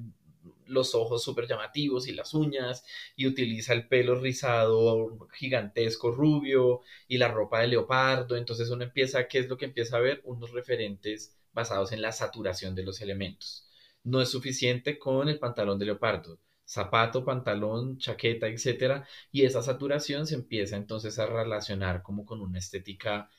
los 0.72 0.96
ojos 0.96 1.24
súper 1.24 1.48
llamativos 1.48 2.08
y 2.08 2.14
las 2.14 2.34
uñas 2.34 2.84
y 3.16 3.28
utiliza 3.28 3.74
el 3.74 3.88
pelo 3.88 4.16
rizado 4.16 5.28
gigantesco 5.34 6.12
rubio 6.12 6.82
y 7.08 7.18
la 7.18 7.28
ropa 7.28 7.62
de 7.62 7.68
leopardo. 7.68 8.36
Entonces 8.38 8.70
uno 8.70 8.84
empieza, 8.84 9.28
¿qué 9.28 9.40
es 9.40 9.50
lo 9.50 9.58
que 9.58 9.66
empieza 9.66 9.98
a 9.98 10.02
ver? 10.02 10.22
Unos 10.24 10.52
referentes 10.52 11.36
basados 11.54 11.92
en 11.92 12.02
la 12.02 12.12
saturación 12.12 12.76
de 12.76 12.84
los 12.84 13.02
elementos. 13.02 13.68
No 14.04 14.22
es 14.22 14.30
suficiente 14.30 14.98
con 14.98 15.30
el 15.30 15.40
pantalón 15.40 15.78
de 15.78 15.86
leopardo, 15.86 16.40
zapato, 16.66 17.26
pantalón, 17.26 17.98
chaqueta, 17.98 18.48
etcétera, 18.48 19.06
y 19.32 19.44
esa 19.44 19.62
saturación 19.62 20.26
se 20.26 20.36
empieza 20.36 20.78
entonces 20.78 21.20
a 21.20 21.26
relacionar 21.26 22.02
como 22.02 22.26
con 22.26 22.42
una 22.42 22.60
estética 22.60 23.30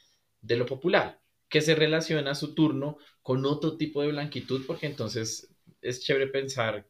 de 0.41 0.57
lo 0.57 0.67
popular, 0.67 1.21
que 1.49 1.63
se 1.63 1.75
relaciona 1.75 2.33
a 2.33 2.35
su 2.35 2.55
turno 2.55 2.99
con 3.23 3.45
otro 3.47 3.77
tipo 3.77 4.03
de 4.03 4.09
blanquitud, 4.09 4.65
porque 4.67 4.87
entonces 4.87 5.53
es 5.81 6.03
chévere 6.03 6.29
pensar 6.29 6.87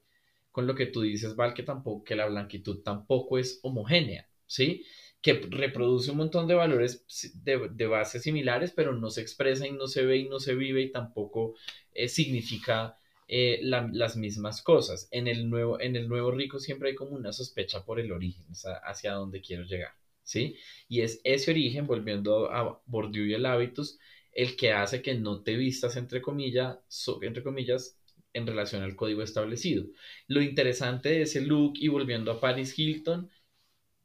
con 0.52 0.66
lo 0.66 0.74
que 0.74 0.86
tú 0.86 1.00
dices, 1.00 1.34
Val, 1.34 1.54
que 1.54 1.62
tampoco, 1.62 2.04
que 2.04 2.14
la 2.14 2.26
blanquitud 2.26 2.82
tampoco 2.82 3.38
es 3.38 3.58
homogénea, 3.62 4.28
¿sí? 4.46 4.84
Que 5.22 5.34
reproduce 5.48 6.10
un 6.10 6.18
montón 6.18 6.46
de 6.46 6.54
valores 6.54 7.04
de, 7.42 7.86
bases 7.86 8.22
similares, 8.22 8.72
pero 8.72 8.92
no 8.92 9.10
se 9.10 9.22
expresa 9.22 9.66
y 9.66 9.72
no 9.72 9.88
se 9.88 10.04
ve 10.04 10.18
y 10.18 10.28
no 10.28 10.38
se 10.38 10.54
vive 10.54 10.82
y 10.82 10.92
tampoco 10.92 11.54
eh, 11.94 12.08
significa 12.08 12.98
eh, 13.28 13.60
las 13.62 14.16
mismas 14.16 14.62
cosas. 14.62 15.08
En 15.10 15.26
el, 15.26 15.48
nuevo, 15.48 15.80
en 15.80 15.96
el 15.96 16.06
nuevo 16.08 16.30
rico 16.30 16.58
siempre 16.58 16.90
hay 16.90 16.94
como 16.94 17.12
una 17.12 17.32
sospecha 17.32 17.84
por 17.84 17.98
el 17.98 18.12
origen, 18.12 18.44
o 18.50 18.54
sea, 18.54 18.74
hacia 18.84 19.14
dónde 19.14 19.40
quiero 19.40 19.64
llegar, 19.64 19.92
¿sí? 20.22 20.56
Y 20.88 21.00
es 21.00 21.20
ese 21.24 21.50
origen, 21.50 21.86
volviendo 21.86 22.52
a 22.52 22.82
Bourdieu 22.84 23.24
y 23.24 23.34
el 23.34 23.46
hábitus, 23.46 23.98
el 24.32 24.56
que 24.56 24.72
hace 24.72 25.00
que 25.02 25.14
no 25.14 25.42
te 25.42 25.56
vistas 25.56 25.96
entre 25.96 26.20
comillas, 26.20 26.78
entre 27.22 27.42
comillas 27.42 27.98
en 28.34 28.46
relación 28.46 28.82
al 28.82 28.96
código 28.96 29.22
establecido. 29.22 29.86
Lo 30.26 30.42
interesante 30.42 31.10
de 31.10 31.22
ese 31.22 31.40
look 31.40 31.74
y 31.76 31.88
volviendo 31.88 32.32
a 32.32 32.40
Paris 32.40 32.78
Hilton 32.78 33.30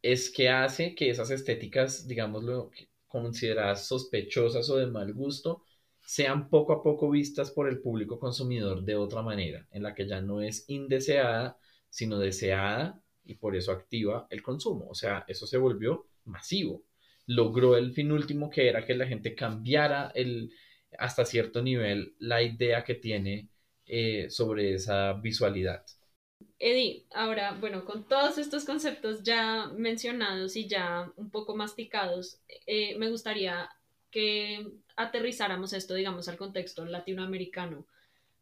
es 0.01 0.29
que 0.29 0.49
hace 0.49 0.95
que 0.95 1.09
esas 1.09 1.31
estéticas, 1.31 2.07
digámoslo, 2.07 2.71
consideradas 3.07 3.87
sospechosas 3.87 4.69
o 4.69 4.77
de 4.77 4.87
mal 4.87 5.13
gusto, 5.13 5.63
sean 6.01 6.49
poco 6.49 6.73
a 6.73 6.83
poco 6.83 7.09
vistas 7.09 7.51
por 7.51 7.67
el 7.67 7.81
público 7.81 8.19
consumidor 8.19 8.83
de 8.83 8.95
otra 8.95 9.21
manera, 9.21 9.67
en 9.71 9.83
la 9.83 9.93
que 9.93 10.07
ya 10.07 10.21
no 10.21 10.41
es 10.41 10.65
indeseada, 10.69 11.57
sino 11.89 12.19
deseada 12.19 13.01
y 13.25 13.35
por 13.35 13.55
eso 13.55 13.71
activa 13.71 14.27
el 14.29 14.41
consumo. 14.41 14.87
O 14.89 14.95
sea, 14.95 15.25
eso 15.27 15.45
se 15.47 15.57
volvió 15.57 16.07
masivo. 16.25 16.83
Logró 17.25 17.75
el 17.75 17.93
fin 17.93 18.11
último 18.11 18.49
que 18.49 18.69
era 18.69 18.85
que 18.85 18.95
la 18.95 19.07
gente 19.07 19.35
cambiara 19.35 20.11
el, 20.15 20.51
hasta 20.97 21.25
cierto 21.25 21.61
nivel 21.61 22.15
la 22.19 22.41
idea 22.41 22.83
que 22.83 22.95
tiene 22.95 23.49
eh, 23.87 24.29
sobre 24.29 24.73
esa 24.73 25.13
visualidad. 25.13 25.83
Eddie, 26.59 27.05
ahora, 27.13 27.57
bueno, 27.59 27.85
con 27.85 28.07
todos 28.07 28.37
estos 28.37 28.65
conceptos 28.65 29.23
ya 29.23 29.71
mencionados 29.75 30.55
y 30.55 30.67
ya 30.67 31.11
un 31.15 31.29
poco 31.29 31.55
masticados, 31.55 32.39
eh, 32.65 32.97
me 32.97 33.09
gustaría 33.09 33.69
que 34.11 34.67
aterrizáramos 34.95 35.73
esto, 35.73 35.93
digamos, 35.93 36.27
al 36.27 36.37
contexto 36.37 36.85
latinoamericano. 36.85 37.85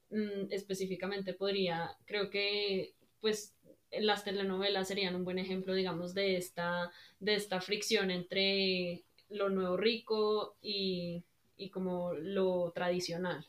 Mm, 0.09 0.51
específicamente 0.51 1.33
podría, 1.33 1.91
creo 2.05 2.29
que, 2.29 2.95
pues, 3.21 3.53
las 3.91 4.23
telenovelas 4.23 4.87
serían 4.87 5.15
un 5.15 5.25
buen 5.25 5.39
ejemplo, 5.39 5.73
digamos, 5.73 6.13
de 6.13 6.37
esta, 6.37 6.91
de 7.19 7.35
esta 7.35 7.61
fricción 7.61 8.11
entre 8.11 9.03
lo 9.29 9.49
nuevo 9.49 9.77
rico 9.77 10.57
y, 10.61 11.23
y 11.57 11.69
como 11.69 12.13
lo 12.13 12.71
tradicional. 12.73 13.45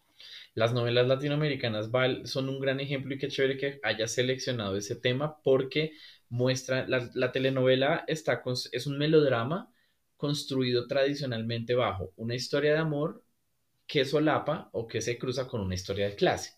Las 0.54 0.72
novelas 0.72 1.06
latinoamericanas 1.06 1.90
son 2.24 2.48
un 2.48 2.60
gran 2.60 2.80
ejemplo 2.80 3.14
y 3.14 3.18
qué 3.18 3.28
chévere 3.28 3.58
que 3.58 3.80
haya 3.82 4.08
seleccionado 4.08 4.76
ese 4.76 4.96
tema 4.96 5.40
porque 5.42 5.92
muestra, 6.28 6.86
la, 6.88 7.32
telenovela 7.32 8.04
está 8.06 8.42
es 8.72 8.86
un 8.86 8.98
melodrama 8.98 9.72
construido 10.16 10.86
tradicionalmente 10.86 11.74
bajo 11.74 12.12
una 12.16 12.34
historia 12.34 12.72
de 12.72 12.78
amor 12.78 13.22
que 13.86 14.04
solapa 14.04 14.70
o 14.72 14.86
que 14.86 15.00
se 15.00 15.18
cruza 15.18 15.46
con 15.46 15.60
una 15.60 15.74
historia 15.74 16.08
de 16.08 16.16
clase. 16.16 16.54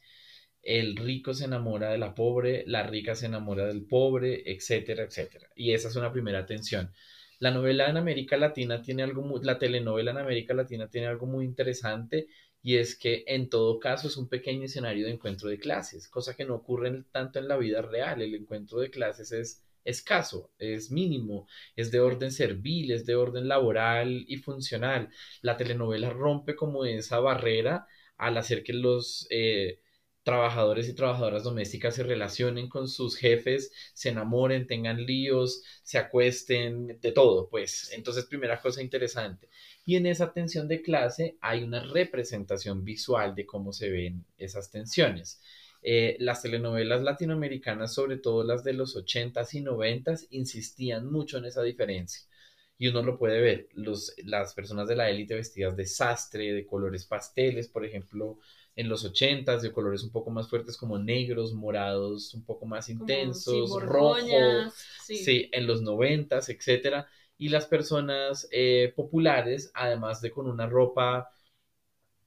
El 0.62 0.96
rico 0.96 1.34
se 1.34 1.44
enamora 1.46 1.90
de 1.90 1.98
la 1.98 2.14
pobre, 2.14 2.64
la 2.66 2.82
rica 2.84 3.14
se 3.14 3.26
enamora 3.26 3.66
del 3.66 3.86
pobre, 3.86 4.42
etcétera, 4.50 5.04
etcétera. 5.04 5.48
Y 5.54 5.72
esa 5.72 5.88
es 5.88 5.96
una 5.96 6.12
primera 6.12 6.46
tensión. 6.46 6.92
La 7.38 7.50
novela 7.50 7.88
en 7.88 7.96
América 7.96 8.36
Latina 8.36 8.82
tiene 8.82 9.02
algo 9.04 9.40
la 9.42 9.58
telenovela 9.58 10.10
en 10.10 10.18
América 10.18 10.54
Latina 10.54 10.88
tiene 10.88 11.06
algo 11.06 11.26
muy 11.26 11.44
interesante 11.44 12.28
y 12.62 12.76
es 12.76 12.96
que 12.96 13.24
en 13.26 13.48
todo 13.48 13.78
caso 13.78 14.08
es 14.08 14.16
un 14.16 14.28
pequeño 14.28 14.64
escenario 14.64 15.06
de 15.06 15.12
encuentro 15.12 15.48
de 15.48 15.58
clases, 15.58 16.08
cosa 16.08 16.34
que 16.36 16.44
no 16.44 16.54
ocurre 16.54 17.04
tanto 17.12 17.38
en 17.38 17.48
la 17.48 17.56
vida 17.56 17.82
real. 17.82 18.20
El 18.22 18.34
encuentro 18.34 18.80
de 18.80 18.90
clases 18.90 19.32
es 19.32 19.64
escaso, 19.84 20.52
es 20.58 20.90
mínimo, 20.90 21.46
es 21.76 21.90
de 21.90 22.00
orden 22.00 22.32
servil, 22.32 22.90
es 22.92 23.06
de 23.06 23.14
orden 23.16 23.48
laboral 23.48 24.24
y 24.28 24.36
funcional. 24.36 25.10
La 25.42 25.56
telenovela 25.56 26.10
rompe 26.10 26.56
como 26.56 26.84
esa 26.84 27.20
barrera 27.20 27.86
al 28.16 28.36
hacer 28.36 28.62
que 28.64 28.72
los 28.72 29.26
eh, 29.30 29.80
trabajadores 30.28 30.86
y 30.86 30.92
trabajadoras 30.92 31.42
domésticas 31.42 31.94
se 31.94 32.02
relacionen 32.02 32.68
con 32.68 32.86
sus 32.86 33.16
jefes, 33.16 33.72
se 33.94 34.10
enamoren, 34.10 34.66
tengan 34.66 35.06
líos, 35.06 35.62
se 35.82 35.96
acuesten, 35.96 37.00
de 37.00 37.12
todo, 37.12 37.48
pues. 37.48 37.90
Entonces, 37.94 38.26
primera 38.26 38.60
cosa 38.60 38.82
interesante. 38.82 39.48
Y 39.86 39.96
en 39.96 40.04
esa 40.04 40.30
tensión 40.34 40.68
de 40.68 40.82
clase 40.82 41.38
hay 41.40 41.62
una 41.62 41.82
representación 41.82 42.84
visual 42.84 43.34
de 43.34 43.46
cómo 43.46 43.72
se 43.72 43.88
ven 43.88 44.26
esas 44.36 44.70
tensiones. 44.70 45.40
Eh, 45.80 46.18
las 46.20 46.42
telenovelas 46.42 47.00
latinoamericanas, 47.00 47.94
sobre 47.94 48.18
todo 48.18 48.44
las 48.44 48.62
de 48.62 48.74
los 48.74 48.98
80s 48.98 49.54
y 49.54 49.62
90s, 49.62 50.26
insistían 50.28 51.10
mucho 51.10 51.38
en 51.38 51.46
esa 51.46 51.62
diferencia. 51.62 52.28
Y 52.76 52.88
uno 52.88 53.02
lo 53.02 53.16
puede 53.16 53.40
ver, 53.40 53.68
los, 53.72 54.12
las 54.24 54.52
personas 54.52 54.88
de 54.88 54.96
la 54.96 55.08
élite 55.08 55.36
vestidas 55.36 55.74
de 55.74 55.86
sastre, 55.86 56.52
de 56.52 56.66
colores 56.66 57.06
pasteles, 57.06 57.68
por 57.68 57.86
ejemplo, 57.86 58.38
en 58.78 58.88
los 58.88 59.04
80s, 59.04 59.60
de 59.60 59.72
colores 59.72 60.02
un 60.04 60.10
poco 60.10 60.30
más 60.30 60.48
fuertes 60.48 60.76
como 60.76 60.98
negros, 60.98 61.52
morados, 61.52 62.32
un 62.32 62.44
poco 62.44 62.64
más 62.64 62.88
intensos, 62.88 63.82
rojos, 63.82 64.72
sí. 65.04 65.48
en 65.52 65.66
los 65.66 65.82
90s, 65.82 66.48
etcétera 66.48 67.08
y 67.38 67.48
las 67.48 67.66
personas 67.66 68.48
eh, 68.50 68.92
populares, 68.96 69.70
además 69.74 70.20
de 70.20 70.30
con 70.32 70.48
una 70.48 70.66
ropa 70.66 71.30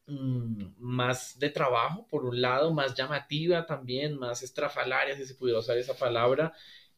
mm, 0.07 0.65
más 0.77 1.37
de 1.37 1.49
trabajo, 1.49 2.07
por 2.07 2.25
un 2.25 2.41
lado, 2.41 2.73
más 2.73 2.95
llamativa 2.95 3.65
también, 3.65 4.17
más 4.17 4.41
estrafalaria, 4.41 5.15
si 5.17 5.25
se 5.25 5.35
pudiera 5.35 5.59
usar 5.59 5.77
esa 5.77 5.95
palabra, 5.95 6.53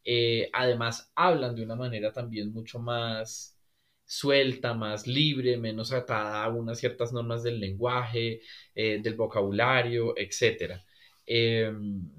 eh, 0.05 0.49
además 0.53 1.11
hablan 1.15 1.55
de 1.55 1.63
una 1.63 1.75
manera 1.75 2.11
también 2.13 2.53
mucho 2.53 2.79
más 2.79 3.52
suelta, 4.13 4.73
más 4.75 5.07
libre, 5.07 5.57
menos 5.57 5.91
atada 5.91 6.43
a 6.43 6.49
unas 6.49 6.79
ciertas 6.79 7.11
normas 7.11 7.41
del 7.41 7.59
lenguaje, 7.59 8.41
eh, 8.75 8.99
del 9.01 9.15
vocabulario, 9.15 10.13
etc. 10.17 10.79
Em, 11.25 12.11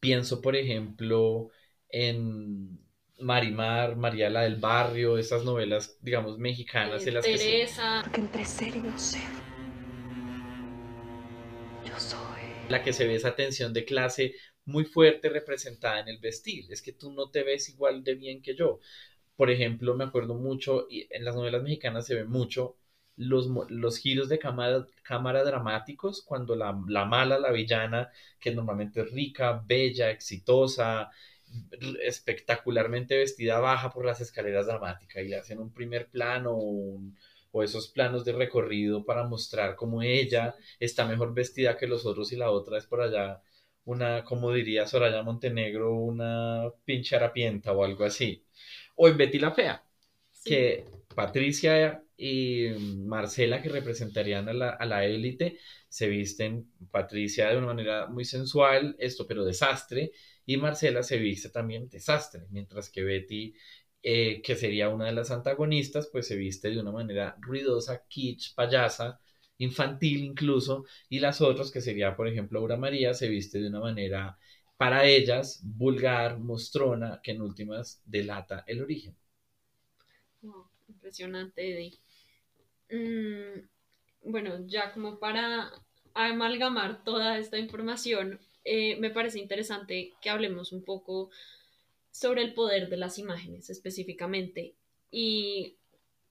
pienso, 0.00 0.40
por 0.40 0.56
ejemplo, 0.56 1.50
en 1.90 2.78
Marimar, 3.20 3.96
María 3.96 4.30
la 4.30 4.42
del 4.42 4.56
Barrio, 4.56 5.18
esas 5.18 5.44
novelas, 5.44 5.98
digamos, 6.00 6.38
mexicanas. 6.38 7.06
Eh, 7.06 7.12
las 7.12 7.24
Teresa. 7.24 8.02
Que 8.12 8.20
entre 8.22 8.44
ser 8.46 8.74
y 8.74 8.80
no 8.80 8.98
ser. 8.98 9.20
Yo 11.86 12.00
soy. 12.00 12.42
La 12.70 12.82
que 12.82 12.94
se 12.94 13.06
ve 13.06 13.16
esa 13.16 13.36
tensión 13.36 13.74
de 13.74 13.84
clase 13.84 14.34
muy 14.64 14.84
fuerte 14.86 15.28
representada 15.28 16.00
en 16.00 16.08
el 16.08 16.18
vestir. 16.18 16.64
Es 16.70 16.80
que 16.80 16.92
tú 16.92 17.12
no 17.12 17.30
te 17.30 17.42
ves 17.42 17.68
igual 17.68 18.02
de 18.02 18.14
bien 18.14 18.40
que 18.40 18.56
yo. 18.56 18.80
Por 19.36 19.50
ejemplo, 19.50 19.94
me 19.96 20.04
acuerdo 20.04 20.34
mucho, 20.34 20.86
y 20.90 21.06
en 21.10 21.24
las 21.24 21.34
novelas 21.36 21.62
mexicanas 21.62 22.06
se 22.06 22.14
ve 22.14 22.24
mucho 22.24 22.76
los, 23.16 23.48
los 23.68 23.98
giros 23.98 24.28
de 24.28 24.38
cámara, 24.38 25.44
dramáticos 25.44 26.22
cuando 26.24 26.56
la, 26.56 26.76
la 26.88 27.04
mala, 27.04 27.38
la 27.38 27.52
villana, 27.52 28.10
que 28.40 28.52
normalmente 28.54 29.00
es 29.02 29.10
rica, 29.12 29.62
bella, 29.66 30.10
exitosa, 30.10 31.10
espectacularmente 32.02 33.16
vestida 33.18 33.58
baja 33.60 33.90
por 33.92 34.04
las 34.04 34.20
escaleras 34.20 34.66
dramáticas 34.66 35.24
y 35.24 35.34
hacen 35.34 35.58
un 35.60 35.72
primer 35.72 36.08
plano 36.10 36.50
o, 36.56 37.00
esos 37.62 37.86
planos 37.88 38.24
de 38.24 38.32
recorrido 38.32 39.04
para 39.04 39.22
mostrar 39.24 39.76
cómo 39.76 40.02
ella 40.02 40.56
está 40.80 41.06
mejor 41.06 41.32
vestida 41.34 41.76
que 41.76 41.86
los 41.86 42.04
otros 42.04 42.32
y 42.32 42.36
la 42.36 42.50
otra 42.50 42.78
es 42.78 42.86
por 42.86 43.00
allá 43.00 43.42
una, 43.84 44.24
como 44.24 44.50
diría 44.52 44.86
Soraya 44.88 45.22
Montenegro, 45.22 45.94
una 45.94 46.64
pinche 46.84 47.14
harapienta 47.14 47.70
o 47.72 47.84
algo 47.84 48.04
así. 48.04 48.44
O 48.96 49.08
en 49.08 49.16
Betty 49.16 49.38
la 49.38 49.52
Fea, 49.52 49.84
que 50.44 50.84
Patricia 51.14 52.04
y 52.16 52.68
Marcela, 53.06 53.62
que 53.62 53.68
representarían 53.68 54.48
a 54.48 54.52
la, 54.52 54.70
a 54.70 54.86
la 54.86 55.04
élite, 55.04 55.58
se 55.88 56.08
visten, 56.08 56.70
Patricia 56.90 57.48
de 57.50 57.58
una 57.58 57.68
manera 57.68 58.06
muy 58.08 58.24
sensual, 58.24 58.94
esto 58.98 59.26
pero 59.26 59.44
desastre, 59.44 60.12
y 60.46 60.56
Marcela 60.56 61.02
se 61.02 61.18
viste 61.18 61.50
también 61.50 61.88
desastre, 61.88 62.46
mientras 62.50 62.90
que 62.90 63.02
Betty, 63.02 63.54
eh, 64.02 64.42
que 64.42 64.54
sería 64.56 64.88
una 64.90 65.06
de 65.06 65.12
las 65.12 65.30
antagonistas, 65.30 66.08
pues 66.12 66.26
se 66.26 66.36
viste 66.36 66.70
de 66.70 66.80
una 66.80 66.92
manera 66.92 67.36
ruidosa, 67.40 68.04
kitsch, 68.08 68.54
payasa, 68.54 69.20
infantil 69.58 70.24
incluso, 70.24 70.84
y 71.08 71.20
las 71.20 71.40
otras, 71.40 71.70
que 71.70 71.80
sería 71.80 72.14
por 72.16 72.28
ejemplo 72.28 72.58
Aura 72.60 72.76
María, 72.76 73.14
se 73.14 73.28
viste 73.28 73.58
de 73.60 73.68
una 73.68 73.80
manera 73.80 74.38
para 74.76 75.04
ellas 75.06 75.60
vulgar, 75.62 76.38
mostrona, 76.38 77.20
que 77.22 77.32
en 77.32 77.42
últimas 77.42 78.02
delata 78.04 78.64
el 78.66 78.82
origen. 78.82 79.16
impresionante, 80.88 81.62
Eddie. 81.72 81.98
Mm, 82.90 84.30
bueno, 84.30 84.66
ya 84.66 84.92
como 84.92 85.18
para 85.18 85.70
amalgamar 86.14 87.04
toda 87.04 87.38
esta 87.38 87.58
información, 87.58 88.40
eh, 88.64 88.96
me 88.96 89.10
parece 89.10 89.38
interesante 89.38 90.14
que 90.20 90.30
hablemos 90.30 90.72
un 90.72 90.84
poco 90.84 91.30
sobre 92.10 92.42
el 92.42 92.54
poder 92.54 92.88
de 92.88 92.96
las 92.96 93.18
imágenes 93.18 93.70
específicamente 93.70 94.74
y 95.10 95.76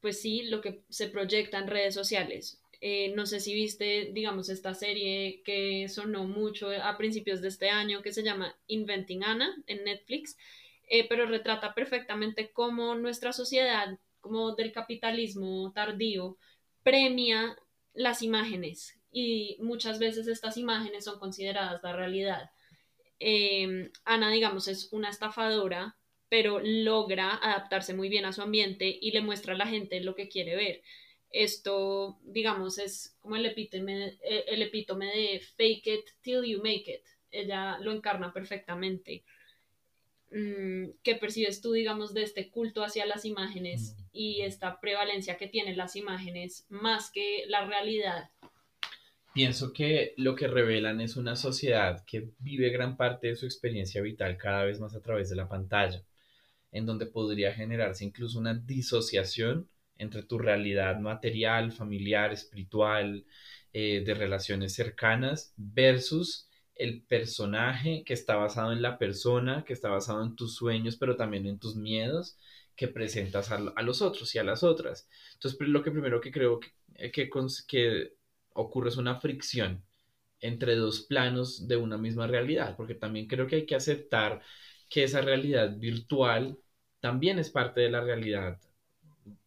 pues 0.02 0.22
sí, 0.22 0.44
lo 0.44 0.62
que 0.62 0.84
se 0.89 1.08
proyecta 1.08 1.60
en 1.60 1.68
redes 1.68 1.94
sociales. 1.94 2.62
Eh, 2.86 3.13
no 3.15 3.25
sé 3.25 3.39
si 3.39 3.53
viste, 3.53 4.09
digamos, 4.11 4.49
esta 4.49 4.73
serie 4.73 5.41
que 5.45 5.88
sonó 5.88 6.25
mucho 6.25 6.69
a 6.69 6.97
principios 6.97 7.41
de 7.41 7.47
este 7.47 7.69
año 7.69 8.01
que 8.01 8.11
se 8.11 8.23
llama 8.23 8.57
Inventing 8.67 9.23
Anna 9.23 9.55
en 9.67 9.86
Netflix, 9.86 10.36
eh, 10.89 11.07
pero 11.07 11.25
retrata 11.25 11.73
perfectamente 11.73 12.51
cómo 12.51 12.93
nuestra 12.95 13.31
sociedad, 13.31 13.97
como 14.19 14.53
del 14.53 14.73
capitalismo 14.73 15.71
tardío, 15.71 16.38
premia 16.84 17.57
las 17.93 18.21
imágenes 18.21 18.99
y 19.13 19.55
muchas 19.61 19.97
veces 19.97 20.27
estas 20.27 20.57
imágenes 20.57 21.05
son 21.05 21.19
consideradas 21.19 21.81
la 21.84 21.93
realidad. 21.93 22.51
Em, 23.17 23.91
Ana, 24.03 24.29
digamos, 24.29 24.67
es 24.67 24.91
una 24.91 25.09
estafadora, 25.09 25.95
pero 26.27 26.59
logra 26.59 27.39
adaptarse 27.41 27.93
muy 27.93 28.09
bien 28.09 28.25
a 28.25 28.34
su 28.34 28.41
ambiente 28.41 28.97
y 29.01 29.11
le 29.11 29.21
muestra 29.21 29.53
a 29.53 29.57
la 29.57 29.67
gente 29.67 30.01
lo 30.01 30.15
que 30.15 30.27
quiere 30.27 30.57
ver. 30.57 30.81
Esto, 31.34 32.19
digamos, 32.23 32.77
es 32.77 33.17
como 33.19 33.36
el 33.36 33.45
epítome, 33.47 34.19
eh, 34.23 34.45
el 34.47 34.61
epítome 34.61 35.07
de 35.07 35.41
fake 35.57 35.88
it 35.88 36.05
till 36.21 36.43
you 36.45 36.59
make 36.59 36.86
it. 36.88 37.01
Ella 37.31 37.79
lo 37.79 37.91
encarna 37.91 38.31
perfectamente. 38.31 39.23
Mm, 40.31 40.91
¿Qué 41.03 41.15
percibes 41.15 41.59
tú, 41.61 41.71
digamos, 41.73 42.13
de 42.13 42.21
este 42.23 42.49
culto 42.51 42.84
hacia 42.84 43.05
las 43.07 43.25
imágenes 43.25 43.95
Mm. 43.97 44.03
y 44.13 44.41
esta 44.41 44.79
prevalencia 44.79 45.38
que 45.38 45.47
tienen 45.47 45.75
las 45.75 45.95
imágenes 45.95 46.65
más 46.69 47.09
que 47.11 47.45
la 47.47 47.65
realidad? 47.65 48.29
Pienso 49.34 49.73
que 49.73 50.13
lo 50.17 50.36
que 50.36 50.47
revelan 50.47 51.01
es 51.01 51.15
una 51.17 51.36
sociedad 51.36 52.05
que 52.05 52.29
vive 52.38 52.69
gran 52.69 52.95
parte 52.95 53.27
de 53.29 53.36
su 53.36 53.45
experiencia 53.47 54.03
vital 54.03 54.38
cada 54.38 54.63
vez 54.65 54.79
más 54.79 54.93
a 54.93 55.01
través 55.01 55.29
de 55.31 55.36
la 55.36 55.49
pantalla, 55.49 56.03
en 56.71 56.86
donde 56.86 57.07
podría 57.07 57.51
generarse 57.53 58.05
incluso 58.05 58.38
una 58.38 58.53
disociación 58.53 59.67
entre 59.98 60.24
tu 60.24 60.38
realidad 60.39 61.00
material, 61.00 61.72
familiar, 61.72 62.34
espiritual, 62.34 63.26
eh, 63.74 64.04
de 64.06 64.14
relaciones 64.14 64.74
cercanas, 64.74 65.54
versus 65.58 66.50
el 66.76 67.04
personaje 67.04 68.04
que 68.06 68.14
está 68.14 68.36
basado 68.36 68.72
en 68.74 68.82
la 68.82 68.98
persona, 68.98 69.64
que 69.66 69.74
está 69.74 69.89
basado 69.89 70.24
en 70.24 70.36
tus 70.36 70.56
sueños, 70.56 70.98
pero 70.98 71.16
también 71.16 71.46
en 71.48 71.60
tus 71.60 71.76
miedos 71.76 72.38
que 72.76 72.88
presentas 72.88 73.52
a, 73.52 73.58
a 73.76 73.82
los 73.84 74.02
otros 74.02 74.34
y 74.36 74.39
a 74.39 74.44
las 74.44 74.64
otras. 74.64 75.08
Entonces, 75.34 75.60
lo 75.68 75.84
que 75.84 75.91
primero 75.91 76.20
que 76.22 76.32
creo 76.32 76.60
que, 76.60 77.12
que, 77.12 77.30
cons- 77.30 77.66
que 77.68 78.14
ocurre 78.54 78.89
es 78.89 78.98
una 78.98 79.20
fricción 79.20 79.84
entre 80.41 80.76
dos 80.76 81.02
planos 81.02 81.68
de 81.68 81.78
una 81.78 81.98
misma 81.98 82.28
realidad, 82.28 82.76
porque 82.78 82.96
también 82.96 83.28
creo 83.28 83.48
que 83.48 83.58
hay 83.58 83.66
que 83.66 83.76
aceptar 83.76 84.41
que 84.89 85.04
esa 85.04 85.22
realidad 85.22 85.76
virtual 85.78 86.58
también 87.00 87.39
es 87.39 87.50
parte 87.50 87.82
de 87.82 87.89
la 87.89 88.02
realidad 88.02 88.60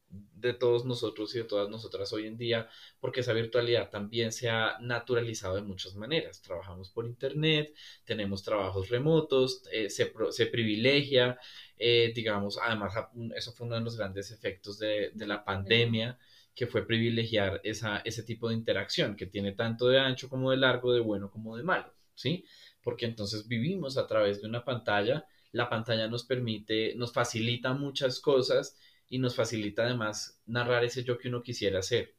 de 0.09 0.53
todos 0.53 0.85
nosotros 0.85 1.35
y 1.35 1.39
de 1.39 1.45
todas 1.45 1.69
nosotras 1.69 2.13
hoy 2.13 2.27
en 2.27 2.37
día, 2.37 2.69
porque 3.01 3.21
esa 3.21 3.33
virtualidad 3.33 3.91
también 3.91 4.33
se 4.33 4.49
ha 4.49 4.79
naturalizado 4.81 5.57
de 5.57 5.63
muchas 5.63 5.95
maneras. 5.97 6.41
Trabajamos 6.43 6.91
por 6.91 7.07
internet, 7.07 7.75
tenemos 8.05 8.43
trabajos 8.43 8.89
remotos, 8.89 9.63
eh, 9.73 9.91
se, 9.91 10.13
se 10.31 10.47
privilegia, 10.47 11.39
eh, 11.79 12.13
digamos, 12.15 12.59
además 12.63 12.95
eso 13.35 13.53
fue 13.53 13.67
uno 13.67 13.77
de 13.77 13.83
los 13.83 13.97
grandes 13.97 14.31
efectos 14.31 14.79
de, 14.79 15.11
de 15.15 15.27
la 15.27 15.45
pandemia, 15.45 16.19
que 16.55 16.67
fue 16.67 16.87
privilegiar 16.87 17.61
esa, 17.65 17.99
ese 17.99 18.23
tipo 18.23 18.49
de 18.49 18.55
interacción 18.55 19.15
que 19.15 19.27
tiene 19.27 19.53
tanto 19.53 19.89
de 19.89 19.99
ancho 20.01 20.29
como 20.29 20.51
de 20.51 20.57
largo, 20.57 20.93
de 20.93 21.01
bueno 21.01 21.31
como 21.31 21.57
de 21.57 21.63
malo, 21.63 21.93
¿sí? 22.15 22.45
Porque 22.83 23.05
entonces 23.05 23.47
vivimos 23.47 23.99
a 23.99 24.07
través 24.07 24.41
de 24.41 24.49
una 24.49 24.65
pantalla, 24.65 25.27
la 25.53 25.69
pantalla 25.69 26.09
nos 26.09 26.25
permite, 26.25 26.95
nos 26.97 27.13
facilita 27.13 27.75
muchas 27.75 28.21
cosas 28.21 28.77
y 29.09 29.19
nos 29.19 29.37
facilita 29.37 29.85
además 29.85 30.41
narrar 30.47 30.85
ese 30.85 31.05
yo 31.05 31.19
que 31.19 31.29
uno 31.29 31.43
quisiera 31.43 31.81
hacer. 31.81 32.15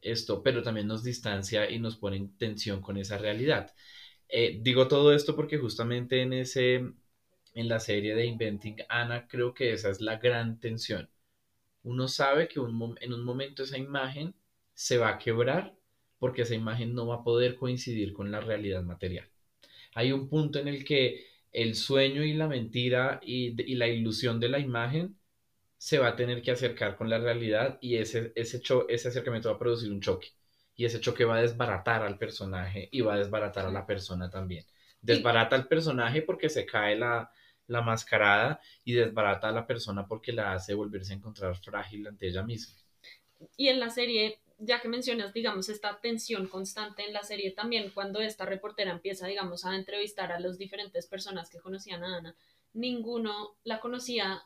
Esto, 0.00 0.42
pero 0.42 0.62
también 0.62 0.88
nos 0.88 1.04
distancia 1.04 1.70
y 1.70 1.78
nos 1.78 1.96
pone 1.96 2.16
en 2.16 2.36
tensión 2.36 2.80
con 2.82 2.96
esa 2.96 3.18
realidad. 3.18 3.72
Eh, 4.28 4.58
digo 4.62 4.88
todo 4.88 5.12
esto 5.14 5.36
porque 5.36 5.58
justamente 5.58 6.22
en 6.22 6.32
ese, 6.32 6.76
en 7.54 7.68
la 7.68 7.80
serie 7.80 8.14
de 8.14 8.26
Inventing 8.26 8.78
Anna, 8.88 9.28
creo 9.28 9.54
que 9.54 9.72
esa 9.72 9.90
es 9.90 10.00
la 10.00 10.16
gran 10.18 10.58
tensión. 10.60 11.08
Uno 11.84 12.08
sabe 12.08 12.48
que 12.48 12.60
un 12.60 12.96
en 13.00 13.12
un 13.12 13.24
momento 13.24 13.62
esa 13.64 13.78
imagen 13.78 14.34
se 14.74 14.98
va 14.98 15.10
a 15.10 15.18
quebrar 15.18 15.74
porque 16.18 16.42
esa 16.42 16.54
imagen 16.54 16.94
no 16.94 17.06
va 17.06 17.16
a 17.16 17.24
poder 17.24 17.56
coincidir 17.56 18.12
con 18.12 18.30
la 18.30 18.40
realidad 18.40 18.82
material. 18.84 19.28
Hay 19.94 20.12
un 20.12 20.28
punto 20.28 20.58
en 20.58 20.68
el 20.68 20.84
que 20.84 21.26
el 21.52 21.74
sueño 21.76 22.24
y 22.24 22.34
la 22.34 22.48
mentira 22.48 23.20
y, 23.22 23.60
y 23.70 23.74
la 23.76 23.88
ilusión 23.88 24.40
de 24.40 24.48
la 24.48 24.58
imagen 24.58 25.18
se 25.84 25.98
va 25.98 26.08
a 26.08 26.16
tener 26.16 26.42
que 26.42 26.52
acercar 26.52 26.96
con 26.96 27.10
la 27.10 27.18
realidad 27.18 27.78
y 27.80 27.96
ese, 27.96 28.32
ese, 28.36 28.60
cho- 28.60 28.88
ese 28.88 29.08
acercamiento 29.08 29.48
va 29.50 29.56
a 29.56 29.58
producir 29.58 29.90
un 29.90 30.00
choque. 30.00 30.28
Y 30.76 30.84
ese 30.86 31.00
choque 31.00 31.24
va 31.24 31.36
a 31.36 31.42
desbaratar 31.42 32.02
al 32.02 32.18
personaje 32.18 32.88
y 32.92 33.00
va 33.02 33.14
a 33.14 33.18
desbaratar 33.18 33.66
a 33.66 33.70
la 33.70 33.86
persona 33.86 34.30
también. 34.30 34.64
Desbarata 35.00 35.56
al 35.56 35.68
personaje 35.68 36.22
porque 36.22 36.48
se 36.48 36.64
cae 36.66 36.96
la, 36.96 37.30
la 37.66 37.82
mascarada 37.82 38.60
y 38.84 38.92
desbarata 38.94 39.48
a 39.48 39.52
la 39.52 39.66
persona 39.66 40.06
porque 40.06 40.32
la 40.32 40.52
hace 40.54 40.74
volverse 40.74 41.12
a 41.12 41.16
encontrar 41.16 41.56
frágil 41.56 42.06
ante 42.06 42.28
ella 42.28 42.42
misma. 42.42 42.74
Y 43.56 43.68
en 43.68 43.80
la 43.80 43.90
serie, 43.90 44.40
ya 44.58 44.80
que 44.80 44.88
mencionas, 44.88 45.32
digamos, 45.32 45.68
esta 45.68 46.00
tensión 46.00 46.48
constante 46.48 47.04
en 47.04 47.12
la 47.12 47.22
serie 47.22 47.50
también, 47.52 47.90
cuando 47.90 48.20
esta 48.20 48.44
reportera 48.46 48.90
empieza, 48.92 49.26
digamos, 49.26 49.64
a 49.64 49.74
entrevistar 49.76 50.32
a 50.32 50.40
las 50.40 50.58
diferentes 50.58 51.06
personas 51.06 51.48
que 51.50 51.60
conocían 51.60 52.04
a 52.04 52.16
Ana, 52.18 52.36
ninguno 52.74 53.56
la 53.64 53.80
conocía 53.80 54.42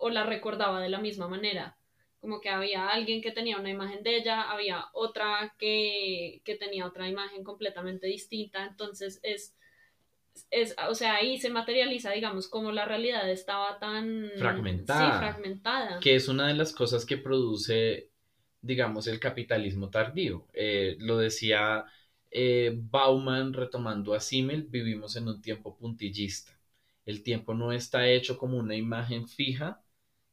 o 0.00 0.10
la 0.10 0.24
recordaba 0.24 0.80
de 0.80 0.88
la 0.88 0.98
misma 0.98 1.28
manera. 1.28 1.76
Como 2.20 2.40
que 2.40 2.50
había 2.50 2.88
alguien 2.88 3.22
que 3.22 3.32
tenía 3.32 3.58
una 3.58 3.70
imagen 3.70 4.02
de 4.02 4.16
ella, 4.16 4.50
había 4.50 4.86
otra 4.92 5.54
que, 5.58 6.42
que 6.44 6.56
tenía 6.56 6.86
otra 6.86 7.08
imagen 7.08 7.44
completamente 7.44 8.06
distinta. 8.06 8.66
Entonces 8.66 9.20
es, 9.22 9.54
es, 10.50 10.74
o 10.88 10.94
sea, 10.94 11.16
ahí 11.16 11.38
se 11.38 11.50
materializa, 11.50 12.10
digamos, 12.12 12.48
como 12.48 12.72
la 12.72 12.84
realidad 12.84 13.30
estaba 13.30 13.78
tan 13.78 14.30
Fragmentada. 14.36 15.12
Sí, 15.12 15.18
fragmentada. 15.18 16.00
que 16.00 16.14
es 16.14 16.28
una 16.28 16.48
de 16.48 16.54
las 16.54 16.72
cosas 16.74 17.06
que 17.06 17.16
produce, 17.16 18.10
digamos, 18.60 19.06
el 19.06 19.20
capitalismo 19.20 19.90
tardío. 19.90 20.46
Eh, 20.52 20.96
lo 20.98 21.16
decía 21.18 21.84
eh, 22.30 22.72
Bauman 22.76 23.52
retomando 23.52 24.14
a 24.14 24.20
Simmel, 24.20 24.64
vivimos 24.64 25.16
en 25.16 25.28
un 25.28 25.42
tiempo 25.42 25.76
puntillista. 25.76 26.58
El 27.04 27.22
tiempo 27.22 27.54
no 27.54 27.72
está 27.72 28.08
hecho 28.08 28.38
como 28.38 28.58
una 28.58 28.76
imagen 28.76 29.26
fija, 29.28 29.82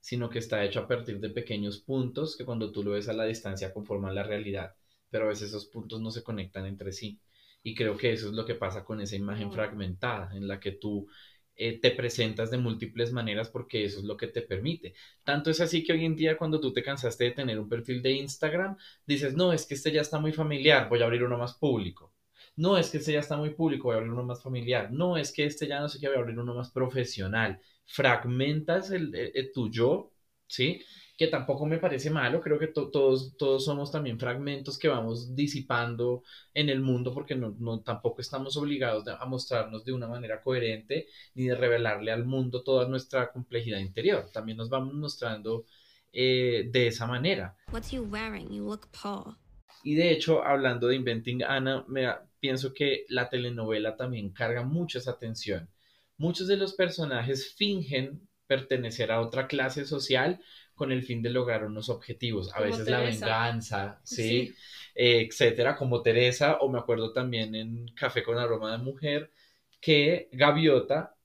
sino 0.07 0.29
que 0.29 0.39
está 0.39 0.63
hecho 0.63 0.79
a 0.79 0.87
partir 0.87 1.19
de 1.19 1.29
pequeños 1.29 1.79
puntos 1.79 2.37
que 2.37 2.45
cuando 2.45 2.71
tú 2.71 2.81
lo 2.81 2.91
ves 2.91 3.09
a 3.09 3.13
la 3.13 3.25
distancia 3.25 3.73
conforman 3.73 4.15
la 4.15 4.23
realidad, 4.23 4.73
pero 5.09 5.25
a 5.25 5.27
veces 5.27 5.49
esos 5.49 5.65
puntos 5.65 5.99
no 5.99 6.11
se 6.11 6.23
conectan 6.23 6.65
entre 6.65 6.93
sí. 6.93 7.19
Y 7.61 7.75
creo 7.75 7.97
que 7.97 8.13
eso 8.13 8.27
es 8.27 8.33
lo 8.33 8.45
que 8.45 8.55
pasa 8.55 8.85
con 8.85 9.01
esa 9.01 9.17
imagen 9.17 9.51
fragmentada, 9.51 10.33
en 10.33 10.47
la 10.47 10.61
que 10.61 10.71
tú 10.71 11.09
eh, 11.57 11.81
te 11.81 11.91
presentas 11.91 12.49
de 12.49 12.57
múltiples 12.57 13.11
maneras 13.11 13.49
porque 13.49 13.83
eso 13.83 13.99
es 13.99 14.05
lo 14.05 14.15
que 14.15 14.27
te 14.27 14.43
permite. 14.43 14.93
Tanto 15.25 15.49
es 15.49 15.59
así 15.59 15.83
que 15.83 15.91
hoy 15.91 16.05
en 16.05 16.15
día 16.15 16.37
cuando 16.37 16.61
tú 16.61 16.71
te 16.71 16.83
cansaste 16.83 17.25
de 17.25 17.31
tener 17.31 17.59
un 17.59 17.67
perfil 17.67 18.01
de 18.01 18.13
Instagram, 18.13 18.77
dices, 19.05 19.35
no, 19.35 19.51
es 19.51 19.65
que 19.65 19.73
este 19.73 19.91
ya 19.91 19.99
está 19.99 20.19
muy 20.19 20.31
familiar, 20.31 20.87
voy 20.87 21.01
a 21.01 21.03
abrir 21.03 21.23
uno 21.23 21.37
más 21.37 21.55
público. 21.55 22.13
No, 22.55 22.77
es 22.77 22.89
que 22.91 22.99
este 22.99 23.11
ya 23.11 23.19
está 23.19 23.35
muy 23.35 23.49
público, 23.49 23.89
voy 23.89 23.95
a 23.95 23.97
abrir 23.97 24.13
uno 24.13 24.23
más 24.23 24.41
familiar. 24.41 24.89
No, 24.89 25.17
es 25.17 25.33
que 25.33 25.43
este 25.43 25.67
ya 25.67 25.81
no 25.81 25.89
sé 25.89 25.99
qué, 25.99 26.07
voy 26.07 26.15
a 26.15 26.19
abrir 26.21 26.39
uno 26.39 26.55
más 26.55 26.71
profesional. 26.71 27.59
Fragmentas 27.87 28.91
el, 28.91 29.13
el- 29.15 29.31
el 29.35 29.51
tu 29.53 29.69
yo, 29.71 30.11
¿sí? 30.47 30.81
Que 31.17 31.27
tampoco 31.27 31.65
me 31.65 31.79
parece 31.79 32.09
malo, 32.11 32.41
creo 32.41 32.59
que 32.59 32.67
to- 32.67 32.91
todos, 32.91 33.35
todos 33.37 33.65
somos 33.65 33.91
también 33.91 34.19
fragmentos 34.19 34.77
que 34.77 34.87
vamos 34.87 35.35
disipando 35.35 36.23
en 36.53 36.69
el 36.69 36.81
mundo 36.81 37.13
porque 37.13 37.35
no, 37.35 37.55
no- 37.59 37.81
tampoco 37.81 38.21
estamos 38.21 38.55
obligados 38.57 39.07
a 39.07 39.25
mostrarnos 39.25 39.83
de 39.85 39.93
una 39.93 40.07
manera 40.07 40.41
coherente 40.41 41.07
ni 41.35 41.45
de 41.47 41.55
revelarle 41.55 42.11
al 42.11 42.25
mundo 42.25 42.63
toda 42.63 42.87
nuestra 42.87 43.31
complejidad 43.31 43.79
interior. 43.79 44.29
También 44.31 44.57
nos 44.57 44.69
vamos 44.69 44.93
mostrando 44.93 45.65
eh, 46.13 46.69
de 46.71 46.87
esa 46.87 47.07
manera. 47.07 47.55
What's 47.71 47.91
you 47.91 48.03
wearing? 48.03 48.51
You 48.51 48.63
look 48.65 48.87
poor. 48.91 49.35
Y 49.83 49.95
de 49.95 50.11
hecho, 50.11 50.43
hablando 50.43 50.87
de 50.87 50.95
Inventing 50.95 51.43
Anna, 51.43 51.83
me 51.87 52.07
pienso 52.39 52.73
que 52.73 53.05
la 53.09 53.29
telenovela 53.29 53.95
también 53.95 54.31
carga 54.31 54.63
mucho 54.63 54.99
esa 54.99 55.17
tensión. 55.17 55.69
Muchos 56.17 56.47
de 56.47 56.57
los 56.57 56.73
personajes 56.73 57.53
fingen 57.55 58.27
pertenecer 58.47 59.11
a 59.11 59.21
otra 59.21 59.47
clase 59.47 59.85
social 59.85 60.41
con 60.73 60.91
el 60.91 61.03
fin 61.03 61.21
de 61.21 61.29
lograr 61.29 61.65
unos 61.65 61.89
objetivos. 61.89 62.53
A 62.53 62.61
veces 62.61 62.87
la 62.87 63.01
venganza, 63.01 63.99
¿sí? 64.03 64.47
Sí. 64.47 64.55
Eh, 64.95 65.27
etcétera, 65.29 65.75
como 65.75 66.01
Teresa, 66.01 66.57
o 66.57 66.69
me 66.69 66.79
acuerdo 66.79 67.13
también 67.13 67.53
en 67.55 67.87
Café 67.89 68.23
con 68.23 68.37
aroma 68.37 68.71
de 68.71 68.77
mujer, 68.79 69.31
que 69.79 70.29
Gaviota 70.31 71.15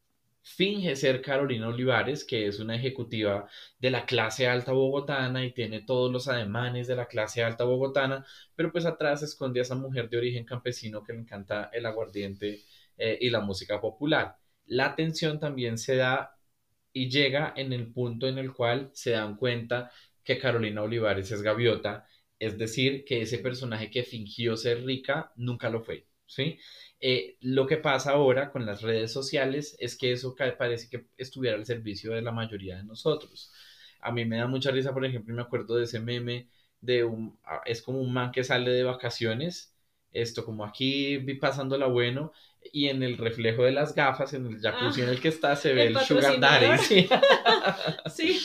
finge 0.42 0.96
ser 0.96 1.22
Carolina 1.22 1.68
Olivares, 1.68 2.24
que 2.24 2.46
es 2.46 2.58
una 2.58 2.76
ejecutiva 2.76 3.48
de 3.78 3.90
la 3.90 4.04
clase 4.04 4.48
alta 4.48 4.72
bogotana 4.72 5.44
y 5.44 5.52
tiene 5.52 5.82
todos 5.82 6.10
los 6.12 6.28
ademanes 6.28 6.88
de 6.88 6.96
la 6.96 7.06
clase 7.06 7.42
alta 7.42 7.64
bogotana, 7.64 8.26
pero 8.56 8.72
pues 8.72 8.84
atrás 8.84 9.20
se 9.20 9.26
esconde 9.26 9.60
a 9.60 9.62
esa 9.62 9.76
mujer 9.76 10.08
de 10.10 10.18
origen 10.18 10.44
campesino 10.44 11.02
que 11.04 11.12
le 11.12 11.20
encanta 11.20 11.70
el 11.72 11.86
aguardiente 11.86 12.60
eh, 12.98 13.18
y 13.20 13.30
la 13.30 13.40
música 13.40 13.80
popular. 13.80 14.36
La 14.66 14.94
tensión 14.96 15.38
también 15.40 15.78
se 15.78 15.96
da 15.96 16.36
y 16.92 17.08
llega 17.10 17.52
en 17.56 17.72
el 17.72 17.92
punto 17.92 18.28
en 18.28 18.38
el 18.38 18.52
cual 18.52 18.90
se 18.92 19.10
dan 19.12 19.36
cuenta 19.36 19.90
que 20.24 20.38
Carolina 20.38 20.82
Olivares 20.82 21.30
es 21.32 21.42
gaviota, 21.42 22.06
es 22.38 22.58
decir, 22.58 23.04
que 23.04 23.22
ese 23.22 23.38
personaje 23.38 23.90
que 23.90 24.02
fingió 24.04 24.56
ser 24.56 24.84
rica 24.84 25.32
nunca 25.36 25.70
lo 25.70 25.82
fue, 25.82 26.06
¿sí? 26.26 26.58
Eh, 27.00 27.36
lo 27.40 27.66
que 27.66 27.76
pasa 27.78 28.12
ahora 28.12 28.50
con 28.50 28.66
las 28.66 28.82
redes 28.82 29.12
sociales 29.12 29.76
es 29.78 29.96
que 29.96 30.12
eso 30.12 30.34
parece 30.58 30.88
que 30.88 31.06
estuviera 31.16 31.56
al 31.56 31.66
servicio 31.66 32.12
de 32.12 32.22
la 32.22 32.32
mayoría 32.32 32.76
de 32.76 32.84
nosotros. 32.84 33.52
A 34.00 34.12
mí 34.12 34.24
me 34.24 34.36
da 34.38 34.46
mucha 34.46 34.70
risa, 34.70 34.92
por 34.92 35.04
ejemplo, 35.04 35.32
y 35.32 35.36
me 35.36 35.42
acuerdo 35.42 35.76
de 35.76 35.84
ese 35.84 36.00
meme 36.00 36.48
de 36.80 37.04
un, 37.04 37.38
ah, 37.44 37.62
es 37.64 37.82
como 37.82 38.00
un 38.00 38.12
man 38.12 38.32
que 38.32 38.44
sale 38.44 38.70
de 38.70 38.82
vacaciones, 38.84 39.74
esto 40.12 40.44
como 40.44 40.64
aquí 40.64 41.16
vi 41.18 41.34
pasándola 41.34 41.86
bueno, 41.86 42.32
y 42.72 42.88
en 42.88 43.02
el 43.02 43.16
reflejo 43.18 43.62
de 43.64 43.72
las 43.72 43.94
gafas, 43.94 44.32
en 44.34 44.46
el 44.46 44.60
jacuzzi 44.60 45.00
Ah, 45.00 45.04
en 45.04 45.10
el 45.10 45.20
que 45.20 45.28
está, 45.28 45.56
se 45.56 45.72
ve 45.72 45.86
el 45.88 45.96
el, 45.96 46.02
sugar 46.04 46.38
daddy. 46.40 46.78
sí. 46.78 47.08
Sí, 48.14 48.40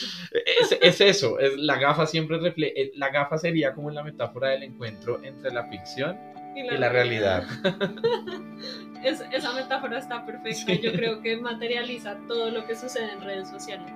Es, 0.60 0.78
es 0.80 1.00
eso, 1.00 1.38
es, 1.38 1.56
la 1.56 1.78
gafa 1.78 2.06
siempre 2.06 2.38
refleja, 2.38 2.74
la 2.94 3.10
gafa 3.10 3.38
sería 3.38 3.72
como 3.74 3.90
la 3.90 4.02
metáfora 4.02 4.48
del 4.50 4.62
encuentro 4.64 5.20
entre 5.22 5.50
la 5.52 5.64
ficción 5.68 6.18
y 6.56 6.62
la 6.76 6.88
realidad. 6.88 7.44
Es- 9.04 9.22
esa 9.32 9.52
metáfora 9.52 9.98
está 9.98 10.26
perfecta. 10.26 10.72
Sí. 10.72 10.80
Yo 10.80 10.92
creo 10.92 11.22
que 11.22 11.36
materializa 11.36 12.16
todo 12.26 12.50
lo 12.50 12.66
que 12.66 12.74
sucede 12.74 13.12
en 13.12 13.20
redes 13.20 13.48
sociales. 13.48 13.92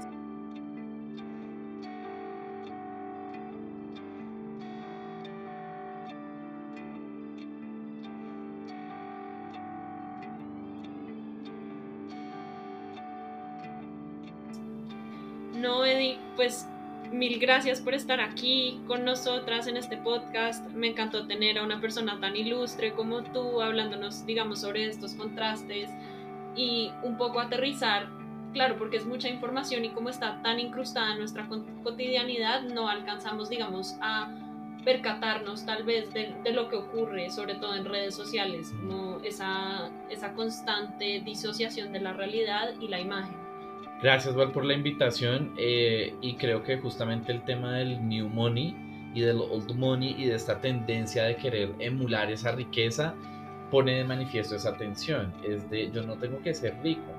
Pues 16.42 16.66
mil 17.12 17.38
gracias 17.38 17.80
por 17.80 17.94
estar 17.94 18.20
aquí 18.20 18.80
con 18.88 19.04
nosotras 19.04 19.68
en 19.68 19.76
este 19.76 19.96
podcast. 19.96 20.68
Me 20.70 20.88
encantó 20.88 21.24
tener 21.28 21.56
a 21.56 21.62
una 21.62 21.80
persona 21.80 22.18
tan 22.18 22.34
ilustre 22.34 22.94
como 22.94 23.22
tú 23.22 23.60
hablándonos, 23.60 24.26
digamos, 24.26 24.62
sobre 24.62 24.88
estos 24.88 25.14
contrastes 25.14 25.88
y 26.56 26.90
un 27.04 27.16
poco 27.16 27.38
aterrizar, 27.38 28.08
claro, 28.52 28.76
porque 28.76 28.96
es 28.96 29.06
mucha 29.06 29.28
información 29.28 29.84
y 29.84 29.90
como 29.90 30.08
está 30.08 30.42
tan 30.42 30.58
incrustada 30.58 31.12
en 31.12 31.20
nuestra 31.20 31.48
cotidianidad, 31.84 32.62
no 32.62 32.88
alcanzamos, 32.88 33.48
digamos, 33.48 33.94
a 34.00 34.28
percatarnos 34.84 35.64
tal 35.64 35.84
vez 35.84 36.12
de, 36.12 36.34
de 36.42 36.50
lo 36.50 36.68
que 36.68 36.74
ocurre, 36.74 37.30
sobre 37.30 37.54
todo 37.54 37.76
en 37.76 37.84
redes 37.84 38.16
sociales, 38.16 38.74
como 38.80 39.20
esa, 39.20 39.92
esa 40.10 40.32
constante 40.32 41.22
disociación 41.24 41.92
de 41.92 42.00
la 42.00 42.12
realidad 42.14 42.70
y 42.80 42.88
la 42.88 42.98
imagen. 42.98 43.41
Gracias, 44.02 44.34
Val, 44.34 44.50
por 44.50 44.64
la 44.64 44.74
invitación. 44.74 45.52
eh, 45.56 46.14
y 46.20 46.34
creo 46.34 46.64
que 46.64 46.78
justamente 46.78 47.30
el 47.30 47.44
tema 47.44 47.74
del 47.74 48.06
New 48.08 48.28
Money 48.28 48.74
y 49.14 49.20
del 49.20 49.38
Old 49.40 49.76
Money 49.76 50.16
y 50.18 50.26
de 50.26 50.34
esta 50.34 50.60
tendencia 50.60 51.24
de 51.24 51.36
querer 51.36 51.72
emular 51.78 52.30
esa 52.30 52.50
riqueza 52.52 53.14
pone 53.70 53.92
de 53.92 54.04
manifiesto 54.04 54.56
esa 54.56 54.76
tensión. 54.76 55.32
Es 55.44 55.70
de 55.70 55.90
yo 55.92 56.02
no 56.02 56.16
tengo 56.16 56.40
que 56.42 56.52
ser 56.52 56.74
rico, 56.82 57.12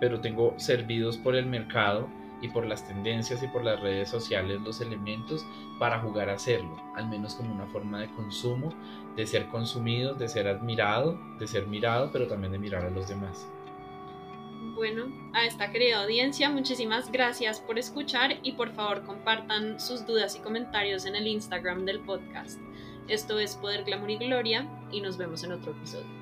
pero 0.00 0.20
tengo 0.20 0.54
servidos 0.56 1.18
por 1.18 1.36
el 1.36 1.44
mercado 1.44 2.08
y 2.40 2.48
por 2.48 2.64
las 2.64 2.88
tendencias 2.88 3.42
y 3.42 3.48
por 3.48 3.62
las 3.62 3.78
redes 3.80 4.08
sociales 4.08 4.62
los 4.62 4.80
elementos 4.80 5.44
para 5.78 6.00
jugar 6.00 6.30
a 6.30 6.34
hacerlo, 6.34 6.74
al 6.96 7.06
menos 7.08 7.34
como 7.34 7.54
una 7.54 7.66
forma 7.66 8.00
de 8.00 8.08
consumo, 8.12 8.72
de 9.14 9.26
ser 9.26 9.46
consumido, 9.48 10.14
de 10.14 10.26
ser 10.26 10.48
admirado, 10.48 11.20
de 11.38 11.46
ser 11.46 11.66
mirado, 11.66 12.10
pero 12.10 12.26
también 12.28 12.52
de 12.52 12.58
mirar 12.58 12.86
a 12.86 12.90
los 12.90 13.08
demás. 13.08 13.46
Bueno, 14.74 15.12
a 15.34 15.44
esta 15.44 15.70
querida 15.70 16.02
audiencia, 16.02 16.48
muchísimas 16.48 17.10
gracias 17.10 17.60
por 17.60 17.78
escuchar 17.78 18.38
y 18.42 18.52
por 18.52 18.72
favor 18.72 19.04
compartan 19.04 19.78
sus 19.80 20.06
dudas 20.06 20.36
y 20.36 20.40
comentarios 20.40 21.04
en 21.06 21.16
el 21.16 21.26
Instagram 21.26 21.84
del 21.84 22.00
podcast. 22.00 22.60
Esto 23.08 23.38
es 23.38 23.56
Poder, 23.56 23.84
Glamour 23.84 24.10
y 24.10 24.18
Gloria 24.18 24.68
y 24.90 25.00
nos 25.00 25.16
vemos 25.16 25.42
en 25.44 25.52
otro 25.52 25.72
episodio. 25.72 26.19